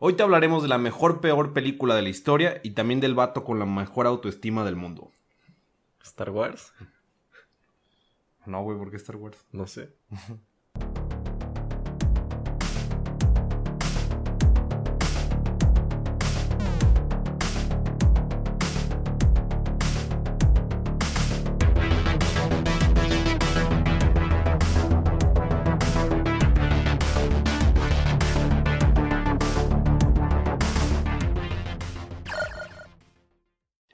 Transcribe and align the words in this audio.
Hoy 0.00 0.14
te 0.14 0.22
hablaremos 0.22 0.62
de 0.62 0.68
la 0.68 0.78
mejor 0.78 1.20
peor 1.20 1.52
película 1.52 1.96
de 1.96 2.02
la 2.02 2.08
historia 2.08 2.60
y 2.62 2.70
también 2.70 3.00
del 3.00 3.16
vato 3.16 3.42
con 3.42 3.58
la 3.58 3.66
mejor 3.66 4.06
autoestima 4.06 4.64
del 4.64 4.76
mundo. 4.76 5.10
¿Star 6.04 6.30
Wars? 6.30 6.72
No, 8.46 8.62
güey, 8.62 8.78
¿por 8.78 8.92
qué 8.92 8.96
Star 8.96 9.16
Wars? 9.16 9.44
No 9.50 9.66
sé. 9.66 9.96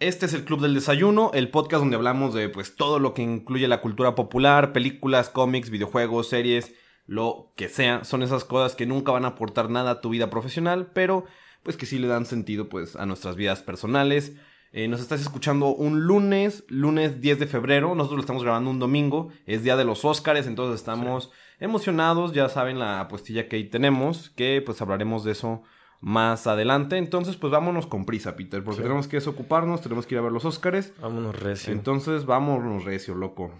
Este 0.04 0.26
es 0.26 0.34
el 0.34 0.44
Club 0.44 0.60
del 0.60 0.74
Desayuno, 0.74 1.30
el 1.32 1.48
podcast 1.48 1.80
donde 1.80 1.96
hablamos 1.96 2.34
de 2.34 2.50
pues 2.50 2.76
todo 2.76 2.98
lo 2.98 3.14
que 3.14 3.22
incluye 3.22 3.66
la 3.68 3.80
cultura 3.80 4.14
popular, 4.14 4.74
películas, 4.74 5.30
cómics, 5.30 5.70
videojuegos, 5.70 6.28
series, 6.28 6.74
lo 7.06 7.54
que 7.56 7.70
sea. 7.70 8.04
Son 8.04 8.22
esas 8.22 8.44
cosas 8.44 8.76
que 8.76 8.84
nunca 8.84 9.12
van 9.12 9.24
a 9.24 9.28
aportar 9.28 9.70
nada 9.70 9.92
a 9.92 10.00
tu 10.02 10.10
vida 10.10 10.28
profesional, 10.28 10.90
pero 10.92 11.24
pues 11.62 11.78
que 11.78 11.86
sí 11.86 11.98
le 11.98 12.06
dan 12.06 12.26
sentido 12.26 12.68
pues 12.68 12.96
a 12.96 13.06
nuestras 13.06 13.36
vidas 13.36 13.62
personales. 13.62 14.34
Eh, 14.72 14.88
nos 14.88 15.00
estás 15.00 15.22
escuchando 15.22 15.68
un 15.68 16.02
lunes, 16.02 16.64
lunes 16.68 17.22
10 17.22 17.38
de 17.38 17.46
febrero. 17.46 17.94
Nosotros 17.94 18.18
lo 18.18 18.24
estamos 18.24 18.42
grabando 18.42 18.68
un 18.68 18.80
domingo. 18.80 19.30
Es 19.46 19.62
día 19.62 19.74
de 19.74 19.86
los 19.86 20.04
Óscares, 20.04 20.46
entonces 20.46 20.80
estamos 20.80 21.30
emocionados. 21.60 22.34
Ya 22.34 22.50
saben 22.50 22.78
la 22.78 23.00
apuestilla 23.00 23.48
que 23.48 23.56
ahí 23.56 23.64
tenemos, 23.70 24.28
que 24.28 24.60
pues 24.60 24.82
hablaremos 24.82 25.24
de 25.24 25.32
eso 25.32 25.62
más 26.06 26.46
adelante. 26.46 26.98
Entonces, 26.98 27.36
pues 27.36 27.50
vámonos 27.50 27.86
con 27.86 28.04
prisa, 28.04 28.36
Peter, 28.36 28.62
porque 28.62 28.76
Sí. 28.76 28.82
tenemos 28.82 29.08
que 29.08 29.16
desocuparnos, 29.16 29.80
tenemos 29.80 30.06
que 30.06 30.14
ir 30.14 30.18
a 30.18 30.22
ver 30.22 30.32
los 30.32 30.44
Óscares. 30.44 30.92
Vámonos 31.00 31.40
recio. 31.40 31.72
Entonces, 31.72 32.26
vámonos 32.26 32.84
recio, 32.84 33.14
loco. 33.14 33.50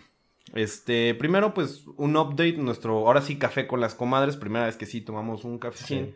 Este, 0.52 1.14
primero, 1.14 1.54
pues, 1.54 1.84
un 1.96 2.14
update, 2.18 2.58
nuestro, 2.58 2.98
ahora 3.06 3.22
sí, 3.22 3.36
café 3.38 3.66
con 3.66 3.80
las 3.80 3.94
comadres, 3.94 4.36
primera 4.36 4.66
vez 4.66 4.76
que 4.76 4.84
sí 4.84 5.00
tomamos 5.00 5.44
un 5.44 5.58
cafecín. 5.58 6.06
Sí. 6.08 6.14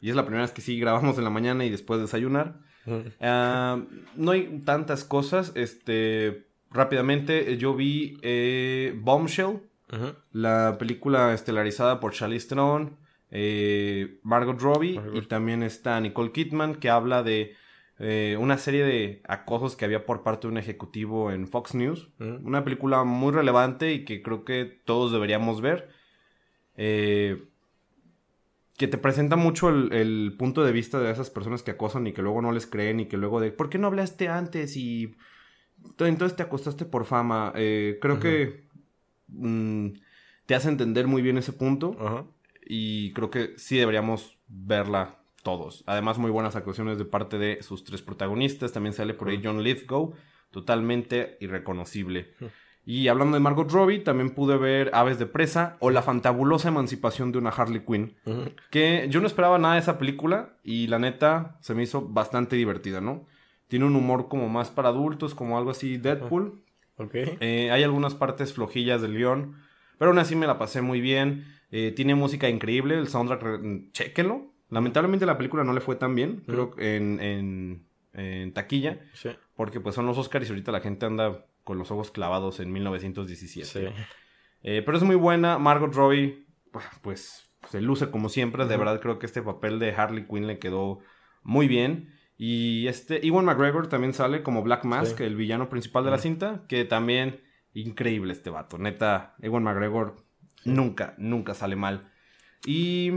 Y 0.00 0.10
es 0.10 0.16
la 0.16 0.24
primera 0.24 0.42
vez 0.42 0.50
que 0.50 0.62
sí 0.62 0.80
grabamos 0.80 1.16
en 1.16 1.22
la 1.24 1.30
mañana 1.30 1.64
y 1.64 1.70
después 1.70 1.98
de 1.98 2.06
desayunar. 2.06 2.56
Mm. 2.84 2.98
Ah, 3.20 3.80
no 4.16 4.32
hay 4.32 4.62
tantas 4.64 5.04
cosas, 5.04 5.52
este, 5.54 6.48
rápidamente, 6.72 7.56
yo 7.56 7.76
vi 7.76 8.18
eh, 8.22 8.98
Bombshell, 9.00 9.60
la 10.32 10.76
película 10.78 11.32
estelarizada 11.34 12.00
por 12.00 12.12
Charlize 12.14 12.48
Theron, 12.48 12.96
eh, 13.32 14.20
Margot 14.22 14.60
Robbie 14.60 15.00
Margot. 15.00 15.16
y 15.16 15.26
también 15.26 15.62
está 15.62 16.00
Nicole 16.00 16.30
Kidman 16.30 16.76
que 16.76 16.90
habla 16.90 17.22
de 17.22 17.54
eh, 17.98 18.36
una 18.38 18.58
serie 18.58 18.84
de 18.84 19.22
acosos 19.26 19.74
que 19.74 19.84
había 19.84 20.06
por 20.06 20.22
parte 20.22 20.46
de 20.46 20.52
un 20.52 20.58
ejecutivo 20.58 21.32
en 21.32 21.48
Fox 21.48 21.74
News. 21.74 22.10
Mm. 22.18 22.46
Una 22.46 22.62
película 22.62 23.02
muy 23.04 23.32
relevante 23.32 23.92
y 23.92 24.04
que 24.04 24.22
creo 24.22 24.44
que 24.44 24.80
todos 24.84 25.12
deberíamos 25.12 25.60
ver. 25.60 25.88
Eh, 26.76 27.44
que 28.76 28.88
te 28.88 28.98
presenta 28.98 29.36
mucho 29.36 29.68
el, 29.68 29.92
el 29.92 30.34
punto 30.38 30.64
de 30.64 30.72
vista 30.72 30.98
de 30.98 31.10
esas 31.10 31.30
personas 31.30 31.62
que 31.62 31.72
acosan 31.72 32.06
y 32.06 32.12
que 32.12 32.22
luego 32.22 32.42
no 32.42 32.52
les 32.52 32.66
creen 32.66 33.00
y 33.00 33.06
que 33.06 33.16
luego 33.16 33.40
de 33.40 33.52
¿por 33.52 33.68
qué 33.68 33.78
no 33.78 33.86
hablaste 33.86 34.28
antes? 34.28 34.76
y 34.76 35.14
entonces 35.98 36.36
te 36.36 36.42
acostaste 36.42 36.84
por 36.84 37.04
fama. 37.04 37.52
Eh, 37.54 37.98
creo 38.00 38.18
que 38.18 38.64
mm, 39.28 39.88
te 40.46 40.54
hace 40.54 40.68
entender 40.68 41.06
muy 41.06 41.22
bien 41.22 41.38
ese 41.38 41.52
punto. 41.52 41.96
Y 42.64 43.12
creo 43.12 43.30
que 43.30 43.54
sí 43.56 43.76
deberíamos 43.76 44.38
verla 44.48 45.18
todos. 45.42 45.82
Además, 45.86 46.18
muy 46.18 46.30
buenas 46.30 46.56
actuaciones 46.56 46.98
de 46.98 47.04
parte 47.04 47.38
de 47.38 47.62
sus 47.62 47.84
tres 47.84 48.02
protagonistas. 48.02 48.72
También 48.72 48.92
sale 48.92 49.14
por 49.14 49.28
ahí 49.28 49.40
John 49.42 49.62
Lithgow, 49.62 50.14
totalmente 50.50 51.36
irreconocible. 51.40 52.34
Y 52.84 53.08
hablando 53.08 53.34
de 53.34 53.40
Margot 53.40 53.70
Robbie, 53.70 54.00
también 54.00 54.30
pude 54.30 54.56
ver 54.56 54.90
Aves 54.92 55.18
de 55.18 55.26
Presa 55.26 55.76
o 55.78 55.90
La 55.90 56.02
fantabulosa 56.02 56.68
emancipación 56.68 57.30
de 57.30 57.38
una 57.38 57.50
Harley 57.50 57.84
Quinn. 57.84 58.16
Que 58.70 59.06
yo 59.08 59.20
no 59.20 59.26
esperaba 59.26 59.58
nada 59.58 59.74
de 59.74 59.80
esa 59.80 59.98
película 59.98 60.56
y 60.64 60.88
la 60.88 60.98
neta 60.98 61.58
se 61.60 61.74
me 61.74 61.82
hizo 61.82 62.02
bastante 62.02 62.56
divertida, 62.56 63.00
¿no? 63.00 63.26
Tiene 63.68 63.84
un 63.84 63.96
humor 63.96 64.28
como 64.28 64.48
más 64.48 64.70
para 64.70 64.88
adultos, 64.88 65.34
como 65.34 65.56
algo 65.56 65.70
así 65.70 65.96
Deadpool. 65.96 66.62
Ok. 66.96 67.14
Eh, 67.14 67.70
hay 67.70 67.82
algunas 67.82 68.14
partes 68.14 68.52
flojillas 68.52 69.00
del 69.00 69.16
guion, 69.16 69.56
pero 69.96 70.10
aún 70.10 70.18
así 70.18 70.36
me 70.36 70.46
la 70.46 70.58
pasé 70.58 70.82
muy 70.82 71.00
bien. 71.00 71.46
Eh, 71.72 71.90
tiene 71.92 72.14
música 72.14 72.48
increíble, 72.48 72.96
el 72.98 73.08
soundtrack, 73.08 73.42
re- 73.42 73.90
chéquenlo. 73.92 74.52
Lamentablemente 74.68 75.26
la 75.26 75.36
película 75.36 75.64
no 75.64 75.72
le 75.72 75.80
fue 75.80 75.96
tan 75.96 76.14
bien, 76.14 76.44
creo, 76.46 76.74
en, 76.78 77.18
en, 77.20 77.86
en 78.12 78.52
taquilla, 78.52 79.00
Sí. 79.14 79.30
porque 79.56 79.80
pues 79.80 79.94
son 79.94 80.06
los 80.06 80.16
Oscars 80.18 80.46
y 80.46 80.50
ahorita 80.52 80.70
la 80.72 80.80
gente 80.80 81.06
anda 81.06 81.46
con 81.64 81.78
los 81.78 81.90
ojos 81.90 82.10
clavados 82.10 82.60
en 82.60 82.72
1917. 82.72 83.66
Sí. 83.66 83.94
Eh, 84.62 84.82
pero 84.84 84.96
es 84.96 85.02
muy 85.02 85.16
buena, 85.16 85.58
Margot 85.58 85.92
Robbie, 85.94 86.46
pues 87.02 87.50
se 87.68 87.80
luce 87.80 88.10
como 88.10 88.28
siempre, 88.28 88.66
de 88.66 88.76
verdad 88.76 89.00
creo 89.00 89.18
que 89.18 89.26
este 89.26 89.42
papel 89.42 89.78
de 89.78 89.92
Harley 89.92 90.26
Quinn 90.26 90.46
le 90.46 90.58
quedó 90.58 91.00
muy 91.42 91.68
bien. 91.68 92.14
Y 92.36 92.86
este, 92.88 93.26
Ewan 93.26 93.44
McGregor 93.44 93.86
también 93.88 94.14
sale 94.14 94.42
como 94.42 94.62
Black 94.62 94.84
Mask, 94.84 95.18
Sí. 95.18 95.24
el 95.24 95.36
villano 95.36 95.68
principal 95.68 96.04
de 96.04 96.10
la 96.10 96.18
cinta, 96.18 96.64
que 96.68 96.84
también 96.84 97.40
increíble 97.72 98.32
este 98.32 98.50
vato, 98.50 98.78
neta, 98.78 99.36
Ewan 99.40 99.62
McGregor 99.62 100.21
nunca, 100.64 101.14
nunca 101.18 101.54
sale 101.54 101.76
mal. 101.76 102.10
Y 102.66 103.12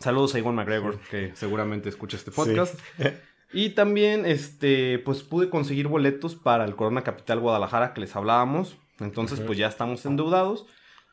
saludos 0.00 0.34
a 0.34 0.38
Ewan 0.38 0.54
McGregor, 0.54 0.98
que 1.10 1.32
seguramente 1.34 1.88
escucha 1.88 2.16
este 2.16 2.30
podcast. 2.30 2.78
Y 3.52 3.70
también, 3.70 4.26
este, 4.26 5.00
pues 5.00 5.22
pude 5.22 5.50
conseguir 5.50 5.88
boletos 5.88 6.36
para 6.36 6.64
el 6.64 6.76
Corona 6.76 7.02
Capital 7.02 7.40
Guadalajara 7.40 7.92
que 7.92 8.00
les 8.00 8.14
hablábamos. 8.14 8.78
Entonces, 9.00 9.40
pues 9.40 9.58
ya 9.58 9.66
estamos 9.66 10.06
endeudados. 10.06 10.66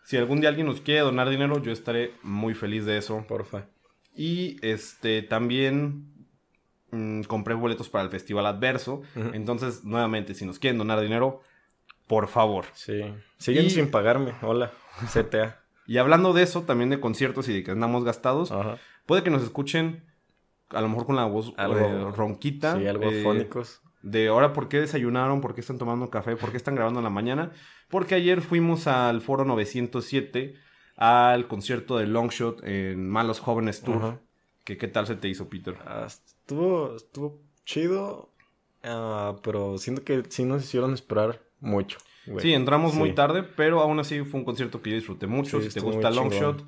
Si 0.05 0.17
algún 0.17 0.39
día 0.39 0.49
alguien 0.49 0.67
nos 0.67 0.81
quiere 0.81 1.01
donar 1.01 1.29
dinero, 1.29 1.61
yo 1.61 1.71
estaré 1.71 2.13
muy 2.21 2.53
feliz 2.53 2.85
de 2.85 2.97
eso. 2.97 3.25
Porfa. 3.27 3.65
Y 4.15 4.57
este, 4.61 5.23
también 5.23 6.13
mm, 6.91 7.21
compré 7.23 7.55
boletos 7.55 7.89
para 7.89 8.03
el 8.03 8.11
Festival 8.11 8.45
Adverso. 8.45 9.01
Entonces, 9.33 9.83
nuevamente, 9.83 10.35
si 10.35 10.45
nos 10.45 10.59
quieren 10.59 10.77
donar 10.77 11.01
dinero, 11.01 11.41
por 12.07 12.27
favor. 12.27 12.65
Sí. 12.73 13.01
Siguen 13.37 13.65
Y- 13.65 13.69
sin 13.69 13.91
pagarme. 13.91 14.33
Hola. 14.41 14.71
CTA. 15.13 15.61
Y 15.89 15.99
hablando 15.99 16.33
de 16.33 16.43
eso, 16.43 16.63
también 16.63 16.89
de 16.89 16.99
conciertos 16.99 17.47
y 17.47 17.53
de 17.53 17.63
que 17.63 17.71
andamos 17.71 18.03
gastados, 18.03 18.51
Ajá. 18.51 18.77
puede 19.05 19.23
que 19.23 19.29
nos 19.29 19.41
escuchen 19.41 20.03
a 20.71 20.81
lo 20.81 20.89
mejor 20.89 21.05
con 21.05 21.15
la 21.15 21.23
voz 21.23 21.53
Algo- 21.55 21.77
eh, 21.79 22.11
ronquita. 22.13 22.75
Sí, 22.77 22.85
algo 22.87 23.05
eh, 23.09 23.23
fónicos. 23.23 23.81
de 24.01 24.27
ahora 24.27 24.51
por 24.51 24.67
qué 24.67 24.81
desayunaron, 24.81 25.39
por 25.39 25.55
qué 25.55 25.61
están 25.61 25.77
tomando 25.77 26.09
café, 26.09 26.35
por 26.35 26.51
qué 26.51 26.57
están 26.57 26.75
grabando 26.75 26.99
en 26.99 27.05
la 27.05 27.09
mañana. 27.09 27.51
Porque 27.87 28.15
ayer 28.15 28.41
fuimos 28.41 28.85
al 28.87 29.21
foro 29.21 29.45
907 29.45 30.55
al 30.97 31.47
concierto 31.47 31.97
de 31.97 32.07
Longshot 32.07 32.61
en 32.65 33.07
Malos 33.09 33.39
Jóvenes 33.39 33.81
Tour. 33.81 33.95
Ajá. 33.97 34.19
que, 34.65 34.75
¿Qué 34.75 34.89
tal 34.89 35.07
se 35.07 35.15
te 35.15 35.29
hizo, 35.29 35.47
Peter? 35.47 35.77
Ah, 35.85 36.03
estuvo, 36.05 36.97
estuvo 36.97 37.39
chido. 37.63 38.33
ah, 38.83 39.37
pero 39.41 39.77
siento 39.77 40.03
que 40.03 40.23
sí 40.27 40.43
nos 40.43 40.63
hicieron 40.65 40.93
esperar 40.93 41.39
mucho. 41.59 41.97
güey. 42.25 42.41
Sí, 42.41 42.53
entramos 42.53 42.93
muy 42.93 43.13
tarde, 43.13 43.43
pero 43.43 43.81
aún 43.81 43.99
así 43.99 44.21
fue 44.23 44.39
un 44.39 44.45
concierto 44.45 44.81
que 44.81 44.91
yo 44.91 44.95
disfruté 44.95 45.27
mucho. 45.27 45.59
Sí, 45.59 45.67
si 45.67 45.73
te 45.73 45.79
estuvo 45.79 45.93
gusta. 45.93 46.09
Longshot, 46.11 46.65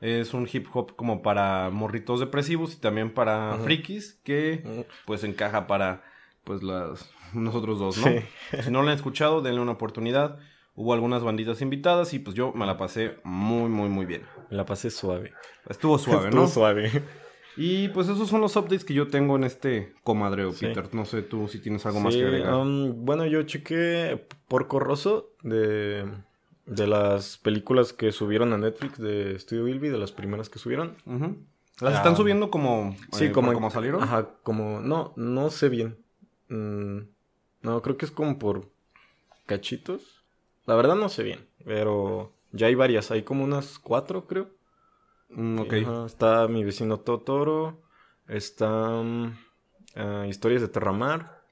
es 0.00 0.34
un 0.34 0.48
hip 0.52 0.66
hop 0.74 0.94
como 0.96 1.22
para 1.22 1.70
morritos 1.70 2.20
depresivos 2.20 2.74
y 2.74 2.76
también 2.80 3.12
para 3.12 3.54
Ajá. 3.54 3.62
frikis 3.64 4.20
que 4.24 4.84
pues 5.06 5.24
encaja 5.24 5.66
para 5.66 6.02
pues 6.44 6.62
las 6.62 7.10
nosotros 7.34 7.78
dos, 7.78 7.96
¿no? 7.98 8.06
Sí. 8.06 8.62
Si 8.62 8.70
no 8.70 8.82
lo 8.82 8.88
han 8.88 8.94
escuchado, 8.94 9.40
denle 9.42 9.60
una 9.60 9.72
oportunidad. 9.72 10.38
Hubo 10.78 10.92
algunas 10.92 11.22
banditas 11.24 11.62
invitadas 11.62 12.12
y 12.12 12.18
pues 12.18 12.36
yo 12.36 12.52
me 12.52 12.66
la 12.66 12.76
pasé 12.76 13.16
muy, 13.24 13.70
muy, 13.70 13.88
muy 13.88 14.04
bien. 14.04 14.22
Me 14.50 14.58
la 14.58 14.66
pasé 14.66 14.90
suave. 14.90 15.32
Estuvo 15.68 15.96
suave, 15.98 16.24
Estuvo 16.28 16.42
¿no? 16.42 16.48
suave. 16.48 16.90
Y 17.56 17.88
pues 17.88 18.08
esos 18.08 18.28
son 18.28 18.40
los 18.42 18.54
updates 18.56 18.84
que 18.84 18.92
yo 18.94 19.08
tengo 19.08 19.36
en 19.36 19.44
este 19.44 19.94
comadreo, 20.04 20.52
Sí. 20.52 20.66
Peter. 20.66 20.94
No 20.94 21.04
sé 21.06 21.22
tú 21.22 21.48
si 21.48 21.58
tienes 21.58 21.86
algo 21.86 22.00
más 22.00 22.14
que 22.14 22.22
agregar. 22.24 22.52
um, 22.54 23.04
bueno, 23.04 23.24
yo 23.26 23.42
chequé 23.44 24.22
por 24.48 24.66
corroso 24.68 25.30
de, 25.42 26.04
de 26.66 26.86
las 26.86 27.38
películas 27.38 27.92
que 27.94 28.12
subieron 28.12 28.52
a 28.52 28.58
Netflix 28.58 28.98
de 28.98 29.38
Studio 29.38 29.64
Bilby, 29.64 29.88
de 29.88 29.98
las 29.98 30.12
primeras 30.12 30.48
que 30.50 30.58
subieron. 30.58 30.96
Las 31.80 31.94
Ah. 31.94 31.96
están 31.98 32.16
subiendo 32.16 32.50
como, 32.50 32.94
Sí, 33.12 33.26
eh, 33.26 33.32
como, 33.32 33.52
como 33.54 33.70
salieron. 33.70 34.02
Ajá, 34.02 34.28
como, 34.42 34.80
no, 34.80 35.12
no 35.16 35.48
sé 35.50 35.68
bien. 35.70 35.96
Mm, 36.48 36.98
no, 37.62 37.82
creo 37.82 37.96
que 37.96 38.04
es 38.06 38.10
como 38.12 38.38
por 38.38 38.68
cachitos. 39.46 40.22
La 40.66 40.74
verdad 40.74 40.94
no 40.96 41.08
sé 41.08 41.22
bien, 41.22 41.40
pero 41.64 42.32
ya 42.52 42.66
hay 42.66 42.74
varias, 42.74 43.10
hay 43.10 43.22
como 43.22 43.44
unas 43.44 43.78
cuatro, 43.78 44.26
creo. 44.26 44.48
Mm, 45.28 45.58
ok. 45.60 45.72
Ajá, 45.82 46.06
está 46.06 46.48
Mi 46.48 46.64
vecino 46.64 47.00
Totoro, 47.00 47.82
está 48.28 49.02
ah, 49.96 50.26
Historias 50.28 50.62
de 50.62 50.68
Terramar, 50.68 51.42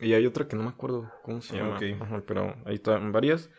y 0.00 0.12
hay 0.12 0.26
otra 0.26 0.48
que 0.48 0.56
no 0.56 0.64
me 0.64 0.70
acuerdo 0.70 1.10
cómo 1.22 1.40
se 1.40 1.56
llama. 1.56 1.78
Ajá, 2.00 2.22
pero 2.26 2.56
ahí 2.64 2.74
están 2.76 3.12
varias. 3.12 3.50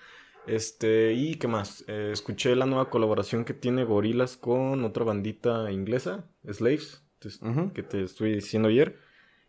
Este, 0.47 1.13
y 1.13 1.35
qué 1.35 1.47
más, 1.47 1.83
Eh, 1.87 2.11
escuché 2.11 2.55
la 2.55 2.65
nueva 2.67 2.89
colaboración 2.89 3.45
que 3.45 3.53
tiene 3.53 3.83
Gorilas 3.83 4.37
con 4.37 4.83
otra 4.83 5.03
bandita 5.03 5.71
inglesa, 5.71 6.25
Slaves, 6.47 7.03
que 7.73 7.83
te 7.83 8.03
estoy 8.03 8.35
diciendo 8.35 8.69
ayer. 8.69 8.99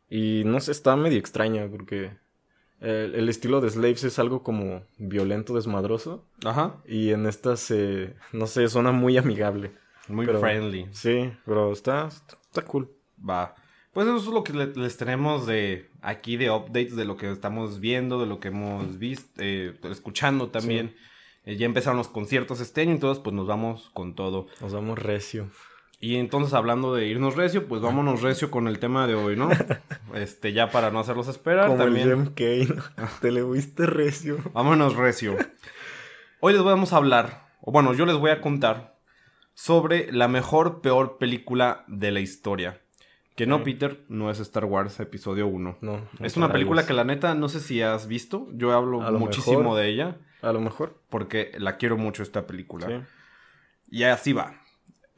Y 0.08 0.44
no 0.46 0.61
sé, 0.61 0.73
está 0.73 0.96
medio 0.96 1.19
extraña 1.19 1.69
porque 1.69 2.17
el, 2.81 3.14
el 3.14 3.28
estilo 3.28 3.61
de 3.61 3.70
Slaves 3.70 4.05
es 4.05 4.19
algo 4.19 4.43
como 4.43 4.82
violento, 4.99 5.55
desmadroso. 5.55 6.25
Ajá. 6.44 6.76
Y 6.87 7.11
en 7.11 7.26
esta 7.26 7.56
se, 7.56 8.14
no 8.32 8.46
sé, 8.46 8.69
suena 8.69 8.93
muy 8.93 9.17
amigable. 9.17 9.73
Muy 10.08 10.26
Pero- 10.26 10.40
friendly. 10.40 10.87
Sí, 10.93 11.32
pero 11.44 11.73
está, 11.73 12.06
está 12.08 12.62
cool. 12.62 12.90
Va. 13.28 13.55
Pues 13.93 14.06
eso 14.06 14.17
es 14.19 14.26
lo 14.26 14.44
que 14.44 14.52
le- 14.52 14.75
les 14.75 14.96
tenemos 14.99 15.46
de 15.46 15.88
aquí 16.02 16.37
de 16.37 16.50
updates 16.50 16.96
de 16.96 17.05
lo 17.06 17.17
que 17.17 17.31
estamos 17.32 17.81
viendo, 17.81 18.20
de 18.20 18.26
lo 18.26 18.38
que 18.40 18.49
hemos 18.49 18.99
visto, 18.99 19.28
eh, 19.38 19.75
escuchando 19.90 20.49
también. 20.50 20.94
Eh, 21.44 21.56
ya 21.56 21.64
empezaron 21.67 21.96
los 21.96 22.08
conciertos 22.08 22.61
este 22.61 22.82
año, 22.82 22.90
entonces 22.93 23.23
pues 23.23 23.34
nos 23.34 23.46
vamos 23.46 23.90
con 23.94 24.14
todo. 24.14 24.49
Nos 24.61 24.73
damos 24.73 24.99
recio. 24.99 25.49
Y 25.99 26.17
entonces 26.17 26.53
hablando 26.53 26.95
de 26.95 27.07
irnos 27.07 27.37
recio, 27.37 27.67
pues 27.67 27.81
vámonos 27.81 28.21
recio 28.23 28.51
con 28.51 28.69
el 28.69 28.79
tema 28.79 29.07
de 29.07 29.15
hoy, 29.15 29.37
¿no? 29.37 29.49
Este, 30.15 30.53
ya 30.53 30.71
para 30.71 30.91
no 30.91 30.99
hacerlos 31.01 31.29
esperar 31.29 31.67
Como 31.69 31.85
también. 31.85 32.33
el. 32.37 32.83
Te 33.21 33.31
le 33.31 33.43
fuiste 33.43 33.85
recio. 33.87 34.39
Vámonos 34.55 34.97
recio. 34.97 35.37
Hoy 36.41 36.53
les 36.55 36.63
vamos 36.63 36.93
a 36.93 36.97
hablar, 36.97 37.49
o 37.61 37.71
bueno, 37.73 37.93
yo 37.93 38.07
les 38.07 38.17
voy 38.17 38.31
a 38.31 38.41
contar 38.41 38.97
sobre 39.53 40.11
la 40.13 40.29
mejor, 40.29 40.81
peor 40.81 41.19
película 41.19 41.85
de 41.89 42.13
la 42.13 42.21
historia. 42.21 42.81
Que 43.37 43.47
no. 43.47 43.63
Peter, 43.63 44.05
no 44.09 44.31
es 44.31 44.41
Star 44.41 44.65
Wars 44.65 44.99
Episodio 45.01 45.47
1. 45.47 45.79
No. 45.83 46.09
Es 46.21 46.39
una 46.39 46.51
película 46.51 46.87
que 46.87 46.95
la 46.95 47.05
neta 47.05 47.35
no 47.35 47.51
sé 47.51 47.61
si 47.61 47.83
has 47.83 48.07
visto. 48.07 48.49
Yo 48.55 48.73
hablo 48.73 49.01
muchísimo 49.19 49.59
mejor. 49.61 49.79
de 49.79 49.89
ella 49.89 50.17
A 50.41 50.53
lo 50.53 50.61
mejor. 50.61 51.03
porque 51.11 51.53
la 51.59 51.77
quiero 51.77 51.99
mucho 51.99 52.23
esta 52.23 52.47
película. 52.47 52.87
Sí. 52.87 52.95
Y 53.91 54.03
así 54.05 54.33
va. 54.33 54.55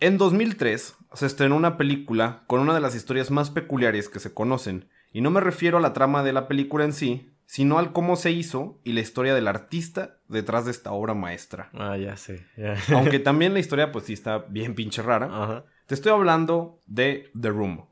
En 0.01 0.17
2003 0.17 0.97
se 1.13 1.27
estrenó 1.27 1.57
una 1.57 1.77
película 1.77 2.45
con 2.47 2.61
una 2.61 2.75
de 2.75 2.81
las 2.81 2.95
historias 2.95 3.31
más 3.31 3.51
peculiares 3.51 4.09
que 4.09 4.21
se 4.21 4.33
conocen. 4.33 4.89
Y 5.13 5.23
no 5.23 5.31
me 5.31 5.41
refiero 5.41 5.79
a 5.79 5.81
la 5.81 5.93
trama 5.93 6.23
de 6.23 6.33
la 6.33 6.47
película 6.47 6.85
en 6.85 6.93
sí, 6.93 7.31
sino 7.47 7.79
al 7.79 7.93
cómo 7.93 8.15
se 8.15 8.31
hizo 8.31 8.79
y 8.85 8.93
la 8.93 9.01
historia 9.01 9.35
del 9.35 9.49
artista 9.49 10.19
detrás 10.29 10.67
de 10.67 10.71
esta 10.71 10.93
obra 10.93 11.15
maestra. 11.15 11.71
Ah, 11.73 11.97
ya 11.97 12.17
sé. 12.17 12.47
Aunque 12.95 13.19
también 13.19 13.55
la 13.55 13.59
historia 13.59 13.91
pues 13.91 14.05
sí 14.05 14.13
está 14.13 14.39
bien 14.39 14.75
pinche 14.75 15.03
rara. 15.03 15.27
Ajá. 15.27 15.65
Te 15.87 15.95
estoy 15.95 16.13
hablando 16.13 16.79
de 16.87 17.31
The 17.41 17.49
Room. 17.49 17.87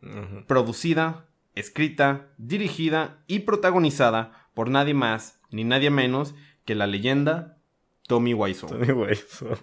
Producida, 0.47 1.25
escrita, 1.55 2.29
dirigida 2.37 3.25
y 3.26 3.41
protagonizada 3.41 4.49
por 4.55 4.69
nadie 4.70 4.94
más 4.94 5.41
ni 5.50 5.64
nadie 5.64 5.91
menos 5.91 6.35
que 6.64 6.75
la 6.75 6.87
leyenda 6.87 7.59
Tommy 8.06 8.35
Wiseau, 8.35 8.69
Tony 8.69 8.93
Wiseau. 8.93 9.56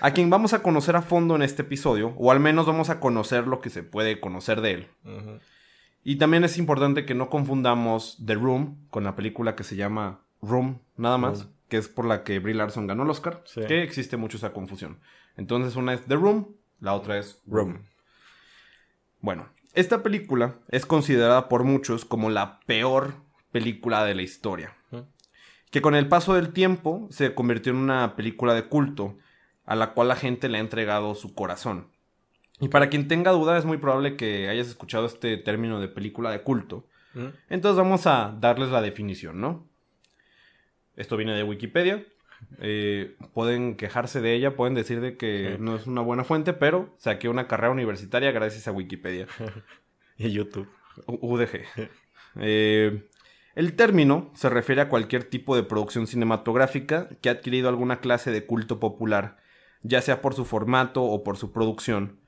A 0.00 0.12
quien 0.12 0.30
vamos 0.30 0.52
a 0.52 0.62
conocer 0.62 0.96
a 0.96 1.02
fondo 1.02 1.36
en 1.36 1.42
este 1.42 1.62
episodio, 1.62 2.14
o 2.16 2.30
al 2.32 2.40
menos 2.40 2.66
vamos 2.66 2.90
a 2.90 3.00
conocer 3.00 3.46
lo 3.46 3.60
que 3.60 3.70
se 3.70 3.82
puede 3.82 4.20
conocer 4.20 4.60
de 4.60 4.70
él. 4.72 4.88
Y 6.02 6.16
también 6.16 6.44
es 6.44 6.58
importante 6.58 7.06
que 7.06 7.14
no 7.14 7.30
confundamos 7.30 8.18
The 8.24 8.34
Room 8.34 8.86
con 8.90 9.04
la 9.04 9.16
película 9.16 9.56
que 9.56 9.64
se 9.64 9.76
llama 9.76 10.20
Room, 10.42 10.80
nada 10.96 11.16
más, 11.16 11.44
Room. 11.44 11.52
que 11.68 11.76
es 11.78 11.88
por 11.88 12.04
la 12.04 12.22
que 12.24 12.38
Brie 12.40 12.54
Larson 12.54 12.86
ganó 12.86 13.04
el 13.04 13.10
Oscar, 13.10 13.42
Sí. 13.46 13.62
que 13.66 13.82
existe 13.82 14.16
mucho 14.16 14.36
esa 14.36 14.52
confusión. 14.52 14.98
Entonces 15.36 15.76
una 15.76 15.94
es 15.94 16.02
The 16.02 16.16
Room, 16.16 16.48
la 16.80 16.92
otra 16.94 17.18
es 17.18 17.40
Room. 17.46 17.86
Bueno, 19.20 19.48
esta 19.72 20.02
película 20.02 20.56
es 20.68 20.84
considerada 20.86 21.48
por 21.48 21.64
muchos 21.64 22.04
como 22.04 22.28
la 22.30 22.60
peor 22.66 23.14
película 23.50 24.04
de 24.04 24.14
la 24.14 24.22
historia. 24.22 24.74
Que 25.70 25.80
con 25.82 25.94
el 25.96 26.06
paso 26.06 26.34
del 26.34 26.52
tiempo 26.52 27.08
se 27.10 27.34
convirtió 27.34 27.72
en 27.72 27.78
una 27.78 28.14
película 28.14 28.54
de 28.54 28.64
culto 28.68 29.16
a 29.64 29.74
la 29.76 29.92
cual 29.94 30.08
la 30.08 30.16
gente 30.16 30.48
le 30.48 30.58
ha 30.58 30.60
entregado 30.60 31.14
su 31.14 31.34
corazón. 31.34 31.88
Y 32.60 32.68
para 32.68 32.88
quien 32.88 33.08
tenga 33.08 33.32
duda, 33.32 33.58
es 33.58 33.64
muy 33.64 33.78
probable 33.78 34.16
que 34.16 34.48
hayas 34.48 34.68
escuchado 34.68 35.06
este 35.06 35.36
término 35.38 35.80
de 35.80 35.88
película 35.88 36.30
de 36.30 36.42
culto. 36.42 36.86
Ujú. 37.14 37.32
Entonces 37.48 37.76
vamos 37.78 38.06
a 38.06 38.36
darles 38.40 38.70
la 38.70 38.80
definición, 38.82 39.40
¿no? 39.40 39.68
Esto 40.96 41.16
viene 41.16 41.34
de 41.34 41.42
Wikipedia. 41.42 42.04
Eh, 42.60 43.16
pueden 43.32 43.76
quejarse 43.76 44.20
de 44.20 44.34
ella, 44.34 44.54
pueden 44.54 44.74
decir 44.74 45.00
de 45.00 45.16
que 45.16 45.56
no 45.58 45.76
es 45.76 45.86
una 45.86 46.02
buena 46.02 46.24
fuente, 46.24 46.52
pero 46.52 46.94
saqué 46.98 47.28
una 47.28 47.48
carrera 47.48 47.70
universitaria 47.72 48.30
gracias 48.32 48.68
a 48.68 48.72
Wikipedia. 48.72 49.26
Y 50.16 50.30
YouTube. 50.30 50.68
U- 51.06 51.34
UDG. 51.34 51.62
Eh, 52.38 53.08
el 53.56 53.74
término 53.74 54.30
se 54.34 54.48
refiere 54.48 54.80
a 54.82 54.88
cualquier 54.88 55.24
tipo 55.24 55.56
de 55.56 55.64
producción 55.64 56.06
cinematográfica 56.06 57.08
que 57.20 57.28
ha 57.28 57.32
adquirido 57.32 57.68
alguna 57.68 57.98
clase 57.98 58.30
de 58.30 58.46
culto 58.46 58.78
popular, 58.78 59.38
ya 59.84 60.02
sea 60.02 60.20
por 60.20 60.34
su 60.34 60.44
formato 60.44 61.04
o 61.04 61.22
por 61.22 61.36
su 61.36 61.52
producción, 61.52 62.18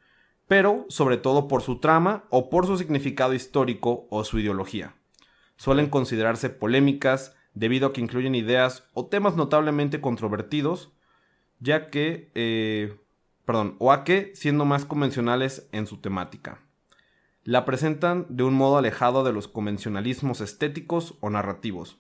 pero 0.47 0.87
sobre 0.89 1.17
todo 1.17 1.49
por 1.49 1.63
su 1.63 1.81
trama 1.81 2.27
o 2.31 2.49
por 2.49 2.67
su 2.67 2.79
significado 2.79 3.35
histórico 3.35 4.07
o 4.11 4.23
su 4.23 4.39
ideología. 4.39 4.95
Suelen 5.57 5.89
considerarse 5.89 6.51
polémicas 6.51 7.35
debido 7.55 7.89
a 7.89 7.93
que 7.93 8.01
incluyen 8.01 8.37
ideas 8.37 8.89
o 8.93 9.07
temas 9.07 9.35
notablemente 9.35 10.01
controvertidos, 10.01 10.93
ya 11.59 11.91
que, 11.91 12.31
eh, 12.37 12.97
perdón, 13.45 13.75
o 13.81 13.91
a 13.91 14.05
que 14.05 14.31
siendo 14.37 14.65
más 14.65 14.85
convencionales 14.85 15.69
en 15.73 15.89
su 15.89 15.97
temática 15.97 16.61
la 17.47 17.65
presentan 17.65 18.27
de 18.29 18.43
un 18.43 18.55
modo 18.55 18.77
alejado 18.77 19.23
de 19.23 19.33
los 19.33 19.47
convencionalismos 19.47 20.41
estéticos 20.41 21.15
o 21.21 21.31
narrativos. 21.31 21.99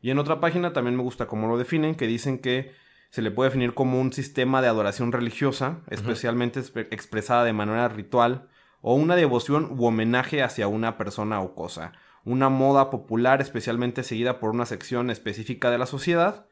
Y 0.00 0.10
en 0.10 0.18
otra 0.18 0.40
página 0.40 0.72
también 0.72 0.96
me 0.96 1.02
gusta 1.02 1.26
cómo 1.26 1.46
lo 1.46 1.58
definen, 1.58 1.94
que 1.94 2.06
dicen 2.06 2.38
que 2.38 2.72
se 3.10 3.22
le 3.22 3.30
puede 3.30 3.50
definir 3.50 3.74
como 3.74 4.00
un 4.00 4.12
sistema 4.12 4.60
de 4.62 4.68
adoración 4.68 5.12
religiosa, 5.12 5.80
especialmente 5.88 6.60
espe- 6.60 6.88
expresada 6.90 7.44
de 7.44 7.52
manera 7.52 7.88
ritual, 7.88 8.48
o 8.80 8.94
una 8.94 9.16
devoción 9.16 9.74
u 9.78 9.86
homenaje 9.86 10.42
hacia 10.42 10.68
una 10.68 10.96
persona 10.96 11.40
o 11.40 11.54
cosa, 11.54 11.92
una 12.24 12.48
moda 12.48 12.90
popular 12.90 13.40
especialmente 13.40 14.02
seguida 14.02 14.38
por 14.40 14.50
una 14.50 14.66
sección 14.66 15.10
específica 15.10 15.70
de 15.70 15.78
la 15.78 15.86
sociedad, 15.86 16.46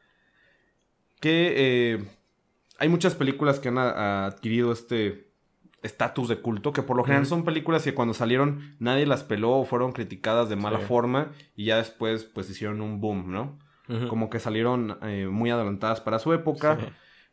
que 1.19 1.53
eh, 1.57 2.05
hay 2.79 2.89
muchas 2.89 3.15
películas 3.15 3.59
que 3.59 3.69
han 3.69 3.77
adquirido 3.77 4.71
este 4.71 5.27
estatus 5.83 6.27
de 6.27 6.41
culto, 6.41 6.73
que 6.73 6.81
por 6.81 6.97
lo 6.97 7.03
general 7.03 7.25
son 7.25 7.43
películas 7.45 7.83
que 7.83 7.93
cuando 7.93 8.13
salieron 8.13 8.75
nadie 8.79 9.05
las 9.05 9.23
peló 9.23 9.51
o 9.51 9.65
fueron 9.65 9.91
criticadas 9.93 10.49
de 10.49 10.55
mala 10.55 10.79
Sí. 10.79 10.85
forma 10.85 11.31
y 11.55 11.65
ya 11.65 11.77
después 11.77 12.23
pues 12.25 12.49
hicieron 12.49 12.81
un 12.81 12.99
boom, 12.99 13.31
¿no? 13.31 13.59
Como 14.09 14.29
que 14.29 14.39
salieron 14.39 14.97
eh, 15.03 15.27
muy 15.31 15.49
adelantadas 15.49 16.01
para 16.01 16.19
su 16.19 16.33
época, 16.33 16.77
Sí. 16.79 16.87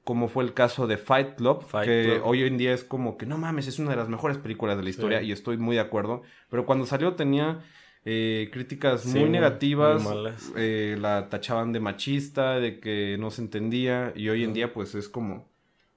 como 0.05 0.29
fue 0.29 0.45
el 0.45 0.53
caso 0.55 0.87
de 0.87 0.97
Fight 0.99 1.35
Club, 1.37 1.65
Fight 1.67 1.87
que 1.89 2.05
Club. 2.15 2.23
hoy 2.25 2.43
en 2.45 2.59
día 2.59 2.73
es 2.75 2.85
como 2.85 3.17
que 3.17 3.27
no 3.27 3.39
mames, 3.39 3.67
es 3.67 3.79
una 3.79 3.91
de 3.91 3.97
las 3.97 4.09
mejores 4.09 4.39
películas 4.39 4.77
de 4.77 4.83
la 4.85 4.91
historia 4.91 5.21
Sí. 5.21 5.27
y 5.27 5.33
estoy 5.33 5.57
muy 5.57 5.77
de 5.77 5.83
acuerdo, 5.83 6.23
pero 6.51 6.65
cuando 6.67 6.87
salió 6.87 7.15
tenía 7.15 7.61
eh, 8.05 8.51
críticas 8.53 9.07
muy 9.07 9.31
negativas, 9.31 10.03
muy 10.03 10.15
malas. 10.15 10.53
eh, 10.57 10.97
la 11.01 11.29
tachaban 11.31 11.73
de 11.73 11.81
machista, 11.81 12.61
de 12.61 12.79
que 12.79 13.17
no 13.19 13.31
se 13.31 13.41
entendía 13.43 14.13
y 14.15 14.29
hoy 14.29 14.45
en 14.45 14.53
día 14.53 14.73
pues 14.75 14.95
es 14.95 15.09
como... 15.09 15.49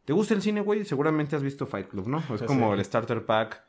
¿Te 0.06 0.14
gusta 0.14 0.34
el 0.34 0.42
cine, 0.42 0.62
güey? 0.62 0.86
Seguramente 0.86 1.36
has 1.36 1.44
visto 1.44 1.68
Fight 1.68 1.90
Club, 1.90 2.08
¿no? 2.08 2.24
Es 2.34 2.44
como 2.44 2.74
el 2.74 2.84
starter 2.86 3.26
pack. 3.26 3.62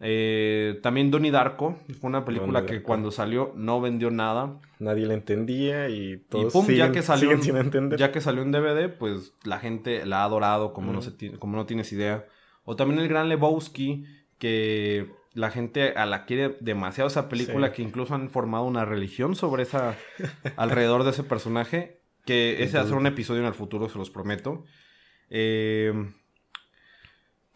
Eh, 0.00 0.78
también 0.82 1.10
Donnie 1.10 1.30
Darko, 1.30 1.78
fue 2.00 2.08
una 2.08 2.24
película 2.24 2.52
Donnie 2.60 2.66
que 2.66 2.74
Darko. 2.74 2.86
cuando 2.86 3.10
salió 3.10 3.52
no 3.56 3.80
vendió 3.80 4.10
nada. 4.10 4.60
Nadie 4.78 5.06
le 5.06 5.14
entendía 5.14 5.88
y 5.88 6.18
todos 6.28 6.52
y 6.52 6.52
pum, 6.52 6.66
siguen, 6.66 6.86
ya 6.88 6.92
que 6.92 7.02
salió, 7.02 7.30
siguen 7.30 7.42
sin 7.42 7.56
entender. 7.56 7.98
ya 7.98 8.12
que 8.12 8.20
salió 8.20 8.42
en 8.42 8.52
DVD, 8.52 8.88
pues 8.90 9.32
la 9.44 9.58
gente 9.58 10.04
la 10.04 10.20
ha 10.20 10.24
adorado 10.24 10.72
como, 10.74 10.92
no, 10.92 10.98
Ujú. 10.98 11.10
se 11.10 11.16
ti- 11.16 11.30
como 11.38 11.56
no 11.56 11.64
tienes 11.66 11.92
idea. 11.92 12.26
O 12.64 12.76
también 12.76 13.00
el 13.00 13.08
gran 13.08 13.28
Lebowski, 13.28 14.04
que 14.38 15.10
la 15.32 15.50
gente 15.50 15.90
a 15.96 16.04
la 16.06 16.24
quiere 16.26 16.56
demasiado 16.60 17.08
esa 17.08 17.28
película, 17.28 17.68
Sí. 17.68 17.74
que 17.76 17.82
incluso 17.82 18.14
han 18.14 18.28
formado 18.30 18.64
una 18.64 18.84
religión 18.84 19.34
sobre 19.34 19.62
esa, 19.62 19.96
alrededor 20.56 21.04
de 21.04 21.10
ese 21.10 21.22
personaje, 21.22 22.00
que 22.24 22.62
ese 22.64 22.76
va 22.76 22.84
a 22.84 22.86
ser 22.86 22.96
un 22.96 23.06
episodio 23.06 23.40
en 23.40 23.46
el 23.46 23.54
futuro, 23.54 23.88
se 23.88 23.98
los 23.98 24.10
prometo. 24.10 24.64
Eh, 25.30 25.92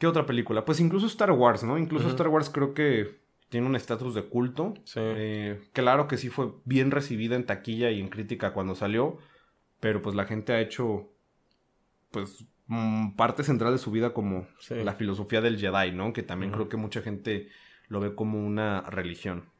¿Qué 0.00 0.06
otra 0.08 0.26
película? 0.26 0.64
Pues 0.64 0.80
incluso 0.80 1.06
Star 1.06 1.30
Wars, 1.30 1.62
¿no? 1.62 1.78
Incluso. 1.78 2.08
Star 2.08 2.26
Wars 2.28 2.50
creo 2.50 2.74
que 2.74 3.20
tiene 3.50 3.66
un 3.68 3.76
estatus 3.76 4.14
de 4.14 4.24
culto. 4.24 4.74
Sí. 4.84 4.98
Eh, 5.00 5.60
claro 5.72 6.08
que 6.08 6.16
sí 6.16 6.28
fue 6.30 6.52
bien 6.64 6.90
recibida 6.90 7.36
en 7.36 7.44
taquilla 7.46 7.90
y 7.92 8.00
en 8.00 8.08
crítica 8.08 8.52
cuando 8.52 8.74
salió, 8.74 9.18
pero 9.78 10.00
pues 10.02 10.16
la 10.16 10.24
gente 10.24 10.52
ha 10.54 10.60
hecho 10.60 11.10
pues 12.10 12.44
mm, 12.66 13.10
parte 13.16 13.44
central 13.44 13.72
de 13.72 13.78
su 13.78 13.90
vida 13.90 14.12
como 14.14 14.46
Sí. 14.58 14.74
la 14.82 14.94
filosofía 14.94 15.40
del 15.42 15.58
Jedi, 15.58 15.92
¿no? 15.92 16.12
Que 16.12 16.22
también 16.22 16.50
creo 16.50 16.68
que 16.68 16.76
mucha 16.78 17.02
gente 17.02 17.48
lo 17.88 18.00
ve 18.00 18.14
como 18.14 18.44
una 18.44 18.80
religión. 18.82 19.50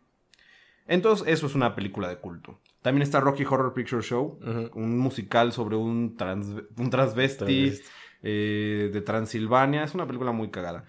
Entonces, 0.87 1.28
eso 1.28 1.47
es 1.47 1.54
una 1.54 1.75
película 1.76 2.09
de 2.09 2.16
culto. 2.16 2.61
También 2.82 3.02
está 3.02 3.20
Rocky 3.20 3.44
Horror 3.44 3.75
Picture 3.75 4.02
Show, 4.02 4.40
un 4.75 4.99
musical 4.99 5.52
sobre 5.52 5.76
un, 5.76 6.16
trans- 6.16 6.49
un 6.76 6.90
transvesti 6.90 7.38
Transvesti. 7.44 7.88
Eh, 8.23 8.91
de 8.93 9.00
Transilvania. 9.00 9.85
Es 9.85 9.95
una 9.95 10.07
película 10.07 10.33
muy 10.33 10.50
cagada. 10.50 10.85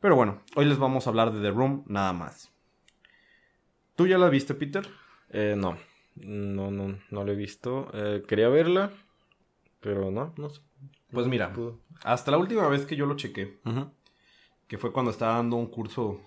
Pero 0.00 0.16
bueno, 0.16 0.42
hoy 0.56 0.64
les 0.66 0.78
vamos 0.78 1.06
a 1.06 1.10
hablar 1.10 1.32
de 1.32 1.40
The 1.40 1.50
Room 1.50 1.84
nada 1.86 2.12
más. 2.12 2.50
¿Tú 3.96 4.06
ya 4.06 4.18
la 4.18 4.28
viste, 4.28 4.54
Peter? 4.54 4.86
Eh, 5.30 5.54
no. 5.56 5.78
No, 6.16 6.70
no, 6.70 6.98
no 7.10 7.24
lo 7.24 7.32
he 7.32 7.36
visto. 7.36 7.90
Eh, 7.92 8.22
quería 8.26 8.48
verla, 8.48 8.90
Pero 9.80 10.10
no, 10.10 10.32
no 10.36 10.48
sé. 10.48 10.60
Pues 11.10 11.26
mira, 11.26 11.52
pudo. 11.52 11.80
hasta 12.02 12.30
la 12.30 12.38
última 12.38 12.66
vez 12.68 12.86
que 12.86 12.96
yo 12.96 13.06
lo 13.06 13.14
chequé, 13.16 13.58
que 14.66 14.78
fue 14.78 14.92
cuando 14.92 15.10
estaba 15.12 15.34
dando 15.36 15.56
un 15.56 15.66
curso 15.68 16.20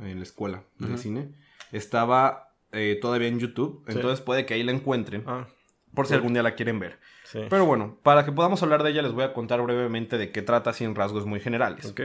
en 0.00 0.18
la 0.18 0.22
escuela 0.22 0.62
de 0.78 0.96
cine, 0.96 1.34
estaba 1.72 2.54
eh, 2.70 2.98
todavía 3.00 3.26
en 3.28 3.40
YouTube, 3.40 3.82
Sí. 3.88 3.94
entonces 3.96 4.20
puede 4.20 4.46
que 4.46 4.54
ahí 4.54 4.62
la 4.62 4.70
encuentren, 4.72 5.24
Ah, 5.26 5.48
por 5.92 6.06
si 6.06 6.14
algún 6.14 6.34
día 6.34 6.42
la 6.44 6.54
quieren 6.54 6.78
ver. 6.78 7.00
Sí. 7.30 7.40
Pero 7.48 7.64
bueno, 7.66 7.98
para 8.02 8.24
que 8.24 8.32
podamos 8.32 8.62
hablar 8.62 8.82
de 8.82 8.90
ella 8.90 9.02
les 9.02 9.12
voy 9.12 9.24
a 9.24 9.32
contar 9.32 9.62
brevemente 9.62 10.18
de 10.18 10.32
qué 10.32 10.42
trata 10.42 10.72
en 10.80 10.94
rasgos 10.94 11.26
muy 11.26 11.40
generales. 11.40 11.86
Ok. 11.86 12.00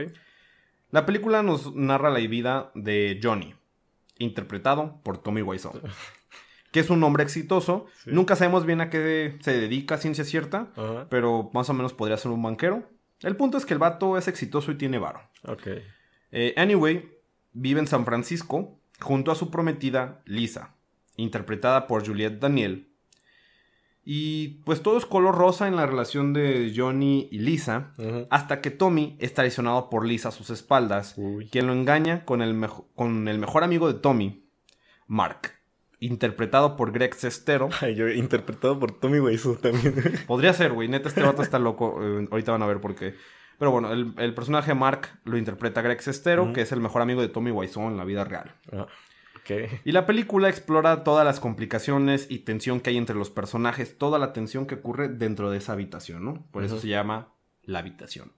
La 0.90 1.06
película 1.06 1.42
nos 1.42 1.74
narra 1.74 2.10
la 2.10 2.20
vida 2.20 2.70
de 2.74 3.18
Johnny, 3.22 3.54
interpretado 4.18 5.00
por 5.02 5.18
Tommy 5.18 5.42
Wiseau, 5.42 5.72
que 6.70 6.80
es 6.80 6.88
un 6.90 7.02
hombre 7.02 7.24
exitoso. 7.24 7.86
Sí. 8.04 8.10
Nunca 8.12 8.36
sabemos 8.36 8.64
bien 8.64 8.80
a 8.80 8.90
qué 8.90 9.36
se 9.40 9.58
dedica, 9.58 9.98
ciencia 9.98 10.24
cierta, 10.24 10.68
pero 11.08 11.50
más 11.52 11.68
o 11.68 11.74
menos 11.74 11.92
podría 11.92 12.16
ser 12.16 12.30
un 12.30 12.42
banquero. 12.42 12.88
El 13.20 13.36
punto 13.36 13.58
es 13.58 13.66
que 13.66 13.74
el 13.74 13.80
vato 13.80 14.18
es 14.18 14.28
exitoso 14.28 14.70
y 14.70 14.76
tiene 14.76 14.98
varo. 14.98 15.20
Ok. 15.46 15.68
Eh, 16.30 16.54
anyway, 16.56 17.10
vive 17.52 17.80
en 17.80 17.86
San 17.86 18.04
Francisco 18.04 18.78
junto 19.00 19.30
a 19.32 19.34
su 19.34 19.50
prometida 19.50 20.22
Lisa, 20.26 20.74
interpretada 21.16 21.86
por 21.86 22.06
Juliette 22.06 22.38
Daniel. 22.40 22.88
Y 24.06 24.48
pues 24.64 24.82
todo 24.82 24.98
es 24.98 25.06
color 25.06 25.34
rosa 25.34 25.66
en 25.66 25.76
la 25.76 25.86
relación 25.86 26.34
de 26.34 26.72
Johnny 26.76 27.28
y 27.30 27.38
Lisa, 27.38 27.94
hasta 28.30 28.60
que 28.60 28.70
Tommy 28.70 29.16
es 29.18 29.32
traicionado 29.32 29.88
por 29.88 30.06
Lisa 30.06 30.28
a 30.28 30.32
sus 30.32 30.50
espaldas, 30.50 31.14
Uy. 31.16 31.48
quien 31.48 31.66
lo 31.66 31.72
engaña 31.72 32.24
con 32.26 32.42
el, 32.42 32.68
con 32.94 33.28
el 33.28 33.38
mejor 33.38 33.64
amigo 33.64 33.90
de 33.90 33.98
Tommy, 33.98 34.44
Mark, 35.06 35.52
interpretado 36.00 36.76
por 36.76 36.92
Greg 36.92 37.14
Sestero. 37.14 37.70
Ay, 37.80 37.94
yo 37.94 38.08
interpretado 38.08 38.78
por 38.78 38.92
Tommy 38.92 39.20
Wiseau 39.20 39.56
también. 39.56 39.94
Podría 40.26 40.52
ser, 40.52 40.72
güey, 40.72 40.88
neta 40.88 41.08
este 41.08 41.22
vato 41.22 41.40
está 41.42 41.58
loco, 41.58 41.98
eh, 42.02 42.28
ahorita 42.30 42.52
van 42.52 42.62
a 42.62 42.66
ver 42.66 42.80
por 42.80 42.94
qué. 42.94 43.14
Pero 43.58 43.70
bueno, 43.70 43.92
el, 43.92 44.12
el 44.18 44.34
personaje 44.34 44.74
Mark 44.74 45.20
lo 45.24 45.38
interpreta 45.38 45.80
Greg 45.80 46.02
Sestero, 46.02 46.52
que 46.52 46.62
es 46.62 46.72
el 46.72 46.80
mejor 46.80 47.00
amigo 47.02 47.22
de 47.22 47.28
Tommy 47.28 47.52
Wiseau 47.52 47.88
en 47.88 47.96
la 47.96 48.04
vida 48.04 48.24
real. 48.24 48.54
Ah, 48.72 48.86
Y 49.84 49.92
la 49.92 50.06
película 50.06 50.48
explora 50.48 51.04
todas 51.04 51.24
las 51.24 51.40
complicaciones 51.40 52.26
y 52.30 52.40
tensión 52.40 52.80
que 52.80 52.90
hay 52.90 52.96
entre 52.96 53.16
los 53.16 53.30
personajes, 53.30 53.98
toda 53.98 54.18
la 54.18 54.32
tensión 54.32 54.66
que 54.66 54.76
ocurre 54.76 55.08
dentro 55.08 55.50
de 55.50 55.58
esa 55.58 55.72
habitación, 55.72 56.24
¿no? 56.24 56.46
Por 56.50 56.64
eso 56.64 56.80
se 56.80 56.88
llama 56.88 57.32
La 57.62 57.80
Habitación. 57.80 58.32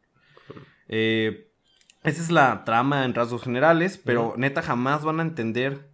Eh, 0.89 1.51
esa 2.03 2.23
es 2.23 2.31
la 2.31 2.65
trama 2.65 3.05
en 3.05 3.15
rasgos 3.15 3.43
generales, 3.43 4.01
pero 4.03 4.35
neta 4.37 4.63
jamás 4.63 5.05
van 5.05 5.21
a 5.21 5.23
entender 5.23 5.89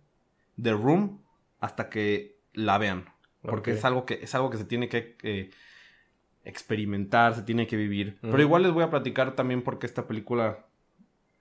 The 0.61 0.73
Room 0.73 1.23
hasta 1.61 1.89
que 1.89 2.39
la 2.53 2.79
vean. 2.79 3.07
Porque 3.43 3.73
es, 3.73 3.85
algo 3.85 4.07
que, 4.07 4.21
es 4.23 4.35
algo 4.35 4.51
que 4.51 4.59
se 4.59 4.65
tiene 4.65 4.89
que 4.89 5.17
eh, 5.23 5.51
experimentar, 6.45 7.35
se 7.35 7.43
tiene 7.43 7.67
que 7.67 7.77
vivir. 7.77 8.19
Pero 8.21 8.41
igual 8.41 8.63
les 8.63 8.73
voy 8.73 8.85
a 8.85 8.91
platicar 8.91 9.35
también 9.35 9.63
por 9.63 9.79
qué 9.79 9.87
esta 9.87 10.07
película 10.07 10.67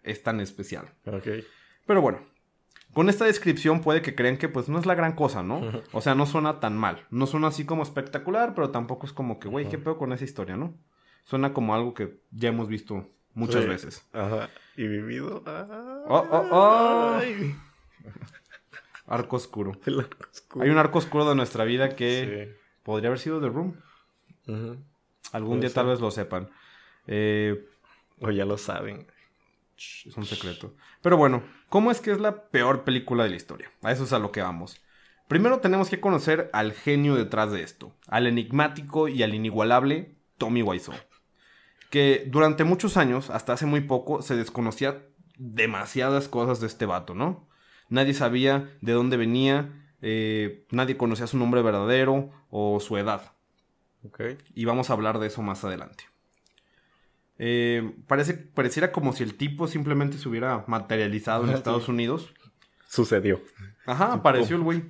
es 0.04 0.24
tan 0.24 0.40
especial. 0.40 0.90
Ok. 1.06 1.28
Pero 1.86 2.02
bueno, 2.02 2.20
con 2.94 3.10
esta 3.10 3.26
descripción 3.26 3.82
puede 3.82 4.02
que 4.02 4.16
crean 4.16 4.38
que 4.38 4.50
pues 4.50 4.68
no 4.70 4.78
es 4.80 4.86
la 4.86 4.96
gran 4.96 5.14
cosa, 5.14 5.44
¿no? 5.44 5.62
O 5.94 6.02
sea, 6.02 6.16
no 6.16 6.26
suena 6.26 6.60
tan 6.60 6.78
mal. 6.78 7.06
No 7.10 7.26
suena 7.28 7.48
así 7.48 7.66
como 7.66 7.84
espectacular, 7.84 8.54
pero 8.56 8.70
tampoco 8.72 9.06
es 9.06 9.14
como 9.14 9.40
que, 9.40 9.48
güey, 9.48 9.70
¿qué 9.70 9.78
pedo 9.78 9.98
con 9.98 10.12
esa 10.14 10.24
historia, 10.26 10.58
no? 10.58 10.74
Suena 11.24 11.54
como 11.54 11.76
algo 11.76 11.94
que 11.94 12.20
ya 12.32 12.50
hemos 12.50 12.68
visto 12.68 13.08
muchas 13.34 13.64
Sí. 13.64 13.70
veces. 13.70 14.08
Ajá. 14.14 14.50
Y 14.76 14.88
vivido. 14.88 15.44
Oh, 16.08 16.28
oh, 16.32 16.48
oh. 16.52 17.18
Ay. 17.20 17.56
Arco 19.08 19.36
oscuro. 19.36 19.74
El 19.86 20.00
arco 20.00 20.18
oscuro. 20.32 20.66
Hay 20.66 20.72
un 20.72 20.78
arco 20.78 20.98
oscuro 21.00 21.28
de 21.30 21.36
nuestra 21.36 21.64
vida 21.66 21.96
que 21.96 22.54
Sí. 22.56 22.62
podría 22.84 23.08
haber 23.10 23.20
sido 23.20 23.40
The 23.42 23.50
Room. 23.50 23.76
Algún 25.32 25.58
Puede 25.58 25.68
día 25.68 25.74
tal 25.74 25.88
vez 25.88 26.00
lo 26.02 26.12
sepan. 26.12 26.50
Eh, 27.08 27.68
O 28.20 28.30
ya 28.32 28.46
lo 28.46 28.58
saben. 28.58 29.08
Shh, 29.82 30.10
Es 30.10 30.18
un 30.18 30.26
secreto. 30.26 30.76
Pero 31.02 31.18
bueno, 31.18 31.44
¿cómo 31.70 31.90
es 31.90 32.02
que 32.02 32.12
es 32.12 32.20
la 32.20 32.50
peor 32.50 32.84
película 32.84 33.24
de 33.24 33.32
la 33.32 33.36
historia? 33.36 33.72
A 33.82 33.92
eso 33.92 34.04
es 34.04 34.14
a 34.14 34.20
lo 34.20 34.32
que 34.32 34.42
vamos. 34.42 34.80
Primero 35.28 35.60
tenemos 35.60 35.90
que 35.90 36.00
conocer 36.00 36.52
al 36.54 36.74
genio 36.74 37.16
detrás 37.16 37.52
de 37.52 37.64
esto, 37.64 37.96
al 38.08 38.28
enigmático 38.28 39.08
y 39.08 39.24
al 39.24 39.34
inigualable 39.34 40.18
Tommy 40.38 40.62
Wiseau, 40.62 40.96
que 41.90 42.26
durante 42.28 42.64
muchos 42.64 42.96
años, 42.96 43.30
hasta 43.30 43.54
hace 43.54 43.66
muy 43.66 43.82
poco, 43.82 44.22
se 44.22 44.36
desconocía 44.36 45.04
demasiadas 45.38 46.28
cosas 46.28 46.60
de 46.60 46.68
este 46.68 46.86
vato, 46.86 47.16
¿no? 47.16 47.48
Nadie 47.90 48.14
sabía 48.14 48.78
de 48.82 48.92
dónde 48.92 49.18
venía, 49.18 49.72
eh, 50.02 50.68
nadie 50.70 50.98
conocía 50.98 51.28
su 51.28 51.38
nombre 51.38 51.62
verdadero 51.62 52.30
o 52.50 52.80
su 52.80 52.98
edad. 52.98 53.34
Ok. 54.04 54.22
Y 54.54 54.66
vamos 54.66 54.90
a 54.90 54.94
hablar 54.94 55.18
de 55.18 55.28
eso 55.28 55.42
más 55.42 55.64
adelante. 55.64 56.11
Eh, 57.44 57.96
parece, 58.06 58.36
pareciera 58.36 58.92
como 58.92 59.14
si 59.14 59.24
el 59.24 59.34
tipo 59.34 59.68
simplemente 59.68 60.20
se 60.20 60.30
hubiera 60.30 60.64
materializado 60.68 61.44
en 61.44 61.50
Ajá, 61.50 61.58
Estados. 61.58 61.90
Unidos. 61.90 62.32
Sucedió. 62.88 63.42
Ajá, 63.88 64.14
apareció 64.14 64.58
el 64.58 64.62
güey. 64.62 64.84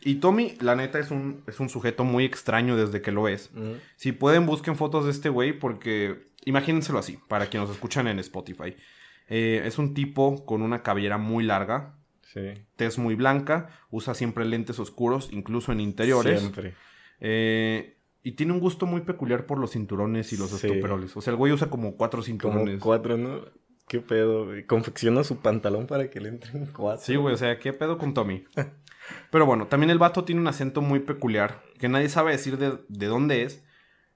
Y 0.00 0.16
Tommy, 0.16 0.56
la 0.60 0.76
neta, 0.76 1.00
es 1.00 1.10
un, 1.10 1.42
es 1.48 1.58
un 1.58 1.68
sujeto 1.68 2.04
muy 2.04 2.24
extraño 2.24 2.76
desde 2.76 3.02
que 3.02 3.10
lo 3.10 3.26
es. 3.26 3.50
Si 3.96 4.12
pueden, 4.12 4.46
busquen 4.46 4.76
fotos 4.76 5.04
de 5.06 5.10
este 5.10 5.28
güey 5.30 5.58
porque... 5.58 6.32
Imagínenselo 6.46 6.98
así, 6.98 7.18
para 7.26 7.46
quienes 7.46 7.68
nos 7.68 7.76
escuchan 7.76 8.06
en 8.06 8.18
Spotify. 8.18 8.76
Eh, 9.28 9.62
es 9.64 9.78
un 9.78 9.94
tipo 9.94 10.44
con 10.44 10.60
una 10.62 10.82
cabellera 10.82 11.16
muy 11.18 11.42
larga, 11.42 11.96
Sí. 12.22 12.40
tez 12.76 12.98
muy 12.98 13.14
blanca, 13.14 13.70
usa 13.90 14.12
siempre 14.14 14.44
lentes 14.44 14.78
oscuros, 14.78 15.30
incluso 15.32 15.72
en 15.72 15.80
interiores. 15.80 16.40
Siempre. 16.40 16.74
Eh, 17.20 17.96
y 18.24 18.32
tiene 18.32 18.52
un 18.52 18.58
gusto 18.60 18.86
muy 18.86 19.02
peculiar 19.02 19.46
por 19.46 19.58
los 19.58 19.70
cinturones 19.72 20.32
y 20.32 20.36
los 20.36 20.50
Sí. 20.50 20.66
estoperoles. 20.66 21.16
O 21.16 21.20
sea, 21.20 21.30
el 21.30 21.36
güey 21.36 21.52
usa 21.52 21.70
como 21.70 21.94
cuatro 21.96 22.18
Como 22.18 22.26
cinturones. 22.26 22.80
cuatro, 22.80 23.16
¿no? 23.16 23.40
¿Qué 23.86 24.00
pedo? 24.00 24.46
güey? 24.46 24.64
Confecciona 24.66 25.22
su 25.24 25.36
pantalón 25.36 25.86
para 25.86 26.08
que 26.10 26.18
le 26.20 26.30
entren 26.30 26.66
cuatro. 26.74 27.04
Sí, 27.04 27.14
güey, 27.16 27.34
o 27.34 27.36
sea, 27.36 27.58
¿qué 27.58 27.72
pedo 27.72 27.98
con 27.98 28.14
Tommy? 28.14 28.44
Pero 29.30 29.44
bueno, 29.46 29.66
también 29.66 29.90
el 29.90 29.98
vato 29.98 30.24
tiene 30.24 30.40
un 30.40 30.46
acento 30.48 30.80
muy 30.80 31.00
peculiar, 31.00 31.62
que 31.78 31.88
nadie 31.90 32.08
sabe 32.08 32.32
decir 32.32 32.56
de, 32.56 32.78
de 32.88 33.06
dónde 33.06 33.42
es, 33.42 33.62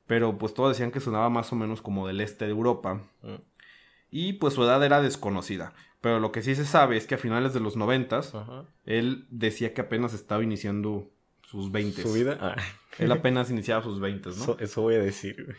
pero 0.06 0.38
pues 0.38 0.54
todos 0.54 0.70
decían 0.70 0.90
que 0.90 1.00
sonaba 1.00 1.28
más 1.28 1.52
o 1.52 1.56
menos 1.56 1.82
como 1.82 2.06
del 2.06 2.22
este 2.22 2.46
de 2.46 2.52
Europa. 2.52 3.02
Mm. 3.22 3.34
Y 4.10 4.32
pues 4.34 4.54
su 4.54 4.64
edad 4.64 4.82
era 4.82 5.02
desconocida. 5.02 5.74
Pero 6.00 6.18
lo 6.20 6.32
que 6.32 6.40
sí 6.40 6.54
se 6.54 6.64
sabe 6.64 6.96
es 6.96 7.06
que 7.06 7.16
a 7.16 7.18
finales 7.18 7.52
de 7.52 7.60
los 7.60 7.76
noventas, 7.76 8.32
él 8.86 9.26
decía 9.30 9.74
que 9.74 9.82
apenas 9.82 10.14
estaba 10.14 10.42
iniciando 10.42 11.10
sus 11.48 11.72
20. 11.72 12.02
Su 12.02 12.12
vida. 12.12 12.36
Ah. 12.40 12.56
Él 12.98 13.10
apenas 13.10 13.50
iniciaba 13.50 13.82
sus 13.82 14.00
20, 14.00 14.28
¿no? 14.30 14.34
Eso, 14.34 14.58
eso 14.58 14.82
voy 14.82 14.96
a 14.96 14.98
decir, 14.98 15.44
güey. 15.44 15.56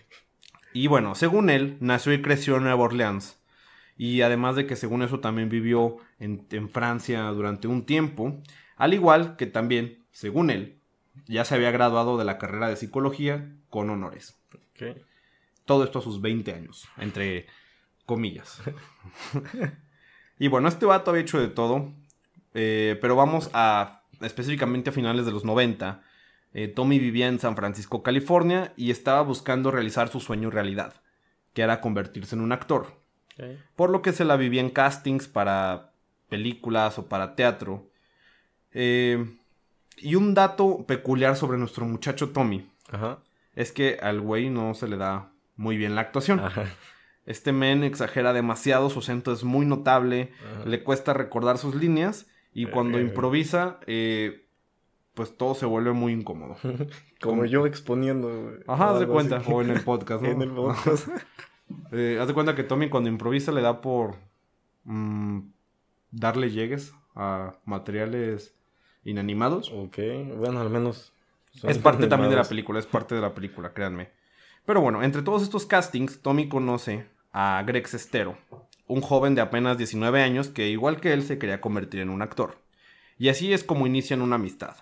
Y 0.72 0.86
bueno, 0.86 1.16
según 1.16 1.50
él, 1.50 1.78
nació 1.80 2.14
y 2.14 2.22
creció 2.22 2.58
en 2.58 2.64
Nueva 2.64 2.84
Orleans. 2.84 3.40
Y 3.98 4.22
además 4.22 4.56
de 4.56 4.68
que 4.68 4.76
según 4.76 5.02
eso 5.02 5.20
también 5.20 5.50
vivió 5.50 5.98
en, 6.20 6.46
en 6.52 6.70
Francia 6.70 7.24
durante 7.30 7.68
un 7.68 7.86
tiempo. 7.86 8.40
Al 8.76 8.94
igual 8.94 9.36
que 9.36 9.48
también, 9.48 10.06
según 10.12 10.52
él, 10.52 10.80
ya 11.28 11.44
se 11.44 11.56
había 11.56 11.72
graduado 11.72 12.18
de 12.18 12.26
la 12.26 12.38
carrera 12.38 12.68
de 12.70 12.76
psicología 12.76 13.52
con 13.70 13.90
honores. 13.90 14.40
Ok. 14.54 14.98
Todo 15.66 15.84
esto 15.86 16.00
a 16.00 16.04
sus 16.04 16.22
20 16.22 16.54
años, 16.54 16.88
entre 16.98 17.48
comillas. 18.06 18.62
y 20.40 20.50
bueno, 20.50 20.68
este 20.68 20.86
vato 20.86 21.10
había 21.10 21.24
hecho 21.24 21.40
de 21.40 21.48
todo. 21.48 21.94
eh, 22.54 22.98
pero 23.02 23.16
vamos 23.16 23.50
a 23.54 23.99
específicamente 24.22 24.90
a 24.90 24.94
finales 24.94 25.26
de 25.26 25.32
los 25.32 25.46
90. 25.46 26.02
eh, 26.54 26.68
Tommy 26.68 26.98
vivía 27.00 27.28
en 27.28 27.40
San 27.40 27.56
Francisco, 27.56 28.02
California, 28.04 28.74
y 28.76 28.90
estaba 28.92 29.22
buscando 29.22 29.70
realizar 29.72 30.10
su 30.10 30.20
sueño 30.20 30.50
realidad, 30.50 30.96
que 31.54 31.62
era 31.62 31.80
convertirse 31.82 32.36
en 32.36 32.42
un 32.42 32.52
actor. 32.52 32.98
Por 33.76 33.90
lo 33.90 34.02
que 34.02 34.12
se 34.12 34.26
la 34.26 34.36
vivía 34.36 34.60
en 34.60 34.70
castings 34.70 35.28
para 35.30 35.94
películas 36.28 37.00
o 37.00 37.08
para 37.08 37.36
teatro. 37.36 37.90
Eh, 38.74 39.38
y 39.98 40.16
un 40.16 40.34
dato 40.34 40.86
peculiar 40.86 41.36
sobre 41.36 41.58
nuestro 41.58 41.86
muchacho 41.86 42.30
Tommy 42.30 42.70
Ajá. 42.92 43.20
es 43.56 43.72
que 43.72 43.98
al 44.02 44.22
güey 44.22 44.50
no 44.50 44.74
se 44.74 44.88
le 44.88 44.98
da 44.98 45.32
muy 45.56 45.78
bien 45.78 45.96
la 45.96 46.02
actuación. 46.02 46.40
Ajá. 46.42 46.66
Este 47.26 47.52
men 47.52 47.84
exagera 47.84 48.34
demasiado, 48.34 48.90
su 48.90 49.00
acento 49.00 49.32
es 49.32 49.44
muy 49.44 49.66
notable, 49.66 50.34
Ajá. 50.58 50.66
le 50.70 50.84
cuesta 50.84 51.14
recordar 51.14 51.58
sus 51.58 51.76
líneas 51.76 52.28
y 52.64 52.66
cuando 52.68 52.98
Eh. 52.98 53.02
improvisa, 53.02 53.80
eh, 53.88 54.46
pues 55.14 55.36
todo 55.38 55.54
se 55.56 55.66
vuelve 55.66 55.92
muy 55.94 56.14
incómodo. 56.14 56.58
Como 57.22 57.46
yo 57.46 57.66
exponiendo. 57.66 58.54
Ajá, 58.68 58.92
haz 58.92 59.00
de 59.00 59.08
cuenta, 59.08 59.38
así. 59.38 59.52
o 59.52 59.62
en 59.62 59.70
el 59.72 59.82
podcast, 59.84 60.22
¿no? 60.24 60.30
En 60.30 60.42
el 60.42 60.52
podcast. 60.52 61.08
Eh, 61.92 62.18
haz 62.20 62.28
de 62.28 62.34
cuenta 62.34 62.56
que 62.56 62.64
Tommy 62.64 62.90
cuando 62.90 63.10
improvisa 63.12 63.52
le 63.52 63.62
da 63.62 63.80
por 63.80 64.16
mm, 64.86 65.42
darle 66.10 66.50
llegues 66.50 66.94
a 67.14 67.54
materiales 67.64 68.56
inanimados. 69.04 69.72
ok. 69.72 69.98
Bueno, 70.36 70.62
al 70.62 70.72
menos. 70.72 71.14
Es 71.62 71.78
parte 71.78 72.08
también 72.08 72.32
de 72.32 72.38
la 72.38 72.44
película, 72.44 72.80
es 72.80 72.88
parte 72.88 73.14
de 73.14 73.22
la 73.22 73.36
película, 73.36 73.72
créanme. 73.74 74.10
Pero 74.66 74.82
bueno, 74.82 75.04
entre 75.04 75.22
todos 75.22 75.44
estos 75.44 75.68
castings, 75.68 76.24
Tommy 76.24 76.50
conoce 76.50 77.06
a 77.32 77.62
Greg 77.68 77.88
Sestero, 77.88 78.36
un 78.90 79.02
joven 79.02 79.36
de 79.36 79.42
apenas 79.42 79.78
19 79.78 80.22
años 80.22 80.50
que, 80.50 80.68
igual 80.68 81.00
que 81.00 81.14
él, 81.14 81.24
se 81.24 81.38
quería 81.38 81.62
convertir 81.62 82.02
en 82.02 82.10
un 82.10 82.22
actor. 82.22 82.58
Y 83.18 83.30
así 83.30 83.54
es 83.54 83.64
como 83.64 83.86
inician 83.88 84.22
una 84.22 84.36
amistad. 84.36 84.76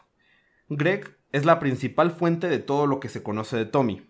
Greg 0.70 1.18
es 1.32 1.46
la 1.46 1.60
principal 1.60 2.12
fuente 2.12 2.48
de 2.48 2.60
todo 2.60 2.88
lo 2.88 3.00
que 3.00 3.10
se 3.10 3.22
conoce 3.22 3.58
de 3.58 3.66
Tommy. 3.66 4.10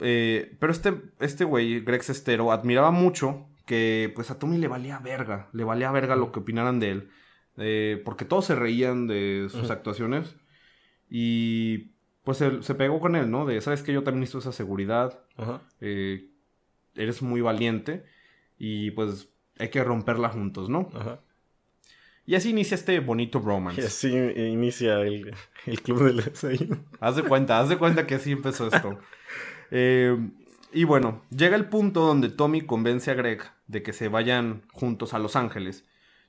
Eh, 0.00 0.56
pero 0.58 0.72
este, 0.72 0.94
este 1.20 1.44
güey, 1.44 1.80
Greg 1.80 2.02
Sestero, 2.02 2.50
admiraba 2.52 2.90
mucho 2.90 3.48
que 3.64 4.10
pues 4.14 4.30
a 4.30 4.38
Tommy 4.38 4.58
le 4.58 4.66
valía 4.66 4.98
verga, 4.98 5.48
le 5.52 5.62
valía 5.62 5.92
verga 5.92 6.16
lo 6.16 6.32
que 6.32 6.40
opinaran 6.40 6.80
de 6.80 6.90
él, 6.90 7.10
eh, 7.58 8.02
porque 8.04 8.24
todos 8.24 8.44
se 8.46 8.54
reían 8.54 9.06
de 9.06 9.48
sus 9.50 9.70
actuaciones 9.70 10.36
y 11.10 11.92
pues 12.24 12.40
él, 12.40 12.62
se 12.62 12.74
pegó 12.74 13.00
con 13.00 13.14
él, 13.14 13.30
¿no? 13.30 13.44
De, 13.44 13.60
sabes 13.60 13.82
que 13.82 13.92
yo 13.92 14.02
también 14.02 14.20
necesito 14.20 14.38
esa 14.38 14.52
seguridad, 14.52 15.20
eh, 15.80 16.30
eres 16.94 17.22
muy 17.22 17.40
valiente 17.40 18.04
y 18.58 18.90
pues 18.92 19.28
hay 19.58 19.68
que 19.70 19.82
romperla 19.84 20.28
juntos, 20.28 20.68
¿no? 20.68 20.88
Ajá. 20.94 21.20
Y 22.26 22.34
así 22.34 22.50
inicia 22.50 22.74
este 22.74 23.00
bonito 23.00 23.38
Y 23.38 23.42
romance. 23.42 23.86
así 23.86 24.08
inicia 24.08 25.00
el, 25.00 25.34
el 25.66 25.82
club 25.82 26.04
del 26.04 26.24
desayuno. 26.24 26.76
Haz 27.00 27.16
de 27.16 27.22
cuenta, 27.22 27.58
haz 27.58 27.70
de 27.70 27.78
cuenta 27.78 28.06
que 28.06 28.16
así 28.16 28.32
empezó 28.32 28.68
esto. 28.68 28.98
Eh, 29.70 30.16
y 30.72 30.84
bueno, 30.84 31.20
llega 31.28 31.54
el 31.54 31.66
punto 31.66 32.00
donde 32.00 32.30
Tommy 32.30 32.62
convence 32.62 33.10
a 33.10 33.14
Greg 33.14 33.42
de 33.66 33.82
que 33.82 33.92
se 33.92 34.08
vayan 34.08 34.62
juntos 34.72 35.12
a 35.12 35.18
Los 35.18 35.36
Ángeles. 35.36 35.84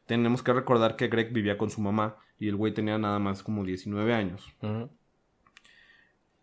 Tenemos 0.07 0.43
que 0.43 0.51
recordar 0.51 0.97
que 0.97 1.07
Greg 1.07 1.31
vivía 1.31 1.57
con 1.57 1.69
su 1.69 1.79
mamá 1.79 2.17
y 2.37 2.49
el 2.49 2.57
güey 2.57 2.73
tenía 2.73 2.97
nada 2.97 3.17
más 3.19 3.41
como 3.41 3.63
19 3.63 4.13
años. 4.13 4.45
Ajá. 4.61 4.89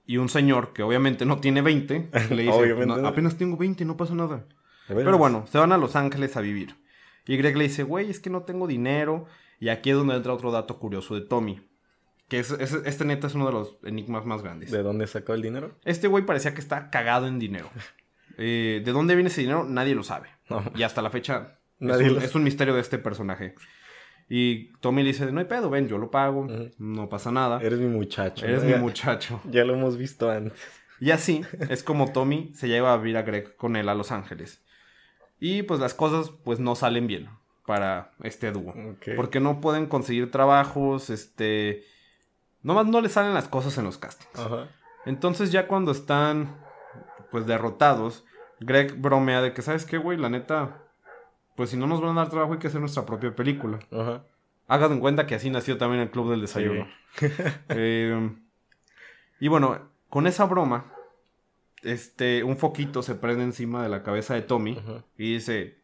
Y 0.06 0.16
un 0.18 0.28
señor 0.30 0.72
que 0.72 0.82
obviamente 0.82 1.26
no 1.26 1.38
tiene 1.38 1.60
20 1.62 2.08
le 2.30 2.42
dice, 2.44 2.50
Obviamente 2.54 2.86
"No, 2.86 2.96
no. 2.96 3.08
apenas 3.08 3.36
tengo 3.36 3.56
20, 3.58 3.84
no 3.84 3.96
pasa 3.98 4.14
nada. 4.14 4.46
Pero 4.88 5.18
bueno, 5.18 5.46
se 5.50 5.58
van 5.58 5.72
a 5.72 5.78
Los 5.78 5.96
Ángeles 5.96 6.36
a 6.36 6.40
vivir. 6.40 6.76
Y 7.26 7.36
Greg 7.36 7.56
le 7.56 7.64
dice, 7.64 7.82
güey, 7.82 8.08
es 8.10 8.20
que 8.20 8.30
no 8.30 8.42
tengo 8.42 8.66
dinero. 8.66 9.26
Y 9.58 9.68
aquí 9.70 9.90
es 9.90 9.96
donde 9.96 10.14
entra 10.14 10.32
otro 10.32 10.50
dato 10.52 10.78
curioso 10.78 11.14
de 11.14 11.22
Tommy. 11.22 11.60
Que 12.28 12.38
es, 12.40 12.50
es- 12.52 12.72
este 12.84 13.04
neta 13.04 13.26
es 13.26 13.34
uno 13.34 13.46
de 13.46 13.52
los 13.52 13.76
enigmas 13.84 14.24
más 14.26 14.42
grandes. 14.42 14.70
¿De 14.70 14.82
dónde 14.82 15.06
sacó 15.06 15.32
el 15.34 15.42
dinero? 15.42 15.72
Este 15.84 16.08
güey 16.08 16.24
parecía 16.26 16.54
que 16.54 16.60
está 16.60 16.90
cagado 16.90 17.26
en 17.26 17.38
dinero. 17.38 17.70
Eh, 18.38 18.82
¿De 18.84 18.92
dónde 18.92 19.14
viene 19.14 19.30
ese 19.30 19.40
dinero? 19.40 19.64
Nadie 19.64 19.94
lo 19.94 20.02
sabe. 20.02 20.28
No. 20.50 20.62
Y 20.74 20.82
hasta 20.82 21.00
la 21.00 21.08
fecha 21.08 21.58
Nadie 21.78 22.04
es, 22.04 22.10
un, 22.10 22.14
lo- 22.18 22.20
es 22.20 22.34
un 22.34 22.44
misterio 22.44 22.74
de 22.74 22.82
este 22.82 22.98
personaje. 22.98 23.54
Y 24.28 24.72
Tommy 24.80 25.02
le 25.02 25.08
dice, 25.08 25.32
no 25.32 25.40
hay 25.40 25.46
pedo, 25.46 25.70
ven, 25.70 25.88
yo 25.88 25.96
lo 25.96 26.10
pago, 26.10 26.46
no 26.76 27.08
pasa 27.08 27.30
nada. 27.32 27.60
Eres 27.62 27.78
mi 27.78 27.86
muchacho. 27.88 28.44
Eres 28.44 28.62
¿no? 28.62 28.70
mi 28.76 28.82
muchacho. 28.82 29.40
Ya 29.50 29.64
lo 29.64 29.72
hemos 29.72 29.96
visto 29.96 30.30
antes. 30.30 30.52
Y 31.00 31.12
así 31.12 31.42
es 31.70 31.82
como 31.82 32.12
Tommy 32.12 32.50
se 32.54 32.68
lleva 32.68 32.92
a 32.92 32.98
vivir 32.98 33.16
a 33.16 33.22
Greg 33.22 33.56
con 33.56 33.74
él 33.76 33.88
a 33.88 33.94
Los 33.94 34.12
Ángeles. 34.12 34.62
Y 35.40 35.62
pues 35.62 35.80
las 35.80 35.94
cosas 35.94 36.30
pues 36.44 36.58
no 36.58 36.74
salen 36.74 37.06
bien 37.06 37.28
para 37.66 38.12
este 38.22 38.52
dúo. 38.52 38.74
Porque 39.16 39.40
no 39.40 39.60
pueden 39.60 39.86
conseguir 39.86 40.30
trabajos, 40.30 41.10
este... 41.10 41.84
Nomás 42.62 42.86
no 42.86 43.00
les 43.00 43.12
salen 43.12 43.34
las 43.34 43.48
cosas 43.48 43.76
en 43.78 43.84
los 43.84 43.98
castings. 43.98 44.38
Ajá. 44.38 44.68
Entonces 45.04 45.52
ya 45.52 45.68
cuando 45.68 45.92
están 45.92 46.56
pues 47.30 47.46
derrotados, 47.46 48.24
Greg 48.60 48.96
bromea 49.00 49.42
de 49.42 49.52
que, 49.52 49.62
¿sabes 49.62 49.84
qué, 49.84 49.98
güey? 49.98 50.18
La 50.18 50.28
neta, 50.28 50.82
pues 51.54 51.70
si 51.70 51.76
no 51.76 51.86
nos 51.86 52.00
van 52.00 52.16
a 52.16 52.22
dar 52.22 52.30
trabajo 52.30 52.54
hay 52.54 52.58
que 52.58 52.68
hacer 52.68 52.80
nuestra 52.80 53.06
propia 53.06 53.34
película. 53.34 53.78
Ajá. 53.92 54.24
Hagan 54.68 54.92
en 54.92 55.00
cuenta 55.00 55.26
que 55.26 55.36
así 55.36 55.50
nació 55.50 55.78
también 55.78 56.02
el 56.02 56.10
Club 56.10 56.30
del 56.30 56.40
Desayuno. 56.40 56.86
Eh, 57.70 58.30
y 59.40 59.48
bueno, 59.48 59.78
con 60.10 60.26
esa 60.26 60.44
broma, 60.44 60.92
este, 61.92 62.44
un 62.44 62.56
foquito 62.56 63.02
se 63.02 63.14
prende 63.14 63.44
encima 63.44 63.82
de 63.82 63.88
la 63.88 64.02
cabeza 64.02 64.34
de 64.34 64.42
Tommy 64.42 64.78
y 65.16 65.34
dice, 65.34 65.78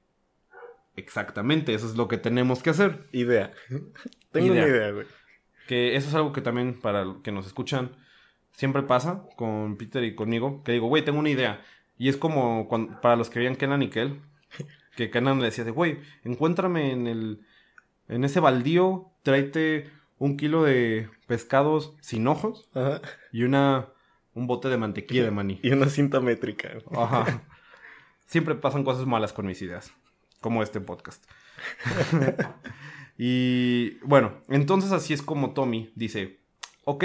exactamente, 0.97 1.75
eso 1.75 1.87
es 1.87 1.97
lo 1.97 2.09
que 2.09 2.19
tenemos 2.19 2.63
que 2.63 2.71
hacer. 2.71 3.07
Idea. 3.13 3.53
Tengo 4.33 4.53
Idea. 4.55 4.65
una 4.65 4.73
idea, 4.77 4.91
güey. 4.93 5.07
Que 5.67 5.97
eso 5.97 6.09
es 6.09 6.15
algo 6.15 6.33
que 6.33 6.41
también 6.41 6.79
para 6.81 7.05
los 7.05 7.19
que 7.19 7.33
nos 7.33 7.47
escuchan 7.47 7.93
siempre 8.53 8.83
pasa 8.83 9.25
con 9.37 9.77
Peter 9.77 10.03
y 10.05 10.15
conmigo. 10.15 10.63
Que 10.65 10.73
digo, 10.73 10.89
güey, 10.89 11.05
tengo 11.05 11.19
una 11.21 11.31
idea. 11.31 11.63
Y 11.99 12.09
es 12.09 12.17
como 12.17 12.69
cuando- 12.69 13.01
para 13.01 13.17
los 13.17 13.31
que 13.31 13.39
veían 13.39 13.57
Kenan 13.57 13.83
y 13.83 13.89
Kel. 13.89 14.21
Que 14.97 15.11
Kenan 15.11 15.39
le 15.39 15.47
decía 15.47 15.65
de, 15.65 15.71
güey, 15.71 16.01
encuéntrame 16.25 16.93
en 16.93 17.07
el... 17.07 17.41
En 18.09 18.25
ese 18.25 18.41
baldío, 18.41 19.11
tráete 19.23 19.89
un 20.19 20.37
kilo 20.37 20.65
de 20.65 21.09
pescados 21.27 21.95
sin 22.01 22.27
ojos 22.27 22.69
Ajá. 22.75 23.01
y 23.33 23.45
una... 23.45 23.89
Un 24.35 24.47
bote 24.47 24.69
de 24.69 24.79
mantequilla 24.79 25.25
de 25.25 25.31
maní. 25.31 25.61
Y 25.63 25.71
una 25.71 25.89
cinta 25.89 26.21
métrica. 26.21 26.71
Ajá. 26.97 27.43
Siempre 28.27 28.55
pasan 28.55 28.85
cosas 28.85 29.07
malas 29.07 29.33
con 29.33 29.47
mis 29.47 29.61
ideas. 29.61 29.93
Como 30.41 30.63
este 30.63 30.81
podcast. 30.81 31.25
y 33.19 33.99
bueno, 34.05 34.33
entonces 34.49 34.93
así 34.93 35.13
es 35.13 35.23
como 35.23 35.53
Tommy 35.53 35.93
dice, 35.95 36.41
ok, 36.85 37.05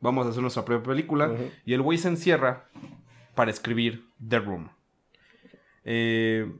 vamos 0.00 0.26
a 0.26 0.30
hacer 0.30 0.42
nuestra 0.42 0.64
propia 0.64 0.90
película. 0.92 1.36
Y 1.64 1.74
el 1.74 1.82
güey 1.82 1.98
se 1.98 2.08
encierra 2.08 2.68
para 3.34 3.50
escribir 3.50 4.08
The 4.26 4.40
Room. 4.40 4.70
Eh, 5.84 6.52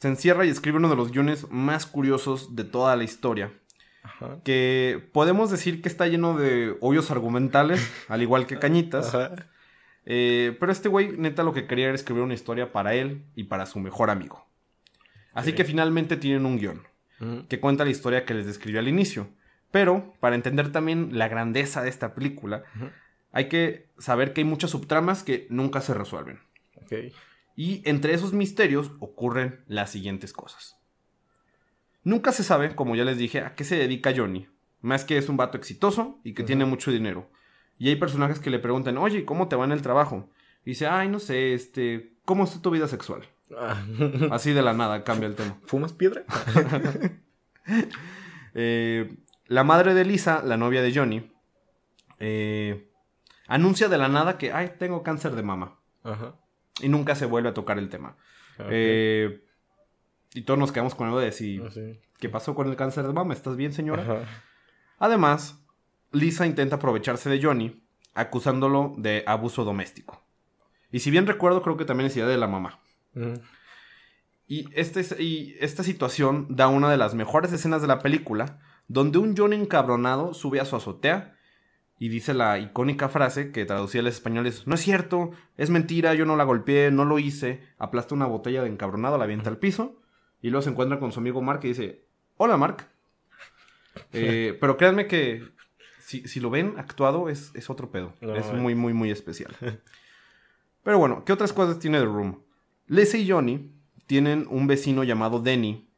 se 0.00 0.08
encierra 0.08 0.46
y 0.46 0.48
escribe 0.48 0.78
uno 0.78 0.88
de 0.88 0.96
los 0.96 1.10
guiones 1.10 1.50
más 1.50 1.86
curiosos 1.86 2.56
de 2.56 2.64
toda 2.64 2.96
la 2.96 3.04
historia. 3.04 3.52
Ajá. 4.02 4.40
Que 4.44 5.08
podemos 5.12 5.50
decir 5.50 5.82
que 5.82 5.88
está 5.88 6.06
lleno 6.06 6.36
de 6.36 6.76
hoyos 6.80 7.10
argumentales, 7.10 7.80
al 8.08 8.22
igual 8.22 8.46
que 8.46 8.58
cañitas. 8.58 9.14
Ajá. 9.14 9.34
Eh, 10.06 10.56
pero 10.58 10.72
este 10.72 10.88
güey, 10.88 11.16
neta, 11.18 11.42
lo 11.42 11.52
que 11.52 11.66
quería 11.66 11.86
era 11.86 11.94
escribir 11.94 12.22
una 12.22 12.34
historia 12.34 12.72
para 12.72 12.94
él 12.94 13.24
y 13.34 13.44
para 13.44 13.66
su 13.66 13.78
mejor 13.78 14.08
amigo. 14.08 14.46
Así 15.34 15.52
que 15.52 15.64
finalmente 15.64 16.16
tienen 16.16 16.46
un 16.46 16.58
guion 16.58 16.82
que 17.48 17.60
cuenta 17.60 17.84
la 17.84 17.90
historia 17.90 18.24
que 18.24 18.34
les 18.34 18.46
describí 18.46 18.78
al 18.78 18.88
inicio. 18.88 19.28
Pero, 19.70 20.14
para 20.20 20.34
entender 20.34 20.72
también 20.72 21.10
la 21.18 21.28
grandeza 21.28 21.82
de 21.82 21.90
esta 21.90 22.14
película, 22.14 22.64
hay 23.32 23.48
que 23.48 23.90
saber 23.98 24.32
que 24.32 24.40
hay 24.40 24.44
muchas 24.44 24.70
subtramas 24.70 25.22
que 25.22 25.46
nunca 25.50 25.80
se 25.80 25.94
resuelven. 25.94 26.40
Y 27.54 27.82
entre 27.84 28.14
esos 28.14 28.32
misterios 28.32 28.92
ocurren 29.00 29.64
las 29.66 29.90
siguientes 29.90 30.32
cosas. 30.32 30.77
Nunca 32.04 32.32
se 32.32 32.42
sabe, 32.42 32.74
como 32.74 32.96
ya 32.96 33.04
les 33.04 33.18
dije, 33.18 33.40
a 33.40 33.54
qué 33.54 33.64
se 33.64 33.76
dedica 33.76 34.14
Johnny. 34.16 34.48
Más 34.80 35.04
que 35.04 35.18
es 35.18 35.28
un 35.28 35.36
vato 35.36 35.58
exitoso 35.58 36.20
y 36.24 36.34
que 36.34 36.44
tiene 36.44 36.64
mucho 36.64 36.90
dinero. 36.90 37.30
Y 37.78 37.88
hay 37.88 37.96
personajes 37.96 38.38
que 38.38 38.50
le 38.50 38.58
preguntan, 38.58 38.98
oye, 38.98 39.24
¿cómo 39.24 39.48
te 39.48 39.56
va 39.56 39.64
en 39.64 39.72
el 39.72 39.82
trabajo? 39.82 40.30
Y 40.64 40.70
dice, 40.70 40.86
ay, 40.86 41.08
no 41.08 41.18
sé, 41.18 41.54
este, 41.54 42.14
¿cómo 42.24 42.44
está 42.44 42.60
tu 42.60 42.70
vida 42.70 42.88
sexual? 42.88 43.22
Ah. 43.56 43.82
Así 44.30 44.52
de 44.52 44.62
la 44.62 44.72
nada 44.72 45.04
cambia 45.04 45.26
el 45.26 45.34
tema. 45.34 45.58
¿Fumas 45.66 45.92
piedra? 45.92 46.24
Eh, 48.60 49.14
la 49.46 49.62
madre 49.62 49.94
de 49.94 50.04
Lisa, 50.04 50.42
la 50.42 50.56
novia 50.56 50.82
de 50.82 50.92
Johnny, 50.92 51.30
eh, 52.18 52.90
anuncia 53.46 53.88
de 53.88 53.98
la 53.98 54.08
nada 54.08 54.38
que, 54.38 54.52
ay, 54.52 54.72
tengo 54.78 55.02
cáncer 55.02 55.36
de 55.36 55.42
mama. 55.42 55.78
Ajá. 56.02 56.34
Y 56.80 56.88
nunca 56.88 57.14
se 57.14 57.26
vuelve 57.26 57.50
a 57.50 57.54
tocar 57.54 57.78
el 57.78 57.88
tema. 57.88 58.16
Eh, 58.58 59.44
y 60.34 60.42
todos 60.42 60.58
nos 60.58 60.72
quedamos 60.72 60.94
con 60.94 61.06
algo 61.06 61.20
de 61.20 61.32
si, 61.32 61.60
Ah, 61.64 61.70
sí. 61.72 61.98
¿qué 62.18 62.28
pasó 62.28 62.54
con 62.54 62.68
el 62.68 62.76
cáncer 62.76 63.06
de 63.06 63.12
mama? 63.12 63.34
¿Estás 63.34 63.56
bien, 63.56 63.72
señora? 63.72 64.02
Ajá. 64.02 64.18
Además, 64.98 65.62
Lisa 66.12 66.46
intenta 66.46 66.76
aprovecharse 66.76 67.30
de 67.30 67.42
Johnny, 67.42 67.82
acusándolo 68.14 68.94
de 68.98 69.22
abuso 69.26 69.64
doméstico. 69.64 70.22
Y 70.90 71.00
si 71.00 71.10
bien 71.10 71.26
recuerdo, 71.26 71.62
creo 71.62 71.76
que 71.76 71.84
también 71.84 72.06
es 72.08 72.16
idea 72.16 72.26
de 72.26 72.38
la 72.38 72.48
mamá. 72.48 72.80
Y, 74.46 74.66
este, 74.74 75.00
es- 75.00 75.18
y 75.20 75.54
esta 75.60 75.82
situación 75.82 76.46
da 76.48 76.68
una 76.68 76.90
de 76.90 76.96
las 76.96 77.14
mejores 77.14 77.52
escenas 77.52 77.82
de 77.82 77.88
la 77.88 77.98
película, 77.98 78.58
donde 78.88 79.18
un 79.18 79.36
John 79.36 79.52
encabronado 79.52 80.32
sube 80.32 80.60
a 80.60 80.64
su 80.64 80.76
azotea 80.76 81.36
y 81.98 82.08
dice 82.08 82.32
la 82.32 82.58
icónica 82.58 83.08
frase 83.10 83.52
que 83.52 83.66
traducida 83.66 84.00
al 84.00 84.06
español 84.06 84.46
es, 84.46 84.66
no 84.66 84.74
es 84.76 84.80
cierto, 84.80 85.32
es 85.58 85.68
mentira, 85.68 86.14
yo 86.14 86.24
no 86.24 86.36
la 86.36 86.44
golpeé, 86.44 86.90
no 86.90 87.04
lo 87.04 87.18
hice, 87.18 87.60
aplasta 87.78 88.14
una 88.14 88.24
botella 88.26 88.62
de 88.62 88.68
encabronado, 88.70 89.18
la 89.18 89.24
avienta 89.24 89.50
al 89.50 89.58
piso 89.58 90.00
y 90.42 90.50
luego 90.50 90.62
se 90.62 90.70
encuentra 90.70 90.98
con 91.00 91.12
su 91.12 91.20
amigo 91.20 91.40
Mark 91.42 91.60
y 91.64 91.68
dice, 91.68 92.04
hola 92.36 92.56
Mark. 92.56 92.86
Eh, 94.12 94.56
pero 94.60 94.76
créanme 94.76 95.08
que 95.08 95.42
si, 95.98 96.26
si 96.28 96.38
lo 96.38 96.50
ven 96.50 96.74
actuado 96.78 97.28
es, 97.28 97.50
es 97.54 97.68
otro 97.68 97.90
pedo, 97.90 98.14
No, 98.20 98.36
es 98.36 98.52
muy, 98.52 98.74
muy, 98.76 98.92
muy 98.94 99.10
especial. 99.10 99.54
Pero 100.84 100.98
bueno, 100.98 101.24
¿qué 101.24 101.32
otras 101.32 101.52
cosas 101.52 101.78
tiene 101.80 101.98
The 101.98 102.04
Room? 102.06 102.42
Leslie 102.86 103.22
y 103.22 103.28
Johnny 103.30 103.72
tienen 104.06 104.46
un 104.48 104.66
vecino 104.66 105.04
llamado 105.04 105.40
Denny, 105.40 105.90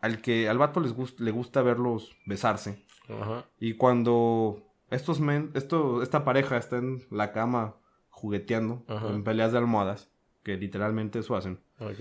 al 0.00 0.20
que 0.22 0.48
al 0.48 0.56
vato 0.58 0.80
les 0.80 0.94
gust- 0.94 1.18
le 1.18 1.30
gusta 1.32 1.60
verlos 1.62 2.16
besarse. 2.24 2.84
Ajá. 3.08 3.44
Y 3.58 3.74
cuando 3.74 4.62
estos 4.90 5.20
men, 5.20 5.50
esto, 5.54 6.02
esta 6.02 6.24
pareja 6.24 6.56
está 6.56 6.78
en 6.78 7.04
la 7.10 7.32
cama 7.32 7.74
jugueteando, 8.10 8.84
Ajá. 8.88 9.10
en 9.10 9.24
peleas 9.24 9.52
de 9.52 9.58
almohadas, 9.58 10.08
que 10.44 10.56
literalmente 10.56 11.18
eso 11.18 11.36
hacen, 11.36 11.58
Ok. 11.80 12.00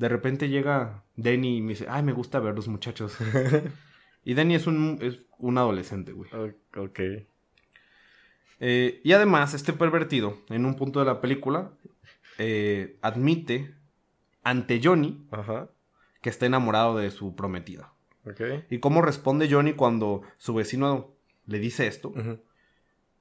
De 0.00 0.08
repente 0.08 0.48
llega 0.48 1.04
Denny 1.16 1.58
y 1.58 1.60
me 1.60 1.74
dice, 1.74 1.84
ay, 1.86 2.02
me 2.02 2.14
gusta 2.14 2.40
verlos 2.40 2.68
muchachos. 2.68 3.18
y 4.24 4.32
Denny 4.32 4.54
es 4.54 4.66
un, 4.66 4.98
es 5.02 5.18
un 5.38 5.58
adolescente, 5.58 6.12
güey. 6.12 6.30
Ok. 6.74 7.00
Eh, 8.60 9.00
y 9.04 9.12
además, 9.12 9.52
este 9.52 9.74
pervertido, 9.74 10.38
en 10.48 10.64
un 10.64 10.74
punto 10.74 11.00
de 11.00 11.04
la 11.04 11.20
película, 11.20 11.72
eh, 12.38 12.96
admite 13.02 13.74
ante 14.42 14.80
Johnny 14.82 15.22
Ajá. 15.32 15.68
que 16.22 16.30
está 16.30 16.46
enamorado 16.46 16.96
de 16.96 17.10
su 17.10 17.36
prometida. 17.36 17.92
Ok. 18.24 18.40
¿Y 18.70 18.78
cómo 18.78 19.02
responde 19.02 19.50
Johnny 19.50 19.74
cuando 19.74 20.22
su 20.38 20.54
vecino 20.54 21.12
le 21.44 21.58
dice 21.58 21.86
esto? 21.86 22.14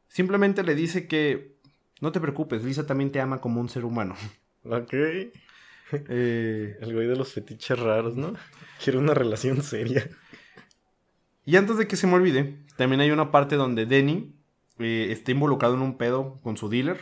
Simplemente 0.08 0.64
le 0.64 0.76
dice 0.76 1.10
que 1.10 1.58
no 2.00 2.14
te 2.14 2.22
preocupes, 2.22 2.64
Lisa 2.64 2.88
también 2.88 3.12
te 3.12 3.20
ama 3.20 3.42
como 3.42 3.60
un 3.60 3.68
ser 3.68 3.84
humano. 3.84 4.16
Ok. 4.64 4.94
Eh, 5.92 6.78
El 6.82 6.94
güey 6.94 7.08
de 7.08 7.16
los 7.16 7.34
fetiches 7.34 7.80
raros, 7.80 8.16
¿no? 8.16 8.34
Quiere 8.84 9.00
una 9.00 9.14
relación 9.14 9.62
seria. 9.64 10.08
y 11.46 11.56
antes 11.56 11.78
de 11.78 11.88
que 11.88 11.96
se 11.96 12.08
me 12.08 12.14
olvide, 12.14 12.60
también 12.78 13.02
hay 13.02 13.12
una 13.12 13.32
parte 13.32 13.56
donde 13.56 13.86
Denny 13.86 14.36
eh, 14.78 15.08
está 15.12 15.32
involucrado 15.32 15.76
en 15.76 15.82
un 15.82 15.98
pedo 15.98 16.40
con 16.42 16.58
su 16.58 16.70
dealer, 16.70 17.00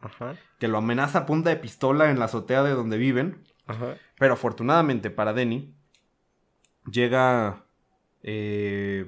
Ajá. 0.00 0.36
que 0.58 0.68
lo 0.68 0.78
amenaza 0.78 1.20
a 1.20 1.26
punta 1.26 1.50
de 1.50 1.56
pistola 1.56 2.10
en 2.10 2.18
la 2.18 2.24
azotea 2.26 2.62
de 2.62 2.70
donde 2.72 2.96
viven. 2.98 3.44
Ajá. 3.66 3.96
Pero 4.18 4.32
afortunadamente 4.34 5.10
para 5.10 5.32
Denny, 5.32 5.74
llega 6.90 7.66
eh, 8.22 9.06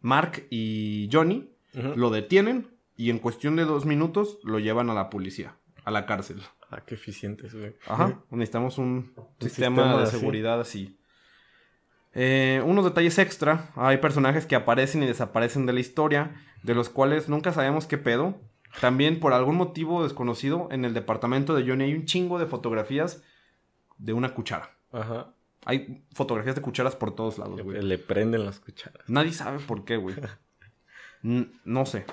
Mark 0.00 0.46
y 0.50 1.08
Johnny, 1.12 1.50
lo 1.74 2.10
detienen 2.10 2.68
y 2.96 3.08
en 3.10 3.18
cuestión 3.18 3.56
de 3.56 3.64
dos 3.64 3.86
minutos 3.86 4.38
lo 4.42 4.58
llevan 4.58 4.90
a 4.90 4.94
la 4.94 5.08
policía, 5.08 5.56
a 5.84 5.90
la 5.90 6.04
cárcel. 6.06 6.42
Ah, 6.72 6.82
qué 6.86 6.94
eficientes, 6.94 7.54
güey. 7.54 7.76
Ajá, 7.86 8.20
necesitamos 8.30 8.78
un, 8.78 9.12
sistema, 9.38 9.76
sistema 9.76 9.96
de 9.98 10.02
así. 10.04 10.18
seguridad 10.18 10.60
así. 10.60 10.98
Eh, 12.14 12.62
unos 12.64 12.84
detalles 12.84 13.18
extra, 13.18 13.70
hay 13.76 13.98
personajes 13.98 14.46
que 14.46 14.56
aparecen 14.56 15.02
y 15.02 15.06
desaparecen 15.06 15.66
de 15.66 15.72
la 15.72 15.80
historia, 15.80 16.34
de 16.62 16.74
los 16.74 16.88
cuales 16.88 17.28
nunca 17.28 17.52
sabemos 17.52 17.86
qué 17.86 17.98
pedo. 17.98 18.40
También 18.80 19.20
por 19.20 19.34
algún 19.34 19.56
motivo 19.56 20.02
desconocido, 20.02 20.68
en 20.70 20.84
el 20.86 20.94
departamento 20.94 21.54
de 21.54 21.68
Johnny 21.68 21.84
hay 21.84 21.94
un 21.94 22.06
chingo 22.06 22.38
de 22.38 22.46
fotografías 22.46 23.22
de 23.98 24.14
una 24.14 24.34
cuchara. 24.34 24.70
Ajá. 24.92 25.34
Hay 25.64 26.02
fotografías 26.14 26.56
de 26.56 26.62
cucharas 26.62 26.96
por 26.96 27.14
todos 27.14 27.38
lados, 27.38 27.56
Le, 27.56 27.62
güey. 27.62 27.82
le 27.82 27.98
prenden 27.98 28.44
las 28.44 28.60
cucharas. 28.60 29.08
Nadie 29.08 29.32
sabe 29.32 29.58
por 29.60 29.84
qué, 29.84 29.96
güey. 29.96 30.16
No 31.22 31.86
sé. 31.86 32.04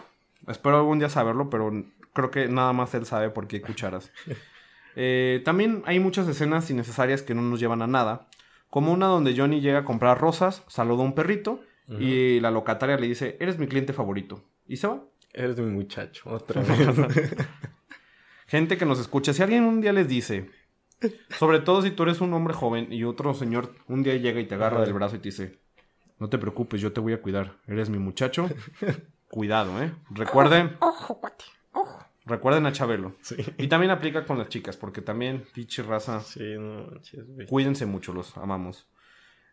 Espero 0.47 0.77
algún 0.77 0.99
día 0.99 1.09
saberlo, 1.09 1.49
pero 1.49 1.71
creo 2.13 2.31
que 2.31 2.47
nada 2.47 2.73
más 2.73 2.93
él 2.93 3.05
sabe 3.05 3.29
por 3.29 3.47
qué 3.47 3.57
hay 3.57 3.61
cucharas. 3.61 4.11
Eh, 4.95 5.41
también 5.45 5.83
hay 5.85 5.99
muchas 5.99 6.27
escenas 6.27 6.69
innecesarias 6.69 7.21
que 7.21 7.33
no 7.33 7.41
nos 7.41 7.59
llevan 7.59 7.81
a 7.81 7.87
nada. 7.87 8.27
Como 8.69 8.91
una 8.91 9.05
donde 9.05 9.37
Johnny 9.37 9.61
llega 9.61 9.79
a 9.79 9.83
comprar 9.85 10.19
rosas, 10.19 10.63
saluda 10.67 11.03
a 11.03 11.05
un 11.05 11.13
perrito 11.13 11.61
y 11.99 12.39
la 12.41 12.51
locataria 12.51 12.97
le 12.97 13.07
dice, 13.07 13.37
eres 13.39 13.57
mi 13.59 13.67
cliente 13.67 13.93
favorito. 13.93 14.43
Y 14.67 14.75
se 14.77 14.87
va. 14.87 15.01
Eres 15.31 15.57
mi 15.59 15.71
muchacho, 15.71 16.29
otra 16.31 16.61
vez. 16.63 16.97
Gente 18.47 18.77
que 18.77 18.85
nos 18.85 18.99
escucha, 18.99 19.31
si 19.31 19.41
alguien 19.41 19.63
un 19.63 19.79
día 19.79 19.93
les 19.93 20.07
dice, 20.07 20.49
sobre 21.37 21.59
todo 21.59 21.81
si 21.81 21.91
tú 21.91 22.03
eres 22.03 22.19
un 22.19 22.33
hombre 22.33 22.53
joven 22.53 22.91
y 22.91 23.03
otro 23.05 23.33
señor 23.33 23.75
un 23.87 24.03
día 24.03 24.15
llega 24.15 24.41
y 24.41 24.47
te 24.47 24.55
agarra 24.55 24.81
del 24.81 24.93
brazo 24.93 25.15
y 25.15 25.19
te 25.19 25.29
dice, 25.29 25.59
no 26.17 26.29
te 26.29 26.39
preocupes, 26.39 26.81
yo 26.81 26.91
te 26.91 26.99
voy 26.99 27.13
a 27.13 27.21
cuidar, 27.21 27.57
eres 27.67 27.89
mi 27.89 27.99
muchacho, 27.99 28.49
cuidado, 29.29 29.81
¿eh? 29.81 29.93
Recuerden, 30.09 30.75
Ojo, 30.79 31.15
guate. 31.21 31.45
Ojo. 31.73 32.05
recuerden 32.25 32.65
a 32.65 32.71
Chabelo. 32.71 33.15
sí. 33.21 33.35
Y 33.57 33.67
también 33.67 33.91
aplica 33.91 34.25
con 34.25 34.37
las 34.37 34.49
chicas, 34.49 34.77
porque 34.77 35.01
también, 35.01 35.45
pinche 35.53 35.83
raza, 35.83 36.21
Sí, 36.21 36.55
no 36.57 36.87
manches, 36.91 37.27
güey. 37.27 37.47
cuídense 37.47 37.85
mucho, 37.85 38.13
los 38.13 38.35
amamos. 38.37 38.87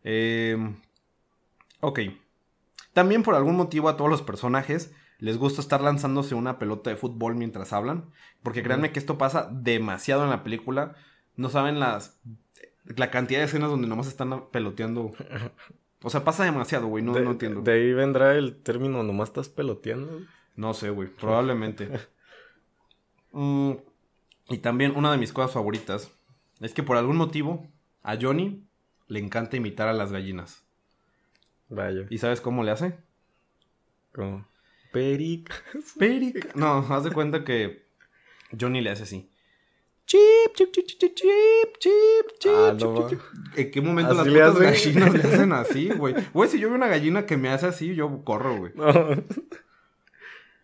Eh, 0.05 0.57
ok. 1.81 2.01
También 2.93 3.23
por 3.23 3.35
algún 3.35 3.57
motivo 3.57 3.89
a 3.89 3.97
todos 3.97 4.11
los 4.11 4.23
personajes 4.23 4.93
les 5.19 5.39
gusta 5.39 5.61
estar 5.61 5.81
lanzándose 5.81 6.35
una 6.35 6.59
pelota 6.59 6.91
de 6.91 6.97
fútbol 6.97 7.35
mientras 7.37 7.73
hablan. 7.73 8.11
Porque 8.43 8.63
créanme 8.63 8.93
que 8.93 8.99
esto 8.99 9.19
pasa 9.19 9.49
demasiado 9.53 10.25
en 10.25 10.31
la 10.31 10.43
película. 10.43 10.95
No 11.37 11.49
saben 11.49 11.81
las 11.81 12.21
la 12.85 13.11
cantidad 13.11 13.41
de 13.41 13.47
escenas 13.47 13.71
donde 13.71 13.89
nomás 13.89 14.07
están 14.09 14.49
peloteando. 14.51 15.13
O 16.03 16.11
sea, 16.11 16.23
pasa 16.25 16.45
demasiado, 16.45 16.87
güey. 16.87 17.03
No, 17.03 17.15
de, 17.15 17.23
no 17.23 17.33
entiendo. 17.33 17.63
de 17.63 17.73
ahí 17.73 17.93
vendrá 17.93 18.35
el 18.35 18.63
término, 18.63 19.03
nomás 19.03 19.31
estás 19.31 19.49
peloteando. 19.49 20.21
No 20.57 20.75
sé, 20.75 20.90
güey. 20.90 21.09
Probablemente. 21.09 21.88
Mm, 23.33 23.73
y 24.49 24.59
también 24.59 24.95
una 24.97 25.12
de 25.12 25.19
mis 25.19 25.31
cosas 25.31 25.53
favoritas 25.53 26.11
es 26.61 26.73
que 26.73 26.83
por 26.83 26.97
algún 26.97 27.16
motivo 27.19 27.66
a 28.03 28.16
Johnny 28.19 28.66
le 29.09 29.19
encanta 29.21 29.59
imitar 29.59 29.88
a 29.88 29.92
las 29.92 30.11
gallinas. 30.11 30.64
Vaya. 31.69 32.07
¿Y 32.09 32.16
sabes 32.16 32.40
cómo 32.40 32.64
le 32.64 32.71
hace? 32.71 32.97
Como... 34.12 34.49
Peric. 34.90 35.53
Peric. 35.99 36.55
No, 36.55 36.79
haz 36.88 37.05
de 37.05 37.11
cuenta 37.11 37.45
que 37.45 37.85
Johnny 38.59 38.81
le 38.81 38.88
hace 38.88 39.03
así. 39.03 39.31
Chip, 40.07 40.55
chip, 40.55 40.73
chip, 40.73 40.87
chip, 40.87 40.99
chip, 40.99 41.14
chip, 41.14 41.79
chip, 41.79 42.38
chip, 42.38 42.53
Ah, 42.55 42.75
chip, 42.75 42.87
no 42.88 42.95
chip, 42.95 43.03
va. 43.05 43.11
chip. 43.11 43.21
¿En 43.59 43.71
qué 43.71 43.81
momento 43.83 44.14
las 44.14 44.27
le 44.27 44.33
putas 44.33 44.59
gallinas 44.59 45.12
le 45.12 45.23
hacen 45.29 45.53
así, 45.53 45.90
güey? 45.90 46.14
Güey, 46.33 46.49
si 46.49 46.59
yo 46.59 46.69
veo 46.69 46.77
una 46.77 46.88
gallina 46.88 47.27
que 47.27 47.37
me 47.37 47.51
hace 47.51 47.66
así, 47.66 47.95
yo 47.95 48.25
corro, 48.25 48.57
güey. 48.57 48.73
No. 48.77 48.87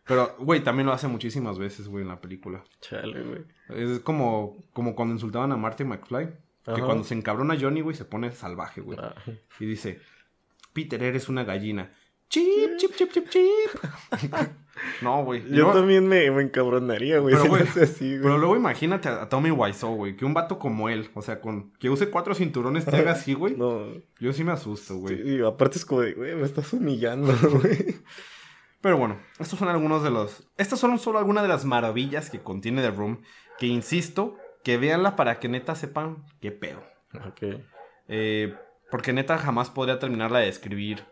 Pero, 0.05 0.35
güey, 0.39 0.63
también 0.65 0.87
lo 0.87 0.93
hace 0.93 1.07
muchísimas 1.09 1.59
veces, 1.59 1.89
güey, 1.89 2.03
en 2.03 2.09
la 2.09 2.21
película. 2.21 2.65
Chale, 2.81 3.23
güey. 3.23 3.43
Es 3.69 4.01
como, 4.01 4.57
como 4.73 4.95
cuando 4.95 5.15
insultaban 5.15 5.53
a 5.53 5.57
Marty 5.57 5.85
McFly. 5.85 6.29
Que 6.65 6.81
cuando 6.81 7.03
se 7.03 7.15
encabrona 7.15 7.57
Johnny, 7.61 7.81
güey, 7.81 7.97
se 7.97 8.05
pone 8.05 8.31
salvaje, 8.31 8.81
güey. 8.81 8.99
Ah, 9.01 9.15
Y 9.59 9.67
dice, 9.67 10.01
Peter, 10.73 11.03
eres 11.03 11.29
una 11.29 11.43
gallina. 11.45 11.93
Chip, 12.29 12.79
chip, 12.79 12.95
chip, 12.95 13.13
chip, 13.13 13.29
chip. 13.29 13.43
no, 15.03 15.25
güey. 15.25 15.43
Yo 15.51 15.67
No, 15.67 15.73
también 15.73 16.07
me, 16.09 16.31
me 16.31 16.43
encabronaría, 16.43 17.19
güey. 17.19 17.35
Pero, 17.35 17.57
si 17.57 17.63
hace 17.63 17.83
así, 17.83 18.09
güey. 18.11 18.23
Pero 18.23 18.39
luego 18.39 18.57
imagínate 18.57 19.09
a, 19.09 19.23
a 19.23 19.29
Tommy 19.29 19.51
Wiseau, 19.51 19.95
güey. 19.97 20.17
Que 20.17 20.25
un 20.25 20.35
vato 20.35 20.59
como 20.59 20.89
él, 20.89 21.11
o 21.15 21.21
sea, 21.21 21.41
con 21.41 21.73
que 21.75 21.91
use 21.91 22.09
cuatro 22.09 22.35
cinturones 22.35 22.87
te 22.87 22.97
haga 22.97 23.13
así, 23.13 23.35
güey. 23.35 23.55
No. 23.59 23.87
Yo 24.19 24.33
sí 24.33 24.45
me 24.45 24.53
asusto, 24.53 24.97
güey. 24.97 25.23
Sí, 25.23 25.41
aparte 25.45 25.79
es 25.79 25.85
como 25.85 26.01
de, 26.01 26.15
güey, 26.15 26.35
me 26.35 26.45
estás 26.45 26.73
humillando, 26.73 27.35
güey. 27.61 27.97
Pero 28.83 28.99
bueno, 28.99 29.19
estos 29.39 29.59
son 29.59 29.69
algunos 29.69 30.03
de 30.03 30.11
los... 30.11 30.51
Estas 30.59 30.81
son 30.81 30.99
solo 30.99 31.19
algunas 31.19 31.45
de 31.45 31.49
las 31.49 31.65
maravillas 31.65 32.29
que 32.29 32.43
contiene 32.43 32.83
The 32.83 32.91
Room. 32.91 33.23
Que 33.59 33.67
insisto, 33.67 34.37
que 34.65 34.77
véanla 34.77 35.17
para 35.17 35.39
que 35.39 35.49
neta 35.49 35.75
sepan 35.77 36.27
qué 36.41 36.51
pedo. 36.51 36.83
Ok. 37.29 37.61
Eh, 38.09 38.55
porque 38.91 39.13
neta 39.13 39.39
jamás 39.39 39.71
podría 39.71 40.01
terminarla 40.01 40.41
de 40.41 40.49
escribir. 40.49 41.05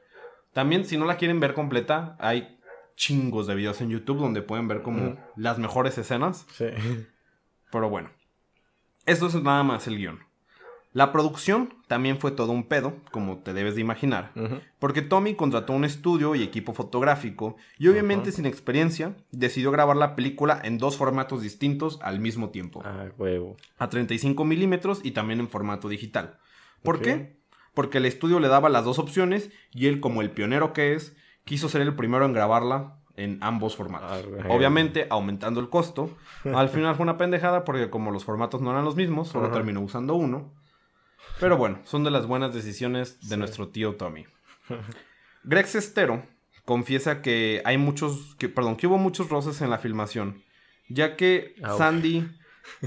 También, 0.52 0.84
si 0.84 0.98
no 0.98 1.06
la 1.06 1.16
quieren 1.16 1.38
ver 1.38 1.54
completa, 1.54 2.16
hay 2.18 2.60
chingos 2.96 3.46
de 3.46 3.54
videos 3.54 3.80
en 3.80 3.90
YouTube 3.90 4.18
donde 4.18 4.42
pueden 4.42 4.66
ver 4.66 4.82
como 4.82 5.16
las 5.36 5.58
mejores 5.58 5.96
escenas. 5.96 6.46
Sí. 6.52 6.66
Pero 7.70 7.88
bueno, 7.88 8.10
esto 9.06 9.28
es 9.28 9.34
nada 9.36 9.62
más 9.62 9.86
el 9.86 9.96
guion. 9.96 10.18
La 10.92 11.12
producción 11.12 11.74
también 11.86 12.18
fue 12.18 12.32
todo 12.32 12.50
un 12.50 12.64
pedo, 12.64 12.94
como 13.12 13.38
te 13.38 13.52
debes 13.52 13.76
de 13.76 13.80
imaginar. 13.80 14.32
Porque 14.80 15.02
Tommy 15.02 15.34
contrató 15.34 15.72
un 15.72 15.84
estudio 15.84 16.34
y 16.34 16.42
equipo 16.42 16.72
fotográfico 16.72 17.56
y 17.78 17.86
obviamente 17.88 18.32
sin 18.32 18.44
experiencia 18.44 19.14
decidió 19.30 19.70
grabar 19.70 19.96
la 19.96 20.16
película 20.16 20.60
en 20.64 20.78
dos 20.78 20.96
formatos 20.96 21.42
distintos 21.42 22.00
al 22.02 22.18
mismo 22.18 22.50
tiempo. 22.50 22.82
Ah, 22.84 23.06
huevo. 23.18 23.56
A 23.78 23.88
35 23.88 24.44
milímetros 24.44 25.00
y 25.04 25.12
también 25.12 25.38
en 25.38 25.48
formato 25.48 25.88
digital. 25.88 26.38
¿Por 26.82 27.00
qué? 27.00 27.36
Porque 27.72 27.98
el 27.98 28.06
estudio 28.06 28.40
le 28.40 28.48
daba 28.48 28.68
las 28.68 28.84
dos 28.84 28.98
opciones 28.98 29.50
y 29.72 29.86
él 29.86 30.00
como 30.00 30.22
el 30.22 30.32
pionero 30.32 30.72
que 30.72 30.94
es, 30.94 31.14
quiso 31.44 31.68
ser 31.68 31.82
el 31.82 31.94
primero 31.94 32.24
en 32.24 32.32
grabarla 32.32 32.96
en 33.16 33.38
ambos 33.42 33.76
formatos. 33.76 34.24
Ah. 34.40 34.46
Obviamente 34.48 35.06
aumentando 35.08 35.60
el 35.60 35.68
costo. 35.68 36.10
Al 36.52 36.68
final 36.68 36.96
fue 36.96 37.04
una 37.04 37.16
pendejada 37.16 37.64
porque 37.64 37.90
como 37.90 38.10
los 38.10 38.24
formatos 38.24 38.60
no 38.60 38.72
eran 38.72 38.84
los 38.84 38.96
mismos, 38.96 39.28
solo 39.28 39.50
terminó 39.50 39.80
usando 39.82 40.16
uno. 40.16 40.58
Pero 41.40 41.56
bueno, 41.56 41.80
son 41.84 42.04
de 42.04 42.10
las 42.10 42.26
buenas 42.26 42.54
decisiones 42.54 43.18
de 43.20 43.28
Sí. 43.28 43.36
nuestro 43.36 43.68
tío 43.68 43.96
Tommy. 43.96 44.26
Greg 45.42 45.66
Sestero 45.66 46.22
confiesa 46.64 47.22
que 47.22 47.62
hay 47.64 47.78
muchos, 47.78 48.36
que, 48.36 48.48
perdón, 48.48 48.76
que 48.76 48.86
hubo 48.86 48.98
muchos 48.98 49.28
roces 49.30 49.60
en 49.62 49.70
la 49.70 49.78
filmación, 49.78 50.42
ya 50.88 51.16
que. 51.16 51.54
Sandy 51.78 52.28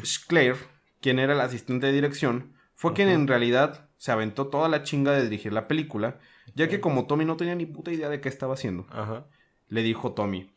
Schleyer, 0.03 0.55
quien 1.01 1.19
era 1.19 1.33
el 1.33 1.41
asistente 1.41 1.87
de 1.87 1.93
dirección, 1.93 2.53
fue 2.75 2.93
quien 2.93 3.09
en 3.09 3.27
realidad 3.27 3.89
se 3.97 4.11
aventó 4.11 4.47
toda 4.47 4.69
la 4.69 4.83
chinga 4.83 5.11
de 5.13 5.23
dirigir 5.23 5.51
la 5.53 5.67
película, 5.67 6.19
ya 6.55 6.67
que 6.67 6.79
como 6.79 7.07
Tommy 7.07 7.25
no 7.25 7.37
tenía 7.37 7.55
ni 7.55 7.65
puta 7.65 7.91
idea 7.91 8.09
de 8.09 8.21
qué 8.21 8.29
estaba 8.29 8.53
haciendo, 8.53 8.85
Ajá. 8.91 9.25
le 9.69 9.81
dijo 9.81 10.13
Tommy, 10.13 10.51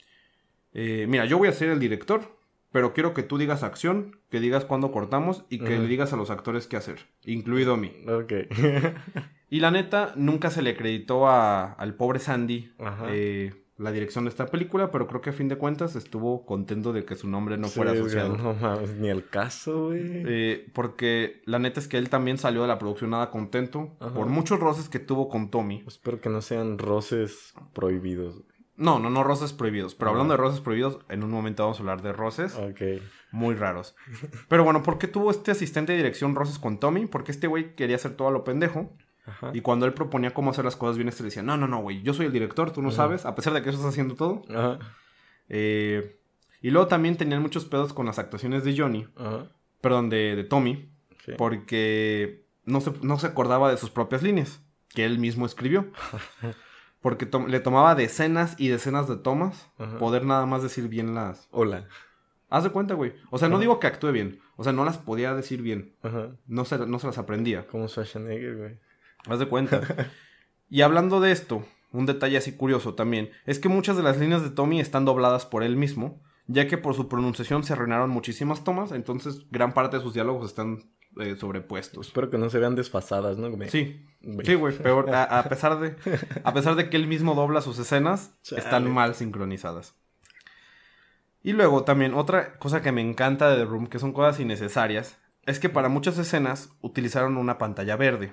eh, 0.74 1.06
mira, 1.08 1.24
yo 1.24 1.38
voy 1.38 1.48
a 1.48 1.52
ser 1.52 1.70
el 1.70 1.78
director, 1.80 2.35
pero 2.76 2.92
quiero 2.92 3.14
que 3.14 3.22
tú 3.22 3.38
digas 3.38 3.62
acción, 3.62 4.18
que 4.28 4.38
digas 4.38 4.66
cuándo 4.66 4.92
cortamos 4.92 5.46
y 5.48 5.60
que 5.60 5.78
le 5.78 5.86
digas 5.86 6.12
a 6.12 6.16
los 6.18 6.28
actores 6.28 6.66
qué 6.66 6.76
hacer, 6.76 7.06
incluido 7.24 7.72
a 7.72 7.76
mí. 7.78 7.90
Ok. 8.06 8.32
Y 9.48 9.60
la 9.60 9.70
neta, 9.70 10.12
nunca 10.16 10.50
se 10.50 10.60
le 10.60 10.70
acreditó 10.72 11.26
a- 11.26 11.72
al 11.72 11.94
pobre 11.94 12.18
Sandy 12.18 12.72
eh, 13.08 13.54
la 13.78 13.92
dirección 13.92 14.24
de 14.24 14.30
esta 14.30 14.44
película, 14.46 14.90
pero 14.90 15.06
creo 15.06 15.22
que 15.22 15.30
a 15.30 15.32
fin 15.32 15.48
de 15.48 15.56
cuentas 15.56 15.96
estuvo 15.96 16.44
contento 16.44 16.92
de 16.92 17.06
que 17.06 17.14
su 17.14 17.28
nombre 17.28 17.56
no 17.56 17.68
Sí, 17.68 17.76
fuera 17.76 17.92
güey, 17.92 18.02
asociado. 18.02 18.36
No 18.36 18.52
mames, 18.52 18.94
ni 18.96 19.08
el 19.08 19.26
caso, 19.26 19.86
güey. 19.86 20.00
Eh, 20.04 20.66
porque 20.74 21.40
la 21.46 21.58
neta 21.60 21.80
es 21.80 21.88
que 21.88 21.96
él 21.96 22.10
también 22.10 22.36
salió 22.36 22.60
de 22.60 22.68
la 22.68 22.78
producción 22.78 23.08
nada 23.10 23.30
contento 23.30 23.96
Ajá. 24.00 24.12
por 24.12 24.26
muchos 24.26 24.60
roces 24.60 24.90
que 24.90 24.98
tuvo 24.98 25.28
con 25.30 25.50
Tommy. 25.50 25.82
Espero 25.86 26.20
que 26.20 26.28
no 26.28 26.42
sean 26.42 26.76
roces 26.76 27.54
prohibidos. 27.72 28.42
No, 28.76 28.98
no, 28.98 29.08
no 29.10 29.24
roces 29.24 29.52
prohibidos. 29.52 29.94
Pero 29.94 30.10
hablando 30.10 30.32
de 30.34 30.38
roces 30.38 30.60
prohibidos, 30.60 30.98
en 31.08 31.22
un 31.24 31.30
momento 31.30 31.62
vamos 31.62 31.78
a 31.78 31.80
hablar 31.80 32.02
de 32.02 32.12
roces 32.12 32.54
Ok. 32.56 32.80
muy 33.32 33.54
raros. 33.54 33.96
Pero 34.48 34.64
bueno, 34.64 34.82
¿por 34.82 34.98
qué 34.98 35.08
tuvo 35.08 35.30
este 35.30 35.50
asistente 35.50 35.92
de 35.92 35.98
dirección 35.98 36.34
roces 36.34 36.58
con 36.58 36.78
Tommy? 36.78 37.06
Porque 37.06 37.32
este 37.32 37.46
güey 37.46 37.74
quería 37.74 37.96
hacer 37.96 38.16
todo 38.16 38.28
a 38.28 38.32
lo 38.32 38.44
pendejo. 38.44 38.92
Ajá. 39.24 39.50
Y 39.54 39.60
cuando 39.62 39.86
él 39.86 39.92
proponía 39.94 40.32
cómo 40.34 40.50
hacer 40.50 40.64
las 40.64 40.76
cosas 40.76 40.96
bien, 40.98 41.08
este 41.08 41.22
le 41.22 41.28
decía, 41.28 41.42
no, 41.42 41.56
no, 41.56 41.66
no, 41.66 41.80
güey, 41.80 42.02
yo 42.02 42.12
soy 42.14 42.26
el 42.26 42.32
director, 42.32 42.70
tú 42.70 42.80
no 42.82 42.88
Ajá. 42.88 42.96
sabes, 42.98 43.24
a 43.26 43.34
pesar 43.34 43.54
de 43.54 43.62
que 43.62 43.70
eso 43.70 43.78
estás 43.78 43.92
haciendo 43.92 44.14
todo. 44.14 44.42
Ajá. 44.50 44.78
Eh, 45.48 46.20
Y 46.62 46.70
luego 46.70 46.86
también 46.88 47.16
tenían 47.16 47.42
muchos 47.42 47.64
pedos 47.64 47.92
con 47.92 48.06
las 48.06 48.18
actuaciones 48.18 48.62
de 48.64 48.76
Johnny, 48.76 49.06
Ajá. 49.16 49.50
perdón, 49.80 50.10
de, 50.10 50.36
de 50.36 50.44
Tommy, 50.44 50.90
Sí. 51.24 51.32
porque 51.38 52.44
no 52.64 52.80
se, 52.80 52.92
no 53.02 53.18
se 53.18 53.26
acordaba 53.26 53.70
de 53.70 53.76
sus 53.78 53.90
propias 53.90 54.22
líneas, 54.22 54.60
que 54.90 55.04
él 55.04 55.18
mismo 55.18 55.44
escribió. 55.46 55.86
Porque 57.00 57.26
to- 57.26 57.46
le 57.46 57.60
tomaba 57.60 57.94
decenas 57.94 58.54
y 58.58 58.68
decenas 58.68 59.08
de 59.08 59.16
tomas 59.16 59.70
Ajá. 59.78 59.98
poder 59.98 60.24
nada 60.24 60.46
más 60.46 60.62
decir 60.62 60.88
bien 60.88 61.14
las... 61.14 61.48
Hola. 61.50 61.86
Haz 62.48 62.64
de 62.64 62.70
cuenta, 62.70 62.94
güey. 62.94 63.12
O 63.30 63.38
sea, 63.38 63.48
no 63.48 63.56
Ajá. 63.56 63.60
digo 63.62 63.80
que 63.80 63.86
actúe 63.86 64.12
bien. 64.12 64.40
O 64.56 64.64
sea, 64.64 64.72
no 64.72 64.84
las 64.84 64.98
podía 64.98 65.34
decir 65.34 65.62
bien. 65.62 65.94
Ajá. 66.02 66.30
No 66.46 66.64
se, 66.64 66.78
no 66.86 66.98
se 66.98 67.06
las 67.06 67.18
aprendía. 67.18 67.66
Como 67.66 67.88
Schwarzenegger, 67.88 68.56
güey. 68.56 68.78
Haz 69.28 69.38
de 69.38 69.46
cuenta. 69.48 69.80
y 70.70 70.82
hablando 70.82 71.20
de 71.20 71.32
esto, 71.32 71.64
un 71.92 72.06
detalle 72.06 72.36
así 72.36 72.52
curioso 72.52 72.94
también, 72.94 73.30
es 73.46 73.58
que 73.58 73.68
muchas 73.68 73.96
de 73.96 74.02
las 74.02 74.18
líneas 74.18 74.42
de 74.42 74.50
Tommy 74.50 74.80
están 74.80 75.04
dobladas 75.04 75.44
por 75.46 75.62
él 75.62 75.76
mismo, 75.76 76.20
ya 76.46 76.68
que 76.68 76.78
por 76.78 76.94
su 76.94 77.08
pronunciación 77.08 77.64
se 77.64 77.72
arruinaron 77.72 78.10
muchísimas 78.10 78.62
tomas, 78.64 78.92
entonces 78.92 79.46
gran 79.50 79.72
parte 79.74 79.96
de 79.96 80.02
sus 80.02 80.14
diálogos 80.14 80.46
están 80.46 80.84
eh, 81.20 81.36
sobrepuestos. 81.36 82.08
Espero 82.08 82.30
que 82.30 82.38
no 82.38 82.50
se 82.50 82.58
vean 82.58 82.74
desfasadas, 82.74 83.38
¿no? 83.38 83.50
güey? 83.50 83.68
Sí, 83.70 84.04
sí, 84.44 84.54
güey, 84.54 84.76
peor. 84.76 85.14
A, 85.14 85.24
a 85.38 85.44
pesar 85.48 85.78
de, 85.80 85.96
a 86.44 86.52
pesar 86.52 86.74
de 86.74 86.88
que 86.90 86.96
él 86.96 87.06
mismo 87.06 87.34
dobla 87.34 87.60
sus 87.60 87.78
escenas, 87.78 88.34
Chale. 88.42 88.62
están 88.62 88.90
mal 88.92 89.14
sincronizadas. 89.14 89.94
Y 91.42 91.52
luego 91.52 91.84
también 91.84 92.14
otra 92.14 92.58
cosa 92.58 92.82
que 92.82 92.90
me 92.92 93.00
encanta 93.02 93.48
de 93.50 93.56
The 93.56 93.64
Room, 93.66 93.86
que 93.86 93.98
son 94.00 94.12
cosas 94.12 94.40
innecesarias, 94.40 95.16
es 95.44 95.60
que 95.60 95.68
para 95.68 95.88
muchas 95.88 96.18
escenas 96.18 96.70
utilizaron 96.80 97.36
una 97.36 97.56
pantalla 97.56 97.96
verde. 97.96 98.32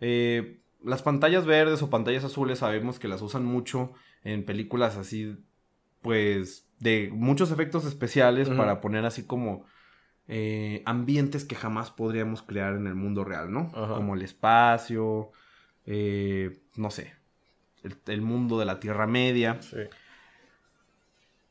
Eh, 0.00 0.60
las 0.82 1.02
pantallas 1.02 1.44
verdes 1.46 1.82
o 1.82 1.90
pantallas 1.90 2.22
azules 2.24 2.60
sabemos 2.60 2.98
que 2.98 3.08
las 3.08 3.20
usan 3.22 3.44
mucho 3.44 3.92
en 4.22 4.44
películas 4.44 4.96
así, 4.96 5.36
pues, 6.02 6.68
de 6.78 7.10
muchos 7.12 7.50
efectos 7.50 7.84
especiales 7.84 8.48
para 8.48 8.80
poner 8.80 9.04
así 9.06 9.26
como 9.26 9.64
eh, 10.28 10.82
ambientes 10.86 11.44
que 11.44 11.54
jamás 11.54 11.90
podríamos 11.90 12.42
crear 12.42 12.74
en 12.74 12.86
el 12.86 12.94
mundo 12.94 13.24
real, 13.24 13.52
¿no? 13.52 13.70
Ajá. 13.74 13.94
Como 13.94 14.14
el 14.14 14.22
espacio, 14.22 15.30
eh, 15.86 16.60
no 16.76 16.90
sé, 16.90 17.14
el, 17.82 17.96
el 18.06 18.22
mundo 18.22 18.58
de 18.58 18.64
la 18.64 18.80
Tierra 18.80 19.06
Media. 19.06 19.60
Sí. 19.60 19.80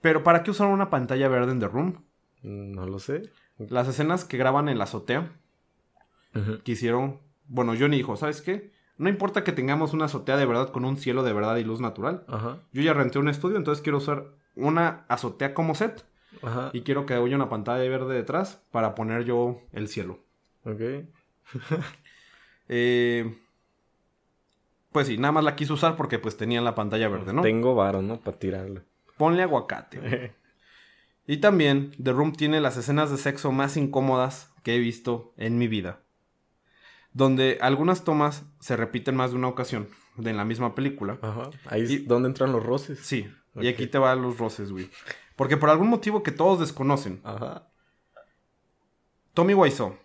Pero 0.01 0.23
¿para 0.23 0.43
qué 0.43 0.51
usar 0.51 0.67
una 0.67 0.89
pantalla 0.89 1.27
verde 1.29 1.51
en 1.51 1.59
The 1.59 1.67
Room? 1.67 2.03
No 2.41 2.85
lo 2.85 2.99
sé. 2.99 3.29
Las 3.57 3.87
escenas 3.87 4.25
que 4.25 4.37
graban 4.37 4.67
en 4.67 4.77
la 4.77 4.83
azotea 4.85 5.31
Ujú. 6.35 6.59
quisieron, 6.63 7.21
bueno, 7.47 7.73
Johnny 7.79 7.97
dijo, 7.97 8.17
¿sabes 8.17 8.41
qué? 8.41 8.73
No 8.97 9.07
importa 9.09 9.43
que 9.43 9.51
tengamos 9.51 9.93
una 9.93 10.05
azotea 10.05 10.35
de 10.37 10.45
verdad 10.45 10.69
con 10.71 10.85
un 10.85 10.97
cielo 10.97 11.23
de 11.23 11.33
verdad 11.33 11.55
y 11.57 11.63
luz 11.63 11.79
natural. 11.79 12.25
Ajá. 12.27 12.59
Yo 12.73 12.81
ya 12.81 12.93
renté 12.93 13.19
un 13.19 13.29
estudio, 13.29 13.57
entonces 13.57 13.81
quiero 13.81 13.99
usar 13.99 14.25
una 14.55 15.05
azotea 15.07 15.53
como 15.53 15.73
set 15.75 16.05
Ajá. 16.41 16.71
y 16.73 16.81
quiero 16.81 17.05
que 17.05 17.13
haya 17.13 17.35
una 17.35 17.49
pantalla 17.49 17.87
verde 17.89 18.15
detrás 18.15 18.61
para 18.71 18.95
poner 18.95 19.25
yo 19.25 19.61
el 19.71 19.87
cielo. 19.87 20.19
Ok. 20.65 20.81
Eh, 22.69 23.37
pues 24.93 25.07
sí, 25.07 25.17
nada 25.17 25.33
más 25.33 25.43
la 25.43 25.57
quise 25.57 25.73
usar 25.73 25.97
porque 25.97 26.17
pues 26.17 26.37
tenía 26.37 26.61
la 26.61 26.75
pantalla 26.75 27.09
verde, 27.09 27.33
¿no? 27.33 27.41
Tengo 27.41 27.75
varo, 27.75 28.01
¿no? 28.01 28.21
Para 28.21 28.39
tirarlo. 28.39 28.83
Ponle 29.17 29.43
aguacate. 29.43 30.33
Y 31.25 31.37
también 31.37 31.91
The 32.03 32.11
Room 32.11 32.33
tiene 32.33 32.59
las 32.59 32.75
escenas 32.75 33.09
de 33.09 33.17
sexo 33.17 33.51
más 33.53 33.77
incómodas 33.77 34.51
que 34.61 34.75
he 34.75 34.79
visto 34.79 35.33
en 35.37 35.57
mi 35.57 35.67
vida. 35.69 36.01
Donde 37.13 37.59
algunas 37.61 38.03
tomas 38.03 38.43
se 38.59 38.75
repiten 38.75 39.15
más 39.15 39.31
de 39.31 39.37
una 39.37 39.47
ocasión 39.47 39.87
de 40.17 40.31
en 40.31 40.37
la 40.37 40.45
misma 40.45 40.75
película. 40.75 41.19
Ajá. 41.21 41.49
Ahí 41.65 41.83
es 41.83 42.07
donde 42.07 42.27
entran 42.27 42.51
los 42.51 42.63
roces. 42.63 42.99
Sí, 42.99 43.31
y 43.55 43.67
aquí 43.67 43.87
te 43.87 43.97
van 43.97 44.21
los 44.21 44.37
roces, 44.37 44.71
güey. 44.71 44.89
Porque 45.35 45.57
por 45.57 45.69
algún 45.69 45.89
motivo 45.89 46.21
que 46.23 46.31
todos 46.31 46.59
desconocen, 46.59 47.21
Ajá. 47.23 47.67
Tommy 49.33 49.53
Wiseau, 49.53 49.95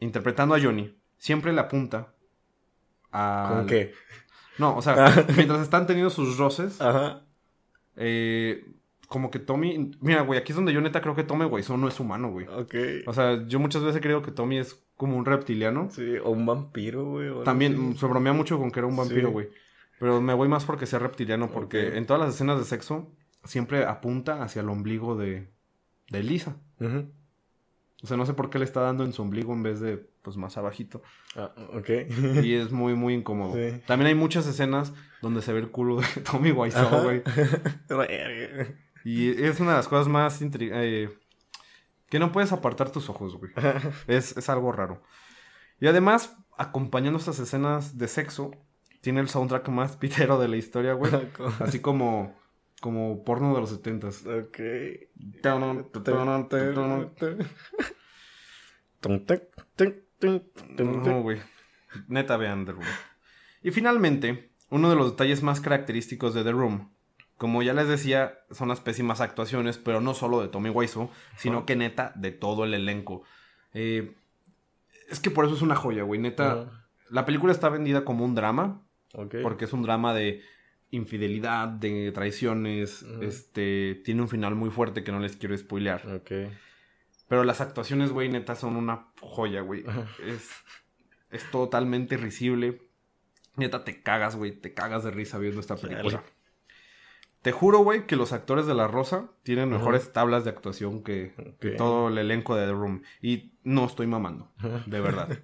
interpretando 0.00 0.54
a 0.54 0.60
Johnny, 0.60 0.96
siempre 1.18 1.52
le 1.52 1.60
apunta 1.60 2.12
a... 3.12 3.52
¿Con 3.54 3.66
qué? 3.66 3.92
No, 4.58 4.76
o 4.76 4.82
sea, 4.82 5.24
mientras 5.36 5.60
están 5.60 5.86
teniendo 5.86 6.10
sus 6.10 6.36
roces, 6.36 6.80
Ajá. 6.80 7.22
eh, 7.96 8.64
como 9.08 9.30
que 9.30 9.38
Tommy... 9.38 9.92
Mira, 10.00 10.22
güey, 10.22 10.38
aquí 10.38 10.52
es 10.52 10.56
donde 10.56 10.72
yo 10.72 10.80
neta 10.80 11.00
creo 11.00 11.14
que 11.14 11.24
Tommy 11.24 11.44
Wiseau 11.44 11.76
no 11.76 11.88
es 11.88 11.98
humano, 12.00 12.30
güey. 12.30 12.46
Ok. 12.48 12.74
O 13.06 13.12
sea, 13.12 13.44
yo 13.46 13.58
muchas 13.60 13.82
veces 13.82 13.96
he 13.98 14.00
creído 14.00 14.22
que 14.22 14.30
Tommy 14.32 14.58
es 14.58 14.84
como 14.96 15.16
un 15.16 15.24
reptiliano. 15.24 15.88
Sí, 15.90 16.16
o 16.22 16.30
un 16.30 16.44
vampiro, 16.46 17.04
güey. 17.04 17.44
También 17.44 17.96
se 17.96 18.06
bromea 18.06 18.32
mucho 18.32 18.58
con 18.58 18.70
que 18.70 18.80
era 18.80 18.86
un 18.86 18.96
vampiro, 18.96 19.28
Sí. 19.28 19.32
güey. 19.32 19.48
Pero 19.98 20.20
me 20.20 20.32
voy 20.34 20.48
más 20.48 20.64
porque 20.64 20.86
sea 20.86 20.98
reptiliano, 20.98 21.50
porque 21.50 21.96
en 21.96 22.06
todas 22.06 22.20
las 22.22 22.34
escenas 22.34 22.58
de 22.58 22.64
sexo 22.64 23.10
siempre 23.44 23.84
apunta 23.84 24.42
hacia 24.42 24.62
el 24.62 24.68
ombligo 24.68 25.16
de, 25.16 25.48
de 26.10 26.22
Lisa. 26.22 26.56
O 28.02 28.06
sea, 28.06 28.16
no 28.16 28.24
sé 28.24 28.34
por 28.34 28.48
qué 28.48 28.58
le 28.58 28.64
está 28.64 28.80
dando 28.80 29.04
en 29.04 29.12
su 29.12 29.22
ombligo 29.22 29.52
en 29.52 29.62
vez 29.62 29.80
de, 29.80 29.98
pues, 30.22 30.36
más 30.36 30.56
abajito. 30.56 31.02
Ah, 31.36 31.52
ok. 31.74 31.90
Y 32.42 32.54
es 32.54 32.72
muy, 32.72 32.94
muy 32.94 33.14
incómodo. 33.14 33.54
Sí. 33.54 33.80
También 33.86 34.08
hay 34.08 34.14
muchas 34.14 34.46
escenas 34.46 34.92
donde 35.20 35.42
se 35.42 35.52
ve 35.52 35.60
el 35.60 35.70
culo 35.70 36.00
de 36.00 36.06
Tommy 36.30 36.52
Wiseau, 36.52 37.02
güey. 37.02 37.22
Y 39.02 39.30
es 39.42 39.60
una 39.60 39.70
de 39.70 39.76
las 39.78 39.88
cosas 39.88 40.08
más 40.08 40.40
eh, 40.42 41.08
que 42.10 42.18
no 42.18 42.32
puedes 42.32 42.52
apartar 42.52 42.90
tus 42.90 43.08
ojos, 43.08 43.34
güey. 43.36 43.50
Es, 44.06 44.36
es 44.36 44.48
algo 44.50 44.72
raro. 44.72 45.02
Y 45.80 45.86
además, 45.86 46.36
acompañando 46.58 47.18
estas 47.18 47.38
escenas 47.38 47.96
de 47.96 48.08
sexo, 48.08 48.50
tiene 49.00 49.20
el 49.20 49.28
soundtrack 49.28 49.68
más 49.68 49.96
pitero 49.98 50.38
de 50.38 50.48
la 50.48 50.56
historia, 50.56 50.92
güey. 50.92 51.12
Así 51.60 51.80
como, 51.80 52.38
como 52.80 53.22
porno 53.24 53.54
de 53.54 53.60
los 53.60 53.70
setentas. 53.70 54.26
ok. 54.26 54.58
No, 60.68 61.22
güey. 61.22 61.38
Neta, 62.08 62.36
vean 62.36 62.64
The 62.64 62.72
Room. 62.72 62.84
Y 63.62 63.70
finalmente, 63.70 64.50
uno 64.70 64.90
de 64.90 64.96
los 64.96 65.12
detalles 65.12 65.42
más 65.42 65.60
característicos 65.60 66.34
de 66.34 66.44
The 66.44 66.52
Room, 66.52 66.90
como 67.36 67.62
ya 67.62 67.72
les 67.72 67.88
decía, 67.88 68.38
son 68.50 68.68
las 68.68 68.80
pésimas 68.80 69.20
actuaciones, 69.20 69.78
pero 69.78 70.00
no 70.00 70.14
solo 70.14 70.40
de 70.40 70.48
Tommy 70.48 70.70
Wiseau, 70.70 71.10
sino 71.36 71.64
que 71.66 71.76
neta 71.76 72.12
de 72.16 72.32
todo 72.32 72.64
el 72.64 72.74
elenco. 72.74 73.22
Eh, 73.72 74.14
es 75.08 75.20
que 75.20 75.30
por 75.30 75.46
eso 75.46 75.54
es 75.54 75.62
una 75.62 75.76
joya, 75.76 76.02
güey. 76.02 76.20
Neta, 76.20 76.70
la 77.08 77.24
película 77.24 77.52
está 77.52 77.68
vendida 77.68 78.04
como 78.04 78.24
un 78.24 78.34
drama, 78.34 78.82
porque 79.42 79.64
es 79.64 79.72
un 79.72 79.82
drama 79.82 80.14
de 80.14 80.42
infidelidad, 80.90 81.68
de 81.68 82.12
traiciones, 82.12 83.04
este, 83.20 84.00
tiene 84.04 84.22
un 84.22 84.28
final 84.28 84.54
muy 84.54 84.70
fuerte 84.70 85.04
que 85.04 85.12
no 85.12 85.20
les 85.20 85.36
quiero 85.36 85.56
spoilear. 85.56 86.06
Ok. 86.06 86.32
Pero 87.28 87.44
las 87.44 87.60
actuaciones, 87.60 88.10
güey, 88.10 88.28
neta, 88.28 88.56
son 88.56 88.76
una 88.76 89.06
joya, 89.20 89.60
güey. 89.60 89.84
Es, 90.26 90.50
es 91.30 91.48
totalmente 91.50 92.16
risible. 92.16 92.82
Neta, 93.56 93.84
te 93.84 94.02
cagas, 94.02 94.34
güey. 94.34 94.50
Te 94.52 94.74
cagas 94.74 95.04
de 95.04 95.12
risa 95.12 95.38
viendo 95.38 95.60
esta 95.60 95.76
película. 95.76 96.24
Te 97.42 97.52
juro, 97.52 97.78
güey, 97.78 98.06
que 98.06 98.16
los 98.16 98.32
actores 98.32 98.66
de 98.66 98.74
La 98.74 98.86
Rosa 98.86 99.30
tienen 99.44 99.70
mejores 99.70 100.12
tablas 100.12 100.44
de 100.44 100.50
actuación 100.50 101.02
que, 101.02 101.32
que 101.58 101.70
todo 101.70 102.08
el 102.08 102.18
elenco 102.18 102.54
de 102.56 102.66
The 102.66 102.72
Room. 102.72 103.02
Y 103.22 103.52
no 103.62 103.86
estoy 103.86 104.06
mamando, 104.06 104.52
de 104.86 105.00
verdad. 105.00 105.38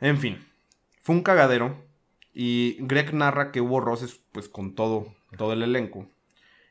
en 0.00 0.18
fin, 0.18 0.38
fue 1.02 1.16
un 1.16 1.22
cagadero. 1.22 1.84
Y 2.34 2.76
Greg 2.80 3.12
narra 3.14 3.52
que 3.52 3.60
hubo 3.60 3.80
roces, 3.80 4.20
pues, 4.32 4.48
con 4.48 4.74
todo, 4.74 5.14
todo 5.36 5.52
el 5.52 5.62
elenco. 5.62 6.08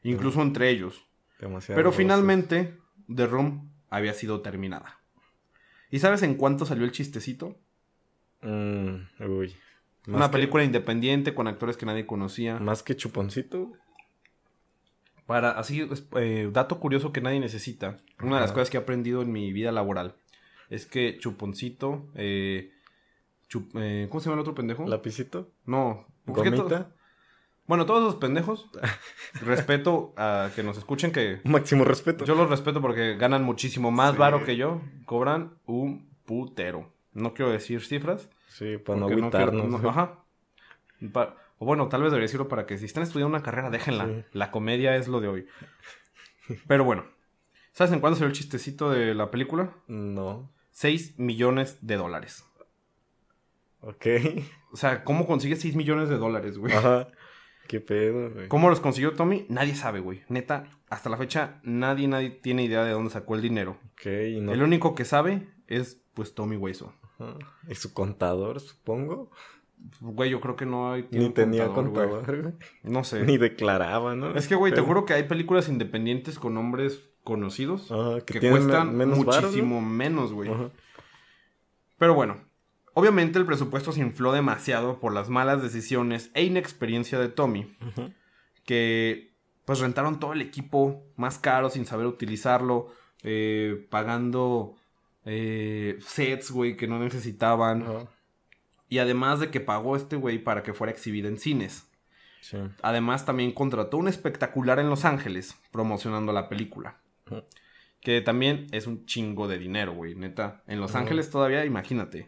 Incluso 0.03 0.41
entre 0.41 0.69
ellos. 0.69 1.03
Demasiado 1.39 1.77
Pero 1.77 1.89
roces. 1.89 1.97
finalmente, 1.97 2.77
The 3.13 3.27
Room 3.27 3.69
había 3.89 4.13
sido 4.13 4.41
terminada. 4.41 4.99
¿Y 5.91 5.99
sabes 5.99 6.23
en 6.23 6.35
cuánto 6.35 6.65
salió 6.65 6.83
el 6.85 6.91
chistecito? 6.91 7.57
Mm, 8.41 8.95
uy. 9.27 9.55
Una 10.07 10.27
que- 10.27 10.33
película 10.33 10.63
independiente 10.63 11.35
con 11.35 11.47
actores 11.47 11.77
que 11.77 11.85
nadie 11.85 12.05
conocía. 12.07 12.57
Más 12.59 12.81
que 12.81 12.95
chuponcito. 12.95 13.73
Para, 15.27 15.51
así, 15.51 15.87
eh, 16.17 16.49
dato 16.51 16.79
curioso 16.79 17.13
que 17.13 17.21
nadie 17.21 17.39
necesita. 17.39 17.97
Una 18.21 18.35
de 18.35 18.41
las 18.41 18.51
cosas 18.51 18.69
que 18.69 18.77
he 18.77 18.81
aprendido 18.81 19.21
en 19.21 19.31
mi 19.31 19.53
vida 19.53 19.71
laboral 19.71 20.15
es 20.69 20.85
que 20.85 21.17
Chuponcito, 21.19 22.09
eh, 22.15 22.71
Chup- 23.51 23.71
eh, 23.75 24.07
¿cómo 24.09 24.21
se 24.21 24.25
llama 24.29 24.35
el 24.35 24.41
otro 24.41 24.55
pendejo? 24.55 24.87
Lapicito. 24.87 25.49
No. 25.65 26.05
¿por 26.25 26.41
qué 26.43 26.51
to- 26.51 26.57
Gomita. 26.63 26.91
Bueno, 27.67 27.85
todos 27.85 28.01
esos 28.01 28.15
pendejos, 28.15 28.69
respeto 29.41 30.13
a 30.17 30.49
que 30.55 30.63
nos 30.63 30.77
escuchen, 30.77 31.11
que 31.11 31.39
Máximo 31.43 31.83
respeto. 31.85 32.25
yo 32.25 32.35
los 32.35 32.49
respeto 32.49 32.81
porque 32.81 33.15
ganan 33.15 33.43
muchísimo 33.43 33.91
más 33.91 34.13
Sí. 34.13 34.17
varo 34.17 34.43
que 34.45 34.55
yo. 34.57 34.81
Cobran 35.05 35.53
un 35.65 36.09
putero. 36.25 36.91
No 37.13 37.33
quiero 37.33 37.51
decir 37.51 37.81
cifras. 37.81 38.29
Sí, 38.49 38.77
para 38.77 38.99
no 38.99 39.05
agüitarnos. 39.07 39.81
no- 39.81 39.89
ajá. 39.89 40.19
Pa- 41.13 41.35
o 41.59 41.65
bueno, 41.65 41.87
tal 41.89 42.01
vez 42.01 42.11
debería 42.11 42.25
decirlo 42.25 42.47
para 42.47 42.65
que 42.65 42.77
si 42.77 42.85
están 42.85 43.03
estudiando 43.03 43.35
una 43.35 43.43
carrera, 43.43 43.69
déjenla. 43.69 44.05
Sí. 44.05 44.23
La 44.33 44.51
comedia 44.51 44.95
es 44.95 45.07
lo 45.07 45.19
de 45.21 45.27
hoy. 45.27 45.45
Pero 46.67 46.83
bueno. 46.83 47.05
¿Sabes 47.73 47.93
en 47.93 48.01
cuándo 48.01 48.17
salió 48.17 48.27
el 48.27 48.33
chistecito 48.35 48.89
de 48.89 49.13
la 49.15 49.31
película? 49.31 49.73
No. 49.87 50.49
6 50.71 51.17
millones 51.19 51.77
de 51.81 51.95
dólares. 51.95 52.45
Ok. 53.81 54.05
O 54.71 54.77
sea, 54.77 55.03
¿cómo 55.03 55.27
consigues 55.27 55.61
6 55.61 55.75
millones 55.75 56.09
de 56.09 56.17
dólares, 56.17 56.57
güey? 56.57 56.73
Ajá. 56.73 57.07
¿Qué 57.67 57.79
pedo, 57.79 58.31
güey? 58.31 58.47
¿Cómo 58.47 58.69
los 58.69 58.79
consiguió 58.79 59.13
Tommy? 59.13 59.45
Nadie 59.49 59.75
sabe, 59.75 59.99
güey. 59.99 60.23
Neta, 60.27 60.65
hasta 60.89 61.09
la 61.09 61.17
fecha 61.17 61.59
nadie, 61.63 62.07
nadie 62.07 62.29
tiene 62.29 62.63
idea 62.63 62.83
de 62.83 62.91
dónde 62.91 63.11
sacó 63.11 63.35
el 63.35 63.41
dinero. 63.41 63.77
Ok, 63.93 64.05
no... 64.41 64.53
El 64.53 64.63
único 64.63 64.93
que 64.95 65.05
sabe 65.05 65.47
es, 65.67 66.03
pues, 66.13 66.35
Tommy 66.35 66.57
Wiseau. 66.57 66.91
Ajá. 67.19 67.37
¿Y 67.69 67.75
su 67.75 67.93
contador, 67.93 68.59
supongo? 68.59 69.31
Güey, 69.99 70.29
yo 70.29 70.41
creo 70.41 70.55
que 70.55 70.65
no 70.65 70.91
hay... 70.91 71.07
Ni 71.11 71.29
tenía 71.29 71.67
contador, 71.69 72.09
güey. 72.09 72.17
contador, 72.17 72.41
güey. 72.41 72.53
No 72.83 73.03
sé. 73.03 73.23
Ni 73.23 73.37
declaraba, 73.37 74.15
¿no? 74.15 74.35
Es 74.35 74.47
que, 74.47 74.55
güey, 74.55 74.73
te 74.73 74.81
juro 74.81 75.05
que 75.05 75.13
hay 75.13 75.23
películas 75.23 75.69
independientes 75.69 76.37
con 76.37 76.53
nombres 76.53 77.09
conocidos 77.23 77.91
Ajá, 77.91 78.21
que 78.21 78.49
cuestan 78.49 78.97
muchísimo 78.97 79.81
menos, 79.81 80.33
güey. 80.33 80.51
Ajá. 80.51 80.71
Pero 81.97 82.15
bueno, 82.15 82.50
obviamente 83.01 83.39
el 83.39 83.45
presupuesto 83.45 83.91
se 83.91 84.01
infló 84.01 84.31
demasiado 84.31 84.99
por 84.99 85.11
las 85.11 85.27
malas 85.27 85.63
decisiones 85.63 86.29
e 86.35 86.43
inexperiencia 86.43 87.17
de 87.17 87.29
Tommy, 87.29 87.75
que 88.63 89.31
pues 89.65 89.79
rentaron 89.79 90.19
todo 90.19 90.33
el 90.33 90.41
equipo 90.41 91.03
más 91.15 91.39
caro 91.39 91.71
sin 91.71 91.87
saber 91.87 92.05
utilizarlo, 92.05 92.93
eh, 93.23 93.87
pagando 93.89 94.75
eh, 95.25 95.97
sets, 96.05 96.51
güey, 96.51 96.77
que 96.77 96.87
no 96.87 96.99
necesitaban. 96.99 98.07
Y 98.87 98.99
además 98.99 99.39
de 99.39 99.49
que 99.49 99.61
pagó 99.61 99.95
este 99.95 100.15
güey 100.15 100.37
para 100.37 100.61
que 100.61 100.73
fuera 100.73 100.91
exhibida 100.91 101.27
en 101.27 101.39
cines. 101.39 101.87
Sí. 102.41 102.57
Además 102.83 103.25
también 103.25 103.51
contrató 103.51 103.97
un 103.97 104.07
espectacular 104.07 104.77
en 104.79 104.89
Los 104.89 105.05
Ángeles 105.05 105.57
promocionando 105.71 106.33
la 106.33 106.49
película. 106.49 106.97
Que 107.99 108.21
también 108.21 108.67
es 108.71 108.85
un 108.85 109.05
chingo 109.05 109.47
de 109.47 109.57
dinero, 109.57 109.93
güey, 109.93 110.13
neta. 110.13 110.63
En 110.67 110.81
Los. 110.81 110.95
Ángeles 110.95 111.29
todavía, 111.31 111.65
imagínate. 111.65 112.27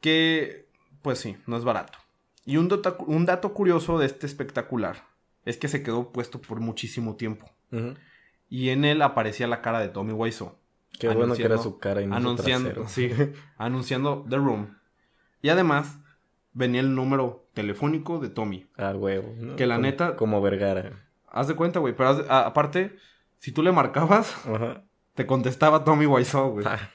Que, 0.00 0.68
pues 1.02 1.18
sí, 1.18 1.36
no 1.46 1.56
es 1.56 1.64
barato. 1.64 1.98
Y 2.44 2.58
un, 2.58 2.68
dota- 2.68 2.96
un 3.06 3.26
dato 3.26 3.52
curioso 3.54 3.98
de 3.98 4.06
este 4.06 4.26
espectacular 4.26 5.04
es 5.44 5.56
que 5.56 5.68
se 5.68 5.82
quedó 5.82 6.12
puesto 6.12 6.40
por 6.40 6.60
muchísimo 6.60 7.16
tiempo. 7.16 7.50
Y 8.48 8.68
en 8.70 8.84
él 8.84 9.02
aparecía 9.02 9.46
la 9.48 9.60
cara 9.62 9.80
de 9.80 9.88
Tommy 9.88 10.12
Wiseau. 10.12 10.56
Qué 10.98 11.08
bueno 11.08 11.34
que 11.34 11.42
era 11.42 11.58
su 11.58 11.78
cara 11.78 12.00
y 12.00 12.06
no 12.06 12.16
anunciando, 12.16 12.88
sí, 12.88 13.10
anunciando 13.58 14.24
The 14.30 14.36
Room. 14.36 14.78
Y 15.42 15.48
además 15.50 15.98
venía 16.52 16.80
el 16.80 16.94
número 16.94 17.48
telefónico 17.52 18.18
de 18.18 18.30
Tommy. 18.30 18.66
Ah, 18.78 18.92
huevo. 18.94 19.34
¿no? 19.36 19.56
Que 19.56 19.66
la 19.66 19.74
Como- 19.76 19.86
neta- 19.86 20.16
Como 20.16 20.40
Vergara. 20.40 21.04
Haz 21.28 21.48
de 21.48 21.54
cuenta, 21.54 21.80
güey. 21.80 21.94
Pero 21.94 22.08
haz 22.10 22.18
de- 22.18 22.30
a- 22.30 22.46
aparte, 22.46 22.96
si 23.38 23.52
tú 23.52 23.62
le 23.62 23.72
marcabas, 23.72 24.34
Ajá. 24.46 24.84
te 25.14 25.26
contestaba 25.26 25.84
Tommy 25.84 26.06
Wiseau, 26.06 26.52
güey. 26.52 26.66
Ah, 26.66 26.90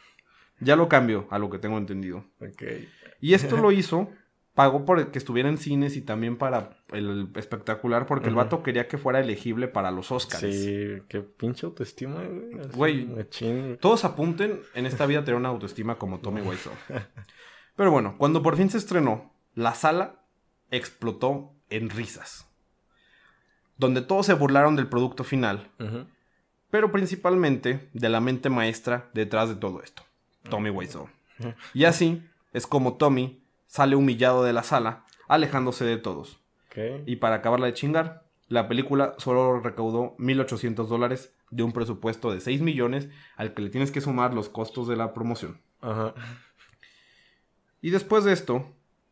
Ya 0.61 0.75
lo 0.75 0.87
cambió, 0.87 1.27
a 1.29 1.39
lo 1.39 1.49
que 1.49 1.59
tengo 1.59 1.77
entendido. 1.77 2.25
ok. 2.39 2.63
Y 3.19 3.33
esto 3.33 3.57
lo 3.57 3.71
hizo, 3.71 4.09
pagó 4.55 4.85
por 4.85 5.11
que 5.11 5.17
estuviera 5.19 5.49
en 5.49 5.57
cines 5.57 5.95
y 5.95 6.01
también 6.01 6.37
para 6.37 6.77
el 6.91 7.29
espectacular, 7.35 8.05
porque 8.05 8.29
el 8.29 8.35
vato 8.35 8.63
quería 8.63 8.87
que 8.87 8.97
fuera 8.97 9.19
elegible 9.19 9.67
para 9.67 9.91
los 9.91 10.11
Oscars. 10.11 10.41
Sí, 10.41 10.97
qué 11.07 11.21
pinche 11.21 11.65
autoestima, 11.65 12.23
güey. 12.73 13.09
Todos 13.79 14.05
apunten 14.05 14.61
en 14.73 14.85
esta 14.85 15.05
vida 15.05 15.19
a 15.19 15.23
tener 15.23 15.39
una 15.39 15.49
autoestima 15.49 15.95
como 15.95 16.19
Tommy 16.19 16.41
Wiseau. 16.41 16.73
Pero 17.75 17.91
bueno, 17.91 18.15
cuando 18.17 18.43
por 18.43 18.57
fin 18.57 18.69
se 18.69 18.77
estrenó, 18.77 19.33
la 19.53 19.73
sala 19.73 20.25
explotó 20.69 21.53
en 21.69 21.89
risas. 21.89 22.47
Donde 23.77 24.01
todos 24.01 24.25
se 24.25 24.33
burlaron 24.33 24.75
del 24.75 24.87
producto 24.87 25.23
final, 25.23 25.71
pero 26.69 26.91
principalmente 26.91 27.89
de 27.93 28.09
la 28.09 28.19
mente 28.19 28.49
maestra 28.49 29.09
detrás 29.13 29.49
de 29.49 29.55
todo 29.55 29.81
esto, 29.81 30.03
Tommy 30.49 30.69
Wiseau. 30.69 31.09
Y 31.73 31.85
así 31.85 32.21
es 32.53 32.67
como 32.67 32.97
Tommy 32.97 33.41
sale 33.67 33.95
humillado 33.95 34.43
de 34.43 34.53
la 34.53 34.63
sala, 34.63 35.05
alejándose 35.27 35.85
de 35.85 35.97
todos. 35.97 36.39
Y 37.05 37.17
para 37.17 37.35
acabarla 37.35 37.65
de 37.65 37.73
chingar, 37.73 38.23
la 38.47 38.67
película 38.67 39.15
solo 39.17 39.59
recaudó 39.59 40.15
1.800 40.17 40.87
dólares 40.87 41.33
de 41.49 41.63
un 41.63 41.71
presupuesto 41.71 42.31
de 42.31 42.39
6 42.39 42.61
millones 42.61 43.09
al 43.35 43.53
que 43.53 43.61
le 43.61 43.69
tienes 43.69 43.91
que 43.91 44.01
sumar 44.01 44.33
los 44.33 44.49
costos 44.49 44.87
de 44.87 44.95
la 44.95 45.13
promoción. 45.13 45.59
Ajá. 45.81 46.13
Y 47.81 47.89
después 47.89 48.23
de 48.23 48.33
esto, 48.33 48.71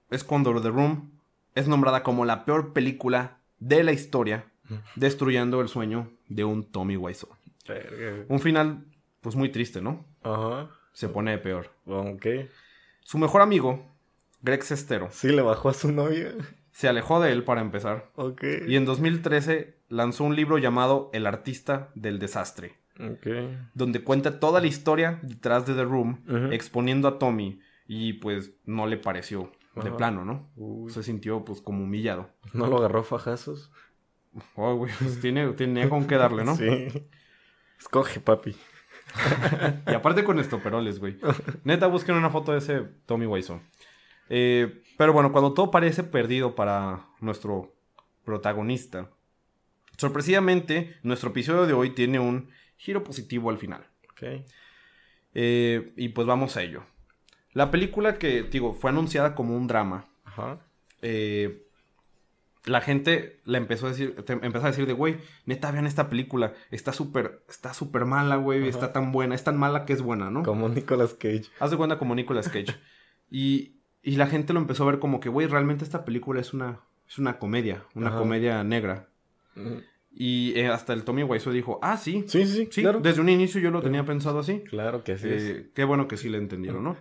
es 0.10 0.24
cuando 0.24 0.62
The 0.62 0.70
Room 0.70 1.12
es 1.56 1.68
nombrada 1.68 2.04
como 2.04 2.26
la 2.26 2.46
peor 2.46 2.74
película 2.74 3.40
de 3.60 3.84
la 3.84 3.92
historia, 3.92 4.46
destruyendo 4.96 5.62
el 5.62 5.68
sueño 5.68 6.12
de 6.28 6.44
un 6.44 6.64
Tommy 6.64 6.98
Wiseau. 6.98 7.30
Un 8.28 8.40
final, 8.40 8.86
pues 9.22 9.36
muy 9.36 9.50
triste, 9.50 9.82
¿no? 9.82 10.06
Ajá. 10.24 10.70
Se 10.94 11.10
pone 11.10 11.38
peor. 11.38 11.72
Ok. 11.86 12.26
Su 13.02 13.18
mejor 13.18 13.42
amigo, 13.42 13.86
Greg 14.42 14.64
Sestero, 14.64 15.10
Sí, 15.12 15.30
le 15.30 15.42
bajó 15.42 15.70
a 15.70 15.74
su 15.74 15.92
novia. 15.92 16.34
se 16.72 16.88
alejó 16.88 17.20
de 17.20 17.32
él 17.32 17.44
para 17.44 17.62
empezar. 17.62 18.12
Ok. 18.16 18.44
Y 18.68 18.76
en 18.76 18.86
2013 18.86 19.78
lanzó 19.90 20.24
un 20.24 20.36
libro 20.36 20.58
llamado 20.58 21.10
El 21.14 21.26
artista 21.26 21.90
del 21.96 22.20
desastre, 22.20 22.74
Ok. 23.00 23.28
donde 23.74 24.04
cuenta 24.04 24.40
toda 24.40 24.62
la 24.62 24.68
historia 24.68 25.20
detrás 25.24 25.66
de 25.66 25.74
The 25.74 25.84
Room, 25.84 26.24
exponiendo 26.52 27.08
a 27.08 27.18
Tommy. 27.20 27.62
Y 27.88 28.14
pues 28.14 28.52
no 28.66 28.86
le 28.86 28.98
pareció 28.98 29.52
de 29.82 29.92
plano, 29.92 30.24
¿no? 30.26 30.52
Uy. 30.58 30.92
Se 30.92 31.02
sintió 31.02 31.44
pues 31.44 31.60
como 31.62 31.84
humillado. 31.84 32.30
¿No 32.54 32.68
lo 32.68 32.78
agarró 32.78 33.04
fajazos? 33.04 33.72
Oh, 34.56 34.76
güey, 34.76 34.94
pues 35.00 35.20
tiene, 35.22 35.48
tenía 35.54 35.90
con 35.90 36.06
qué 36.06 36.16
darle, 36.16 36.44
¿no? 36.44 36.56
Sí. 36.58 36.88
Escoge, 37.80 38.20
papi. 38.20 38.56
Y 39.88 39.94
aparte 39.94 40.24
con 40.24 40.40
estoperoles, 40.40 41.00
güey. 41.00 41.18
Neta, 41.64 41.88
busquen 41.88 42.16
una 42.16 42.30
foto 42.30 42.52
de 42.52 42.60
ese 42.60 42.82
Tommy 43.06 43.26
Wiseau. 43.26 43.62
Eh, 44.30 44.84
pero 44.98 45.14
bueno, 45.14 45.32
cuando 45.32 45.54
todo 45.54 45.72
parece 45.72 46.04
perdido 46.04 46.56
para 46.56 47.08
nuestro 47.20 47.74
protagonista, 48.24 49.10
sorpresivamente, 49.98 50.98
nuestro 51.04 51.30
episodio 51.30 51.66
de 51.66 51.74
hoy 51.74 51.92
tiene 51.92 52.20
un 52.20 52.50
giro 52.78 53.04
positivo 53.04 53.50
al 53.50 53.58
final. 53.58 53.88
Ok. 54.12 54.44
Eh, 55.34 55.94
y 55.96 56.10
pues 56.10 56.28
vamos 56.28 56.58
a 56.58 56.62
ello. 56.64 56.84
La 57.54 57.72
película 57.72 58.18
que, 58.20 58.44
digo, 58.44 58.74
fue 58.74 58.92
anunciada 58.92 59.36
como 59.36 59.56
un 59.56 59.68
drama. 59.68 60.08
Ajá. 60.24 60.60
eh, 61.02 61.66
la 62.70 62.82
gente 62.82 63.40
la 63.46 63.58
empezó 63.58 63.88
a 63.88 63.90
decir, 63.90 64.16
te- 64.26 64.34
empezó 64.34 64.66
a 64.66 64.70
decir 64.70 64.86
de, 64.86 64.94
güey, 64.94 65.18
neta, 65.46 65.72
vean 65.72 65.88
esta 65.88 66.10
película, 66.10 66.54
está 66.72 66.94
súper, 66.94 67.44
está 67.50 67.74
súper 67.74 68.06
mala, 68.06 68.36
güey, 68.38 68.60
Ajá. 68.62 68.70
está 68.70 68.94
tan 68.94 69.12
buena, 69.12 69.36
es 69.36 69.44
tan 69.44 69.58
mala 69.58 69.86
que 69.86 69.94
es 69.94 70.02
buena, 70.02 70.30
¿no? 70.30 70.44
Como 70.44 70.70
Nicolas 70.70 71.14
Cage. 71.14 71.46
Haz 71.60 71.72
de 71.72 71.78
cuenta 71.78 71.98
como 71.98 72.16
Nicolas 72.16 72.48
Cage. 72.50 72.76
y, 73.30 73.78
y 74.02 74.16
la 74.16 74.28
gente 74.28 74.54
lo 74.54 74.60
empezó 74.60 74.84
a 74.84 74.92
ver 74.92 75.00
como 75.00 75.20
que, 75.20 75.30
güey, 75.30 75.48
realmente 75.48 75.84
esta 75.84 76.06
película 76.06 76.40
es 76.42 76.54
una, 76.54 76.80
es 77.08 77.18
una 77.20 77.38
comedia, 77.40 77.84
una 77.96 78.10
Ajá. 78.10 78.20
comedia 78.20 78.64
negra. 78.64 79.10
Y 80.12 80.54
eh, 80.58 80.68
hasta 80.68 80.94
el 80.94 81.04
Tommy 81.04 81.24
Wiseau 81.24 81.54
dijo, 81.54 81.80
ah, 81.82 81.98
sí, 81.98 82.24
Sí, 82.28 82.46
sí, 82.46 82.68
sí, 82.72 82.82
claro. 82.82 83.00
desde 83.00 83.22
un 83.22 83.30
inicio 83.30 83.62
yo 83.62 83.72
lo 83.72 83.82
tenía 83.82 84.04
pensado 84.06 84.40
así. 84.40 84.62
Claro 84.62 85.04
que 85.04 85.18
sí. 85.18 85.28
Eh, 85.30 85.72
qué 85.76 85.84
bueno 85.84 86.08
que 86.08 86.18
sí 86.18 86.30
le 86.30 86.38
entendieron, 86.38 86.84
¿no? 86.84 86.98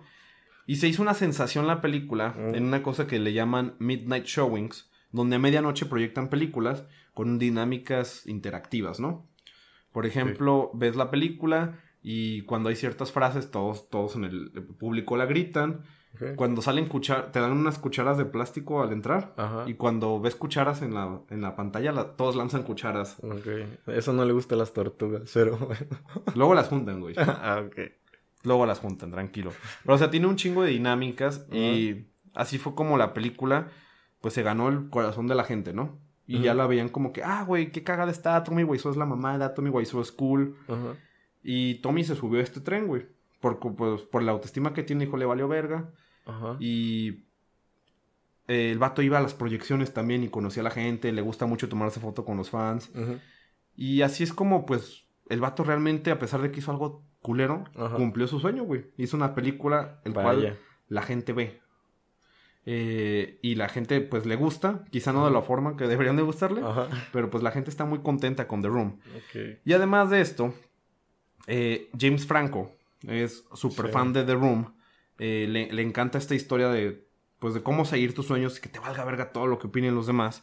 Y 0.66 0.76
se 0.76 0.86
hizo 0.88 1.00
una 1.02 1.14
sensación 1.14 1.66
la 1.66 1.80
película 1.80 2.34
en 2.36 2.64
una 2.64 2.82
cosa 2.82 3.06
que 3.06 3.18
le 3.18 3.32
llaman 3.32 3.74
Midnight 3.78 4.26
Showings, 4.26 4.90
donde 5.12 5.36
a 5.36 5.38
medianoche 5.38 5.86
proyectan 5.86 6.28
películas 6.28 6.84
con 7.14 7.38
dinámicas 7.38 8.26
interactivas, 8.26 9.00
¿no? 9.00 9.26
Por 9.92 10.06
ejemplo, 10.06 10.70
ves 10.74 10.96
la 10.96 11.10
película 11.10 11.78
y 12.02 12.42
cuando 12.42 12.68
hay 12.68 12.76
ciertas 12.76 13.10
frases, 13.12 13.50
todos, 13.50 13.88
todos 13.90 14.16
en 14.16 14.24
el 14.24 14.50
público 14.78 15.16
la 15.16 15.26
gritan. 15.26 15.82
Cuando 16.36 16.62
salen 16.62 16.86
cuchar 16.86 17.30
te 17.32 17.38
dan 17.38 17.52
unas 17.52 17.78
cucharas 17.78 18.18
de 18.18 18.24
plástico 18.24 18.82
al 18.82 18.92
entrar. 18.92 19.34
Ajá. 19.36 19.64
Y 19.68 19.74
cuando 19.74 20.20
ves 20.20 20.34
cucharas 20.34 20.82
en 20.82 20.94
la, 20.94 21.20
en 21.30 21.42
la 21.42 21.54
pantalla, 21.54 21.92
la- 21.92 22.16
todos 22.16 22.34
lanzan 22.34 22.64
cucharas. 22.64 23.18
Ok. 23.22 23.46
Eso 23.88 24.12
no 24.12 24.24
le 24.24 24.32
gusta 24.32 24.54
a 24.56 24.58
las 24.58 24.72
tortugas, 24.72 25.30
pero 25.32 25.56
bueno. 25.56 25.86
Luego 26.34 26.54
las 26.54 26.68
juntan, 26.68 27.00
güey. 27.00 27.14
ah, 27.18 27.62
ok. 27.64 27.92
Luego 28.42 28.66
las 28.66 28.80
juntan, 28.80 29.10
tranquilo. 29.12 29.52
Pero, 29.84 29.94
o 29.94 29.98
sea, 29.98 30.10
tiene 30.10 30.26
un 30.26 30.36
chingo 30.36 30.62
de 30.62 30.70
dinámicas 30.70 31.46
y 31.52 32.06
así 32.34 32.58
fue 32.58 32.74
como 32.74 32.96
la 32.96 33.12
película, 33.14 33.68
pues 34.28 34.34
se 34.34 34.42
ganó 34.42 34.68
el 34.68 34.90
corazón 34.90 35.26
de 35.26 35.34
la 35.34 35.44
gente, 35.44 35.72
¿no? 35.72 35.98
Y 36.26 36.40
ya 36.40 36.52
la 36.52 36.66
veían 36.66 36.90
como 36.90 37.14
que, 37.14 37.22
ah, 37.22 37.44
güey, 37.44 37.72
qué 37.72 37.82
cagada 37.82 38.10
está, 38.10 38.44
Tommy 38.44 38.62
Wiseau 38.62 38.90
es 38.92 38.98
la 38.98 39.06
mamada, 39.06 39.54
Tommy 39.54 39.70
Wiseau 39.70 40.02
es 40.02 40.12
cool. 40.12 40.54
Y 41.42 41.76
Tommy 41.76 42.04
se 42.04 42.14
subió 42.14 42.40
a 42.40 42.42
este 42.42 42.60
tren, 42.60 42.86
güey. 42.86 43.06
Por, 43.40 43.58
pues, 43.58 44.02
por 44.02 44.22
la 44.22 44.32
autoestima 44.32 44.74
que 44.74 44.82
tiene, 44.82 45.04
hijo, 45.04 45.16
le 45.16 45.24
valió 45.24 45.48
verga. 45.48 45.90
Y 46.60 47.24
eh, 48.48 48.72
el 48.72 48.78
vato 48.78 49.00
iba 49.00 49.16
a 49.16 49.22
las 49.22 49.32
proyecciones 49.32 49.94
también 49.94 50.22
y 50.22 50.28
conocía 50.28 50.60
a 50.60 50.64
la 50.64 50.70
gente, 50.70 51.10
le 51.10 51.22
gusta 51.22 51.46
mucho 51.46 51.70
tomarse 51.70 51.98
foto 51.98 52.26
con 52.26 52.36
los 52.36 52.50
fans. 52.50 52.90
Y 53.74 54.02
así 54.02 54.24
es 54.24 54.34
como, 54.34 54.66
pues, 54.66 55.06
el 55.30 55.40
vato 55.40 55.64
realmente, 55.64 56.10
a 56.10 56.18
pesar 56.18 56.42
de 56.42 56.50
que 56.50 56.58
hizo 56.58 56.70
algo 56.70 57.02
culero, 57.22 57.64
cumplió 57.96 58.26
su 58.26 58.40
sueño, 58.40 58.64
güey. 58.64 58.90
Hizo 58.98 59.16
una 59.16 59.34
película 59.34 60.02
el 60.04 60.12
Vaya. 60.12 60.24
cual 60.24 60.58
la 60.88 61.00
gente 61.00 61.32
ve. 61.32 61.62
Eh, 62.70 63.38
y 63.40 63.54
la 63.54 63.70
gente, 63.70 64.02
pues, 64.02 64.26
le 64.26 64.36
gusta. 64.36 64.84
Quizá 64.90 65.10
no 65.14 65.24
de 65.24 65.30
la 65.32 65.40
forma 65.40 65.74
que 65.76 65.86
deberían 65.86 66.16
de 66.16 66.22
gustarle. 66.22 66.60
Ajá. 66.62 66.88
Pero, 67.14 67.30
pues, 67.30 67.42
la 67.42 67.50
gente 67.50 67.70
está 67.70 67.86
muy 67.86 68.00
contenta 68.00 68.46
con 68.46 68.60
The 68.60 68.68
Room. 68.68 69.00
Y 69.64 69.72
además 69.72 70.10
de 70.10 70.20
esto, 70.20 70.52
eh, 71.46 71.88
James 71.98 72.26
Franco 72.26 72.72
es 73.06 73.44
súper 73.54 73.86
Sí. 73.86 73.92
fan 73.92 74.12
de 74.12 74.24
The 74.24 74.34
Room. 74.34 74.74
Eh, 75.18 75.46
le, 75.48 75.72
le 75.72 75.80
encanta 75.82 76.18
esta 76.18 76.34
historia 76.34 76.68
de, 76.68 77.06
pues, 77.38 77.54
de 77.54 77.62
cómo 77.62 77.86
seguir 77.86 78.12
tus 78.14 78.26
sueños 78.26 78.58
y 78.58 78.60
que 78.60 78.68
te 78.68 78.80
valga 78.80 79.02
verga 79.04 79.32
todo 79.32 79.46
lo 79.46 79.58
que 79.58 79.68
opinen 79.68 79.94
los 79.94 80.06
demás. 80.06 80.42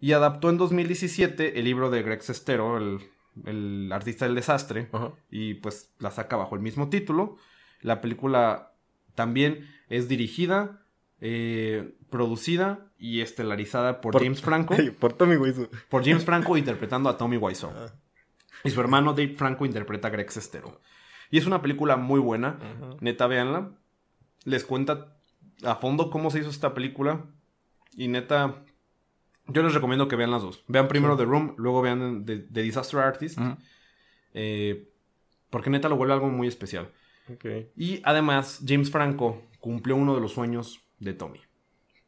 Y 0.00 0.12
adaptó 0.12 0.50
en 0.50 0.58
2017 0.58 1.58
el 1.58 1.64
libro 1.64 1.90
de 1.90 2.02
Greg 2.04 2.22
Sestero, 2.22 2.76
el, 2.78 3.00
el 3.46 3.90
artista 3.92 4.26
del 4.26 4.36
desastre, 4.36 4.88
y 5.28 5.54
pues 5.54 5.92
la 5.98 6.12
saca 6.12 6.36
bajo 6.36 6.54
el 6.54 6.60
mismo 6.60 6.88
título. 6.88 7.36
La 7.80 8.00
película 8.00 8.74
también 9.16 9.68
es 9.88 10.06
dirigida, 10.08 10.84
eh, 11.20 11.94
producida 12.10 12.86
y 12.98 13.20
estelarizada 13.20 14.00
por, 14.00 14.12
Por- 14.12 14.22
James 14.22 14.40
Franco. 14.42 14.74
Por 14.98 15.12
Tommy 15.14 15.36
Wiseau. 15.36 15.68
Por 15.88 16.04
James 16.04 16.24
Franco 16.24 16.56
interpretando 16.56 17.08
a 17.08 17.16
Tommy 17.16 17.36
Wiseau. 17.36 17.70
Ah. 17.74 17.92
Y 18.64 18.70
su 18.70 18.80
hermano 18.80 19.12
Dave 19.12 19.34
Franco 19.34 19.64
interpreta 19.66 20.08
a 20.08 20.10
Greg 20.10 20.30
Sestero. 20.32 20.80
Y 21.30 21.38
es 21.38 21.46
una 21.46 21.62
película 21.62 21.96
muy 21.96 22.20
buena. 22.20 22.58
Neta, 23.00 23.26
véanla. 23.26 23.70
Les 24.44 24.64
cuenta 24.64 25.16
a 25.62 25.76
fondo 25.76 26.10
cómo 26.10 26.30
se 26.30 26.40
hizo 26.40 26.50
esta 26.50 26.74
película. 26.74 27.24
Y 27.96 28.08
neta, 28.08 28.64
yo 29.46 29.62
les 29.62 29.74
recomiendo 29.74 30.08
que 30.08 30.16
vean 30.16 30.30
las 30.30 30.42
dos. 30.42 30.64
Vean 30.68 30.88
primero 30.88 31.16
The 31.16 31.24
Room, 31.24 31.54
luego 31.58 31.82
vean 31.82 32.24
The, 32.24 32.38
The 32.38 32.62
Disaster 32.62 33.00
Artist. 33.00 33.38
Eh, 34.34 34.88
porque 35.50 35.70
neta 35.70 35.88
lo 35.88 35.96
vuelve 35.96 36.14
algo 36.14 36.28
muy 36.28 36.48
especial. 36.48 36.90
Y 37.76 38.00
además, 38.04 38.60
James 38.66 38.90
Franco 38.90 39.42
cumplió 39.60 39.96
uno 39.96 40.14
de 40.14 40.20
los 40.20 40.32
sueños 40.32 40.80
de 40.98 41.12
Tommy. 41.14 41.40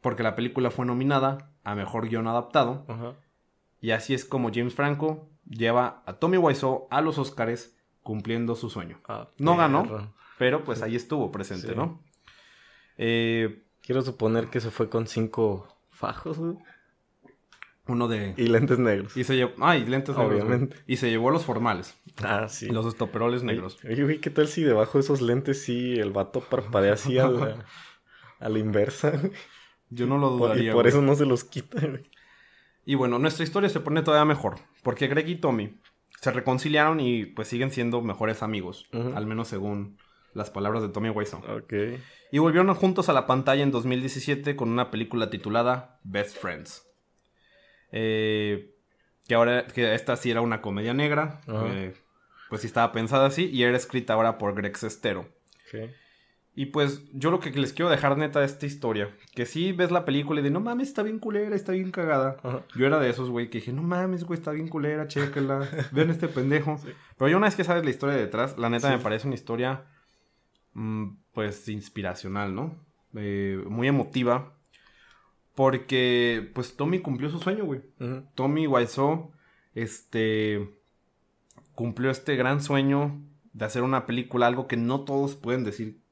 Porque 0.00 0.22
la 0.22 0.34
película 0.34 0.70
fue 0.70 0.86
nominada 0.86 1.50
a 1.64 1.74
Mejor 1.74 2.08
Guión 2.08 2.26
Adaptado. 2.26 2.86
Y 3.80 3.90
así 3.92 4.14
es 4.14 4.24
como 4.24 4.50
James 4.52 4.74
Franco 4.74 5.28
lleva 5.48 6.02
a 6.06 6.14
Tommy 6.14 6.36
Wiseau 6.36 6.86
a 6.90 7.00
los 7.00 7.18
Oscars 7.18 7.76
cumpliendo 8.02 8.54
su 8.54 8.70
sueño. 8.70 9.00
Ah, 9.08 9.28
No 9.38 9.56
ganó. 9.56 10.12
Pero 10.38 10.64
pues 10.64 10.80
ahí 10.82 10.96
estuvo 10.96 11.30
presente, 11.30 11.68
Sí. 11.68 11.74
¿no? 11.74 12.02
Eh, 12.96 13.64
Quiero 13.82 14.02
suponer 14.02 14.48
que 14.48 14.60
se 14.60 14.70
fue 14.70 14.88
con 14.90 15.06
cinco 15.06 15.66
fajos, 15.90 16.38
güey. 16.38 16.56
uno 17.86 18.06
de... 18.08 18.34
Y 18.36 18.46
lentes 18.46 18.78
negros. 18.78 19.16
Y 19.16 19.24
se 19.24 19.34
llevó... 19.36 19.52
Ay, 19.60 19.84
lentes 19.86 20.16
negros, 20.16 20.32
güey. 20.32 20.40
Obviamente. 20.42 20.76
Y 20.86 20.96
se 20.96 21.10
llevó 21.10 21.30
los 21.30 21.44
formales. 21.44 21.98
Ah, 22.22 22.46
sí. 22.48 22.66
Los 22.68 22.86
estoperoles 22.86 23.42
negros. 23.42 23.78
Oye, 23.84 24.04
güey, 24.04 24.20
¿qué 24.20 24.30
tal 24.30 24.46
si 24.48 24.62
debajo 24.62 24.98
de 24.98 25.00
esos 25.00 25.22
lentes 25.22 25.62
sí 25.64 25.94
el 25.98 26.12
vato 26.12 26.40
parpadea 26.40 26.92
así 26.92 27.18
a 27.18 27.26
la, 27.28 27.64
a 28.40 28.48
la 28.48 28.58
inversa? 28.58 29.12
Yo 29.90 30.06
no 30.06 30.18
lo 30.18 30.30
dudaría. 30.30 30.70
y 30.70 30.74
por 30.74 30.86
eso 30.86 31.02
no 31.02 31.14
se 31.14 31.26
los 31.26 31.44
quita. 31.44 31.80
Y 32.84 32.94
bueno, 32.94 33.18
nuestra 33.18 33.44
historia 33.44 33.68
se 33.68 33.80
pone 33.80 34.02
todavía 34.02 34.24
mejor. 34.24 34.58
Porque 34.82 35.06
Greg 35.06 35.28
y 35.28 35.36
Tommy 35.36 35.78
se 36.20 36.30
reconciliaron 36.32 37.00
y 37.00 37.26
pues 37.26 37.48
siguen 37.48 37.70
siendo 37.70 38.00
mejores 38.02 38.42
amigos. 38.42 38.88
Al 38.92 39.26
menos 39.26 39.48
según 39.48 39.98
las 40.34 40.50
palabras 40.50 40.82
de 40.82 40.88
Tommy 40.88 41.10
Wiseau. 41.10 41.40
Ok. 41.58 41.72
Y 42.32 42.38
volvieron 42.38 42.72
juntos 42.74 43.08
a 43.08 43.12
la 43.12 43.26
pantalla 43.26 43.62
en 43.62 43.70
2017 43.70 44.54
con 44.56 44.70
una 44.70 44.90
película 44.90 45.28
titulada 45.30 45.98
Best 46.04 46.36
Friends. 46.38 46.86
Eh, 47.92 48.74
que 49.26 49.34
ahora, 49.34 49.66
que 49.66 49.94
esta 49.94 50.16
sí 50.16 50.30
era 50.30 50.40
una 50.40 50.60
comedia 50.62 50.94
negra. 50.94 51.40
Eh, 51.48 51.94
pues 52.48 52.62
sí 52.62 52.66
estaba 52.68 52.92
pensada 52.92 53.26
así. 53.26 53.48
Y 53.50 53.64
era 53.64 53.76
escrita 53.76 54.14
ahora 54.14 54.38
por 54.38 54.54
Greg 54.54 54.76
Sestero. 54.76 55.20
Ok. 55.20 55.90
Y 56.60 56.66
pues 56.66 57.04
yo 57.14 57.30
lo 57.30 57.40
que 57.40 57.50
les 57.52 57.72
quiero 57.72 57.90
dejar 57.90 58.18
neta 58.18 58.40
de 58.40 58.44
esta 58.44 58.66
historia. 58.66 59.08
Que 59.34 59.46
si 59.46 59.72
ves 59.72 59.90
la 59.90 60.04
película 60.04 60.40
y 60.40 60.42
de 60.42 60.50
no 60.50 60.60
mames, 60.60 60.88
está 60.88 61.02
bien 61.02 61.18
culera, 61.18 61.56
está 61.56 61.72
bien 61.72 61.90
cagada. 61.90 62.36
Ajá. 62.42 62.66
Yo 62.76 62.86
era 62.86 62.98
de 63.00 63.08
esos, 63.08 63.30
güey, 63.30 63.48
que 63.48 63.60
dije, 63.60 63.72
no 63.72 63.82
mames, 63.82 64.24
güey, 64.24 64.38
está 64.38 64.50
bien 64.50 64.68
culera, 64.68 65.08
chéquela. 65.08 65.66
Vean 65.92 66.10
este 66.10 66.28
pendejo. 66.28 66.78
Pero 67.16 67.30
ya 67.30 67.38
una 67.38 67.46
vez 67.46 67.56
que 67.56 67.64
sabes 67.64 67.82
la 67.82 67.88
historia 67.88 68.14
detrás, 68.14 68.58
la 68.58 68.68
neta 68.68 68.88
Sí. 68.90 68.94
me 68.98 69.02
parece 69.02 69.26
una 69.26 69.36
historia, 69.36 69.86
mm, 70.74 71.06
pues, 71.32 71.66
inspiracional, 71.70 72.54
¿no? 72.54 72.74
Eh, 73.14 73.64
muy 73.66 73.88
emotiva. 73.88 74.52
Porque, 75.54 76.50
pues, 76.54 76.76
Tommy 76.76 76.98
cumplió 76.98 77.30
su 77.30 77.38
sueño, 77.38 77.64
güey. 77.64 77.80
Tommy 78.34 78.66
Wiseau, 78.66 79.32
este, 79.74 80.78
cumplió 81.74 82.10
este 82.10 82.36
gran 82.36 82.60
sueño 82.62 83.18
de 83.54 83.64
hacer 83.64 83.82
una 83.82 84.04
película, 84.04 84.46
algo 84.46 84.66
que 84.66 84.76
no 84.76 85.04
todos 85.06 85.36
pueden 85.36 85.64
decir 85.64 86.02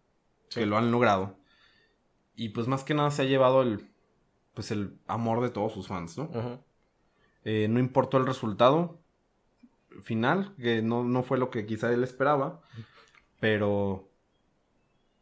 Sí. 0.49 0.61
que 0.61 0.67
lo 0.67 0.77
han 0.79 0.91
logrado. 0.91 1.37
Y 2.35 2.51
pues 2.51 2.69
más 2.69 2.85
que 2.85 2.95
nada 2.95 3.11
se 3.11 3.23
ha 3.23 3.25
llevado 3.27 3.63
el, 3.63 3.89
pues 4.55 4.71
el 4.71 4.99
amor 5.07 5.41
de 5.43 5.51
todos 5.51 5.73
sus 5.73 5.89
fans, 5.89 6.17
¿no? 6.19 6.63
Eh, 7.45 7.67
no 7.69 7.79
importó 7.81 8.17
el 8.19 8.27
resultado 8.27 9.01
final, 10.03 10.55
que 10.61 10.83
no, 10.83 11.03
no 11.05 11.23
fue 11.23 11.39
lo 11.39 11.51
que 11.51 11.67
quizá 11.67 11.93
él 11.93 12.05
esperaba, 12.05 12.61
pero 13.41 14.09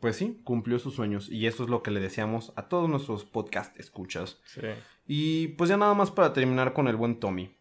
pues 0.01 0.17
sí, 0.17 0.41
cumplió 0.45 0.79
sus 0.79 0.95
sueños 0.95 1.29
y 1.31 1.47
eso 1.47 1.65
es 1.65 1.71
lo 1.71 1.83
que 1.83 1.91
le 1.91 2.01
deseamos 2.01 2.53
a 2.57 2.69
todos 2.69 2.89
nuestros 2.89 3.25
podcast 3.25 3.79
escuchas. 3.81 4.39
Sí. 4.45 4.61
Y 5.07 5.49
pues 5.49 5.71
ya 5.71 5.77
nada 5.77 5.95
más 5.95 6.11
para 6.11 6.33
terminar 6.33 6.73
con 6.75 6.89
el 6.89 6.97
buen 6.97 7.19
Tommy. 7.19 7.57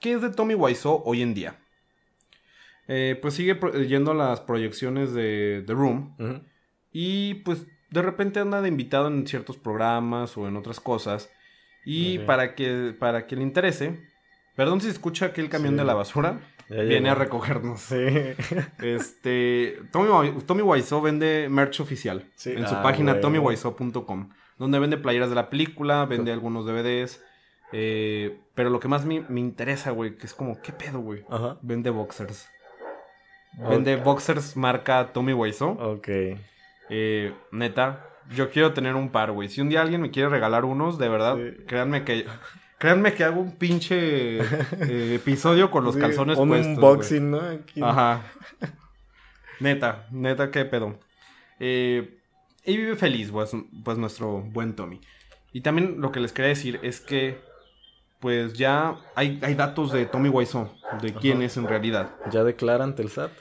¿Qué 0.00 0.12
es 0.12 0.20
de 0.22 0.30
Tommy 0.30 0.54
Wiseau 0.54 1.02
hoy 1.04 1.22
en 1.22 1.34
día? 1.34 1.58
Eh, 2.88 3.18
pues 3.20 3.34
sigue 3.34 3.58
yendo 3.86 4.12
a 4.12 4.14
las 4.14 4.40
proyecciones 4.40 5.12
de 5.12 5.62
The 5.66 5.72
Room 5.74 6.14
Ujú. 6.18 6.40
Y 6.92 7.34
pues 7.44 7.66
de 7.90 8.02
repente 8.02 8.40
anda 8.40 8.60
de 8.60 8.68
invitado 8.68 9.08
en 9.08 9.26
ciertos 9.26 9.56
programas 9.56 10.36
o 10.36 10.46
en 10.48 10.56
otras 10.56 10.80
cosas. 10.80 11.30
Y 11.84 12.18
para, 12.20 12.54
que, 12.54 12.94
para 12.98 13.26
que 13.26 13.36
le 13.36 13.42
interese, 13.42 13.98
perdón 14.56 14.80
si 14.80 14.86
se 14.88 14.92
escucha 14.92 15.26
aquí 15.26 15.40
el 15.40 15.48
camión 15.48 15.74
Sí. 15.74 15.78
de 15.78 15.84
la 15.84 15.94
basura, 15.94 16.40
Ya 16.68 16.76
viene 16.82 17.00
llegó. 17.08 17.12
a 17.12 17.14
recogernos. 17.14 17.80
Sí. 17.80 17.96
Este, 18.82 19.78
Tommy, 19.90 20.32
Tommy 20.46 20.62
Wiseau 20.62 21.00
vende 21.00 21.48
merch 21.50 21.80
oficial 21.80 22.24
Sí. 22.34 22.52
en 22.52 22.66
su 22.68 22.74
Ah, 22.74 22.82
página 22.82 23.20
tommywiseau.com, 23.20 24.28
donde 24.58 24.78
vende 24.78 24.98
playeras 24.98 25.30
de 25.30 25.34
la 25.36 25.48
película, 25.48 26.04
vende 26.04 26.30
algunos 26.32 26.66
DVDs. 26.66 27.22
eh, 27.72 28.38
pero 28.54 28.70
lo 28.70 28.80
que 28.80 28.88
más 28.88 29.04
me, 29.04 29.20
me 29.28 29.40
interesa, 29.40 29.90
güey, 29.90 30.16
que 30.16 30.26
es 30.26 30.34
como, 30.34 30.60
¿qué 30.62 30.72
pedo, 30.72 31.00
güey? 31.00 31.24
Ajá. 31.30 31.58
Vende 31.62 31.90
boxers. 31.90 32.48
Vende 33.58 33.96
boxers 33.96 34.56
marca 34.56 35.12
Tommy 35.12 35.32
Wiseau. 35.32 35.70
Ok. 35.80 36.08
Eh, 36.90 37.34
neta, 37.52 38.06
yo 38.34 38.50
quiero 38.50 38.72
tener 38.72 38.94
un 38.94 39.10
par, 39.10 39.32
güey. 39.32 39.48
Si 39.48 39.60
un 39.60 39.68
día 39.68 39.82
alguien 39.82 40.00
me 40.02 40.10
quiere 40.10 40.28
regalar 40.28 40.64
unos, 40.64 40.98
de 40.98 41.08
verdad, 41.08 41.36
Sí. 41.36 41.64
créanme 41.66 42.04
que 42.04 42.26
créanme 42.78 43.12
que 43.14 43.24
hago 43.24 43.40
un 43.40 43.56
pinche 43.56 44.38
eh, 44.40 45.14
episodio 45.16 45.70
con 45.70 45.84
los 45.84 45.94
Sí, 45.96 46.00
calzones 46.00 46.38
un 46.38 46.48
puestos. 46.48 46.68
unboxing, 46.76 47.30
¿no? 47.30 47.40
Aquí. 47.40 47.80
Ajá. 47.82 48.22
Neta, 49.60 50.06
neta, 50.12 50.50
qué 50.50 50.64
pedo. 50.64 50.98
Eh, 51.58 52.18
y 52.64 52.76
vive 52.76 52.96
feliz, 52.96 53.30
pues, 53.32 53.50
pues 53.84 53.98
nuestro 53.98 54.40
buen 54.42 54.74
Tommy. 54.76 55.00
Y 55.52 55.62
también 55.62 56.00
lo 56.00 56.12
que 56.12 56.20
les 56.20 56.32
quería 56.32 56.50
decir 56.50 56.78
es 56.82 57.00
que, 57.00 57.40
pues 58.20 58.52
ya 58.52 58.96
hay, 59.16 59.40
hay 59.42 59.54
datos 59.54 59.90
de 59.92 60.06
Tommy 60.06 60.28
Wiseau, 60.28 60.70
de 61.02 61.12
quién 61.14 61.38
Ajá. 61.38 61.46
es 61.46 61.56
en 61.56 61.66
realidad. 61.66 62.10
¿Ya 62.30 62.44
declara 62.44 62.84
ante 62.84 63.02
el 63.02 63.08
SAT? 63.10 63.32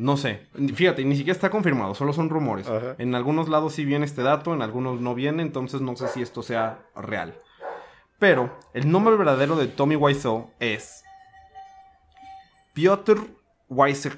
No 0.00 0.16
sé, 0.16 0.46
fíjate, 0.74 1.04
ni 1.04 1.14
siquiera 1.14 1.34
está 1.34 1.50
confirmado, 1.50 1.94
solo 1.94 2.14
son 2.14 2.30
rumores. 2.30 2.66
Ajá. 2.66 2.94
En 2.96 3.14
algunos 3.14 3.50
lados 3.50 3.74
sí 3.74 3.84
viene 3.84 4.06
este 4.06 4.22
dato, 4.22 4.54
en 4.54 4.62
algunos 4.62 4.98
no 5.02 5.14
viene, 5.14 5.42
entonces 5.42 5.82
no 5.82 5.94
sé 5.94 6.08
si 6.08 6.22
esto 6.22 6.42
sea 6.42 6.78
real. 6.96 7.38
Pero 8.18 8.50
el 8.72 8.90
nombre 8.90 9.14
verdadero 9.16 9.56
de 9.56 9.66
Tommy 9.66 9.96
Wiseau 9.96 10.52
es 10.58 11.04
Piotr 12.72 13.20
Wiseau. 13.68 14.14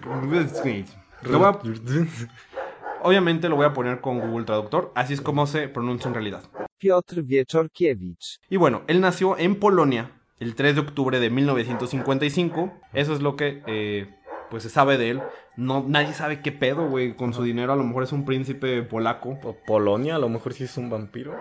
Obviamente 3.02 3.48
lo 3.48 3.56
voy 3.56 3.66
a 3.66 3.72
poner 3.72 4.00
con 4.00 4.20
Google 4.20 4.44
Traductor, 4.44 4.92
así 4.94 5.14
es 5.14 5.20
como 5.20 5.48
se 5.48 5.66
pronuncia 5.66 6.06
en 6.06 6.14
realidad. 6.14 6.44
Piotr 6.78 7.24
Wieczorkiewicz. 7.28 8.38
Y 8.48 8.56
bueno, 8.56 8.82
él 8.86 9.00
nació 9.00 9.36
en 9.36 9.56
Polonia 9.56 10.12
el 10.38 10.54
3 10.54 10.76
de 10.76 10.80
octubre 10.80 11.18
de 11.18 11.28
1955. 11.28 12.72
Eso 12.92 13.14
es 13.14 13.20
lo 13.20 13.34
que 13.34 13.64
eh, 13.66 14.14
pues 14.52 14.62
se 14.64 14.68
sabe 14.68 14.98
de 14.98 15.08
él. 15.08 15.22
No, 15.56 15.82
nadie 15.88 16.12
sabe 16.12 16.42
qué 16.42 16.52
pedo, 16.52 16.86
güey. 16.88 17.14
Con 17.16 17.32
su 17.32 17.42
dinero 17.42 17.72
a 17.72 17.76
lo 17.76 17.84
mejor 17.84 18.02
es 18.02 18.12
un 18.12 18.26
príncipe 18.26 18.82
polaco. 18.82 19.40
Po- 19.40 19.56
Polonia, 19.66 20.16
a 20.16 20.18
lo 20.18 20.28
mejor 20.28 20.52
sí 20.52 20.64
es 20.64 20.76
un 20.76 20.90
vampiro. 20.90 21.34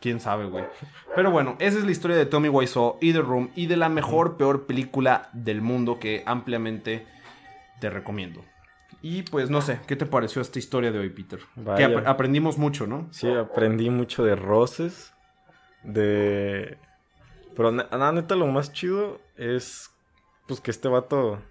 Quién 0.00 0.20
sabe, 0.20 0.46
güey. 0.46 0.64
Pero 1.16 1.32
bueno, 1.32 1.56
esa 1.58 1.78
es 1.78 1.84
la 1.84 1.90
historia 1.90 2.16
de 2.16 2.24
Tommy 2.24 2.48
Wiseau 2.48 2.98
y 3.00 3.12
The 3.12 3.20
Room 3.22 3.50
y 3.56 3.66
de 3.66 3.76
la 3.76 3.88
mejor, 3.88 4.36
peor 4.36 4.66
película 4.66 5.28
del 5.32 5.60
mundo 5.60 5.98
que 5.98 6.22
ampliamente 6.24 7.04
te 7.80 7.90
recomiendo. 7.90 8.44
Y 9.02 9.22
pues 9.22 9.50
no 9.50 9.60
sé, 9.60 9.80
¿qué 9.88 9.96
te 9.96 10.06
pareció 10.06 10.40
esta 10.40 10.60
historia 10.60 10.92
de 10.92 11.00
hoy, 11.00 11.10
Peter? 11.10 11.40
Vaya. 11.56 11.88
Que 11.88 11.96
ap- 11.96 12.06
aprendimos 12.06 12.58
mucho, 12.58 12.86
¿no? 12.86 13.08
Sí, 13.10 13.28
aprendí 13.28 13.90
mucho 13.90 14.24
de 14.24 14.36
roces. 14.36 15.12
De. 15.82 16.78
Pero 17.56 17.72
na- 17.72 18.12
neta, 18.12 18.36
lo 18.36 18.46
más 18.46 18.72
chido 18.72 19.20
es. 19.36 19.90
Pues 20.46 20.60
que 20.60 20.70
este 20.70 20.86
vato. 20.88 21.42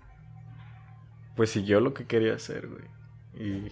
Pues 1.35 1.49
siguió 1.51 1.79
lo 1.79 1.93
que 1.93 2.05
quería 2.05 2.33
hacer, 2.33 2.67
güey. 2.67 2.83
Y. 3.33 3.71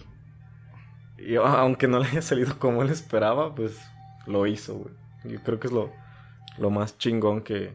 Y 1.18 1.36
aunque 1.36 1.86
no 1.86 1.98
le 1.98 2.06
haya 2.06 2.22
salido 2.22 2.58
como 2.58 2.82
él 2.82 2.90
esperaba, 2.90 3.54
pues 3.54 3.78
lo 4.26 4.46
hizo, 4.46 4.74
güey. 4.76 4.94
Yo 5.24 5.42
creo 5.42 5.60
que 5.60 5.66
es 5.66 5.72
lo, 5.72 5.92
lo 6.58 6.70
más 6.70 6.98
chingón 6.98 7.42
que. 7.42 7.74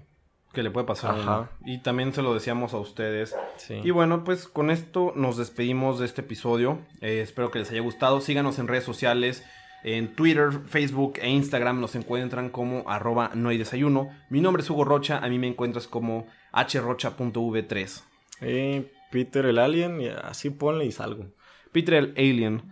Que 0.52 0.64
le 0.64 0.72
puede 0.72 0.88
pasar. 0.88 1.20
Ajá. 1.20 1.52
Y 1.66 1.80
también 1.80 2.14
se 2.14 2.22
lo 2.22 2.34
decíamos 2.34 2.74
a 2.74 2.78
ustedes. 2.78 3.36
Sí. 3.58 3.82
Y 3.84 3.92
bueno, 3.92 4.24
pues 4.24 4.48
con 4.48 4.72
esto 4.72 5.12
nos 5.16 5.38
despedimos 5.38 6.00
de 6.00 6.06
este 6.06 6.22
episodio. 6.22 6.80
Eh, 7.02 7.20
espero 7.22 7.52
que 7.52 7.60
les 7.60 7.70
haya 7.72 7.82
gustado. 7.82 8.22
Síganos 8.22 8.58
en 8.58 8.68
redes 8.68 8.86
sociales. 8.86 9.44
En 9.88 10.16
Twitter, 10.16 10.50
Facebook 10.66 11.20
e 11.22 11.30
Instagram 11.30 11.80
nos 11.80 11.94
encuentran 11.94 12.50
como 12.50 12.90
arroba 12.90 13.30
no 13.36 13.50
hay 13.50 13.60
desayuno. 13.60 14.10
Mi 14.32 14.42
nombre 14.42 14.64
es 14.64 14.70
Hugo 14.72 14.84
Rocha, 14.84 15.20
a 15.20 15.30
mí 15.30 15.38
me 15.38 15.46
encuentras 15.46 15.88
como 15.88 16.26
hrocha.v3. 16.52 18.04
Eh, 18.42 18.92
Peter 19.12 19.46
el 19.46 19.58
Alien, 19.60 20.02
y 20.02 20.08
así 20.08 20.50
ponle 20.50 20.86
y 20.86 20.92
salgo. 20.92 21.26
Peter 21.72 21.94
el 21.96 22.14
Alien. 22.18 22.64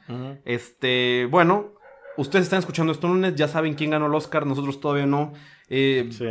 Este, 0.45 1.27
bueno, 1.29 1.73
ustedes 2.17 2.43
están 2.45 2.59
escuchando 2.59 2.91
esto 2.91 3.07
lunes, 3.07 3.35
ya 3.35 3.47
saben 3.47 3.73
quién 3.73 3.91
ganó 3.91 4.07
el 4.07 4.15
Oscar, 4.15 4.45
nosotros 4.45 4.79
todavía 4.79 5.05
no. 5.05 5.33
Eh, 5.69 6.09
Sí, 6.11 6.25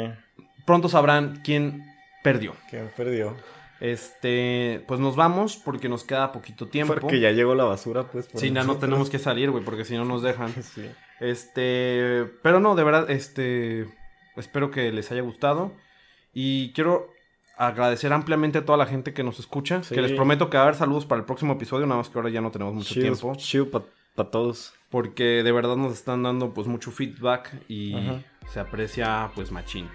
Pronto 0.66 0.88
sabrán 0.88 1.40
quién 1.44 1.84
perdió. 2.22 2.54
que 2.70 2.78
perdió. 2.96 3.34
Este, 3.80 4.84
pues 4.86 5.00
nos 5.00 5.16
vamos 5.16 5.56
porque 5.56 5.88
nos 5.88 6.04
queda 6.04 6.30
poquito 6.30 6.68
tiempo. 6.68 6.94
Porque 6.94 7.18
ya 7.18 7.32
llegó 7.32 7.56
la 7.56 7.64
basura, 7.64 8.04
pues. 8.04 8.26
por 8.28 8.40
Sí, 8.40 8.52
ya 8.52 8.62
no 8.62 8.76
tenemos 8.76 9.10
que 9.10 9.18
salir, 9.18 9.50
güey, 9.50 9.64
porque 9.64 9.84
si 9.84 9.96
no 9.96 10.04
nos 10.04 10.22
dejan. 10.22 10.52
Sí. 10.62 10.88
Este, 11.18 12.24
pero 12.42 12.60
no, 12.60 12.74
de 12.74 12.84
verdad, 12.84 13.10
este, 13.10 13.86
espero 14.36 14.70
que 14.70 14.92
les 14.92 15.10
haya 15.10 15.22
gustado. 15.22 15.72
Y 16.32 16.72
quiero 16.74 17.11
agradecer 17.56 18.12
ampliamente 18.12 18.58
a 18.58 18.64
toda 18.64 18.78
la 18.78 18.86
gente 18.86 19.12
que 19.14 19.22
nos 19.22 19.38
escucha. 19.38 19.82
Sí. 19.82 19.94
Que 19.94 20.02
les 20.02 20.12
prometo 20.12 20.50
que 20.50 20.56
va 20.56 20.64
a 20.64 20.66
haber 20.66 20.76
saludos 20.78 21.06
para 21.06 21.20
el 21.20 21.24
próximo 21.24 21.52
episodio, 21.54 21.86
nada 21.86 21.98
más 21.98 22.08
que 22.08 22.18
ahora 22.18 22.30
ya 22.30 22.40
no 22.40 22.50
tenemos 22.50 22.74
mucho 22.74 22.94
Chido, 22.94 23.02
tiempo. 23.14 23.34
chido 23.36 23.70
para 23.70 24.30
todos. 24.30 24.74
Porque 24.90 25.42
de 25.42 25.52
verdad 25.52 25.76
nos 25.76 25.92
están 25.92 26.22
dando 26.22 26.52
pues 26.52 26.66
mucho 26.66 26.90
feedback 26.90 27.50
y 27.68 27.94
Ajá. 27.94 28.20
se 28.52 28.60
aprecia 28.60 29.30
pues 29.34 29.50
machín. 29.50 29.88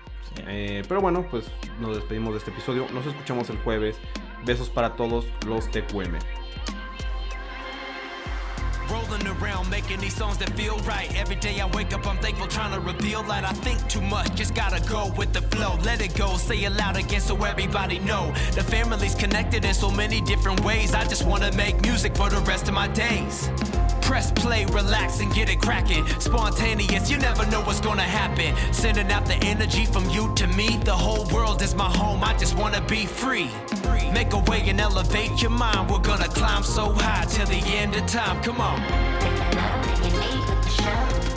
Eh, 0.48 0.84
pero 0.88 1.02
bueno, 1.02 1.26
pues 1.30 1.46
nos 1.80 1.96
despedimos 1.96 2.34
de 2.34 2.40
este 2.40 2.52
episodio. 2.52 2.86
Nos 2.94 3.06
escuchamos 3.06 3.50
el 3.50 3.58
jueves. 3.60 3.98
Besos 4.46 4.70
para 4.70 4.96
todos 4.96 5.26
los 5.46 5.70
TQM. 5.72 6.18
Rolling 9.10 9.28
around 9.28 9.70
making 9.70 10.00
these 10.00 10.16
songs 10.16 10.38
that 10.38 10.50
feel 10.52 10.78
right. 10.80 11.14
Every 11.16 11.36
day 11.36 11.60
I 11.60 11.66
wake 11.68 11.94
up, 11.94 12.06
I'm 12.08 12.18
thankful, 12.18 12.48
trying 12.48 12.74
to 12.74 12.80
reveal 12.80 13.24
that 13.24 13.44
I 13.44 13.54
think 13.54 13.88
too 13.88 14.02
much. 14.02 14.34
Just 14.36 14.54
gotta 14.54 14.82
go 14.90 15.12
with 15.18 15.34
the 15.34 15.42
flow, 15.42 15.78
let 15.84 16.02
it 16.02 16.16
go, 16.16 16.36
say 16.38 16.64
it 16.64 16.72
loud 16.72 16.98
again 16.98 17.22
so 17.22 17.36
everybody 17.44 18.00
know. 18.00 18.34
The 18.54 18.64
family's 18.64 19.16
connected 19.16 19.64
in 19.66 19.74
so 19.74 19.90
many 19.90 20.20
different 20.22 20.64
ways. 20.64 20.94
I 20.94 21.06
just 21.06 21.26
wanna 21.26 21.52
make 21.54 21.82
music 21.82 22.16
for 22.16 22.30
the 22.30 22.40
rest 22.42 22.68
of 22.68 22.74
my 22.74 22.88
days. 22.90 23.50
Press 24.02 24.32
play, 24.32 24.66
relax, 24.66 25.20
and 25.20 25.34
get 25.34 25.50
it 25.50 25.60
cracking. 25.62 26.06
Spontaneous, 26.20 27.10
you 27.10 27.18
never 27.18 27.46
know 27.48 27.62
what's 27.62 27.82
gonna 27.82 28.02
happen. 28.02 28.56
Sending 28.74 29.12
out 29.12 29.26
the 29.26 29.36
energy 29.36 29.86
from 29.86 30.10
you 30.10 30.34
to 30.36 30.48
me. 30.48 30.80
The 30.84 30.96
whole 30.96 31.26
world 31.28 31.62
is 31.62 31.76
my 31.76 31.90
home, 31.90 32.24
I 32.24 32.34
just 32.38 32.58
wanna 32.58 32.82
be 32.82 33.06
free. 33.06 33.50
Make 34.14 34.34
a 34.34 34.40
way 34.40 34.64
and 34.68 34.80
elevate 34.80 35.42
your 35.42 35.52
mind. 35.52 35.90
We're 35.90 36.00
gonna 36.00 36.30
climb 36.30 36.64
so 36.64 36.94
high 36.94 37.26
till 37.26 37.46
the 37.46 37.62
end 37.78 37.96
of 37.96 38.06
time. 38.08 38.42
Come 38.42 38.62
on. 38.62 38.97
Pick 39.20 39.34
it 39.34 39.58
up 39.58 39.88
and 39.88 40.06
you 40.06 40.20
leave 40.20 40.50
with 40.50 40.64
the 40.64 40.70
show. 40.70 41.37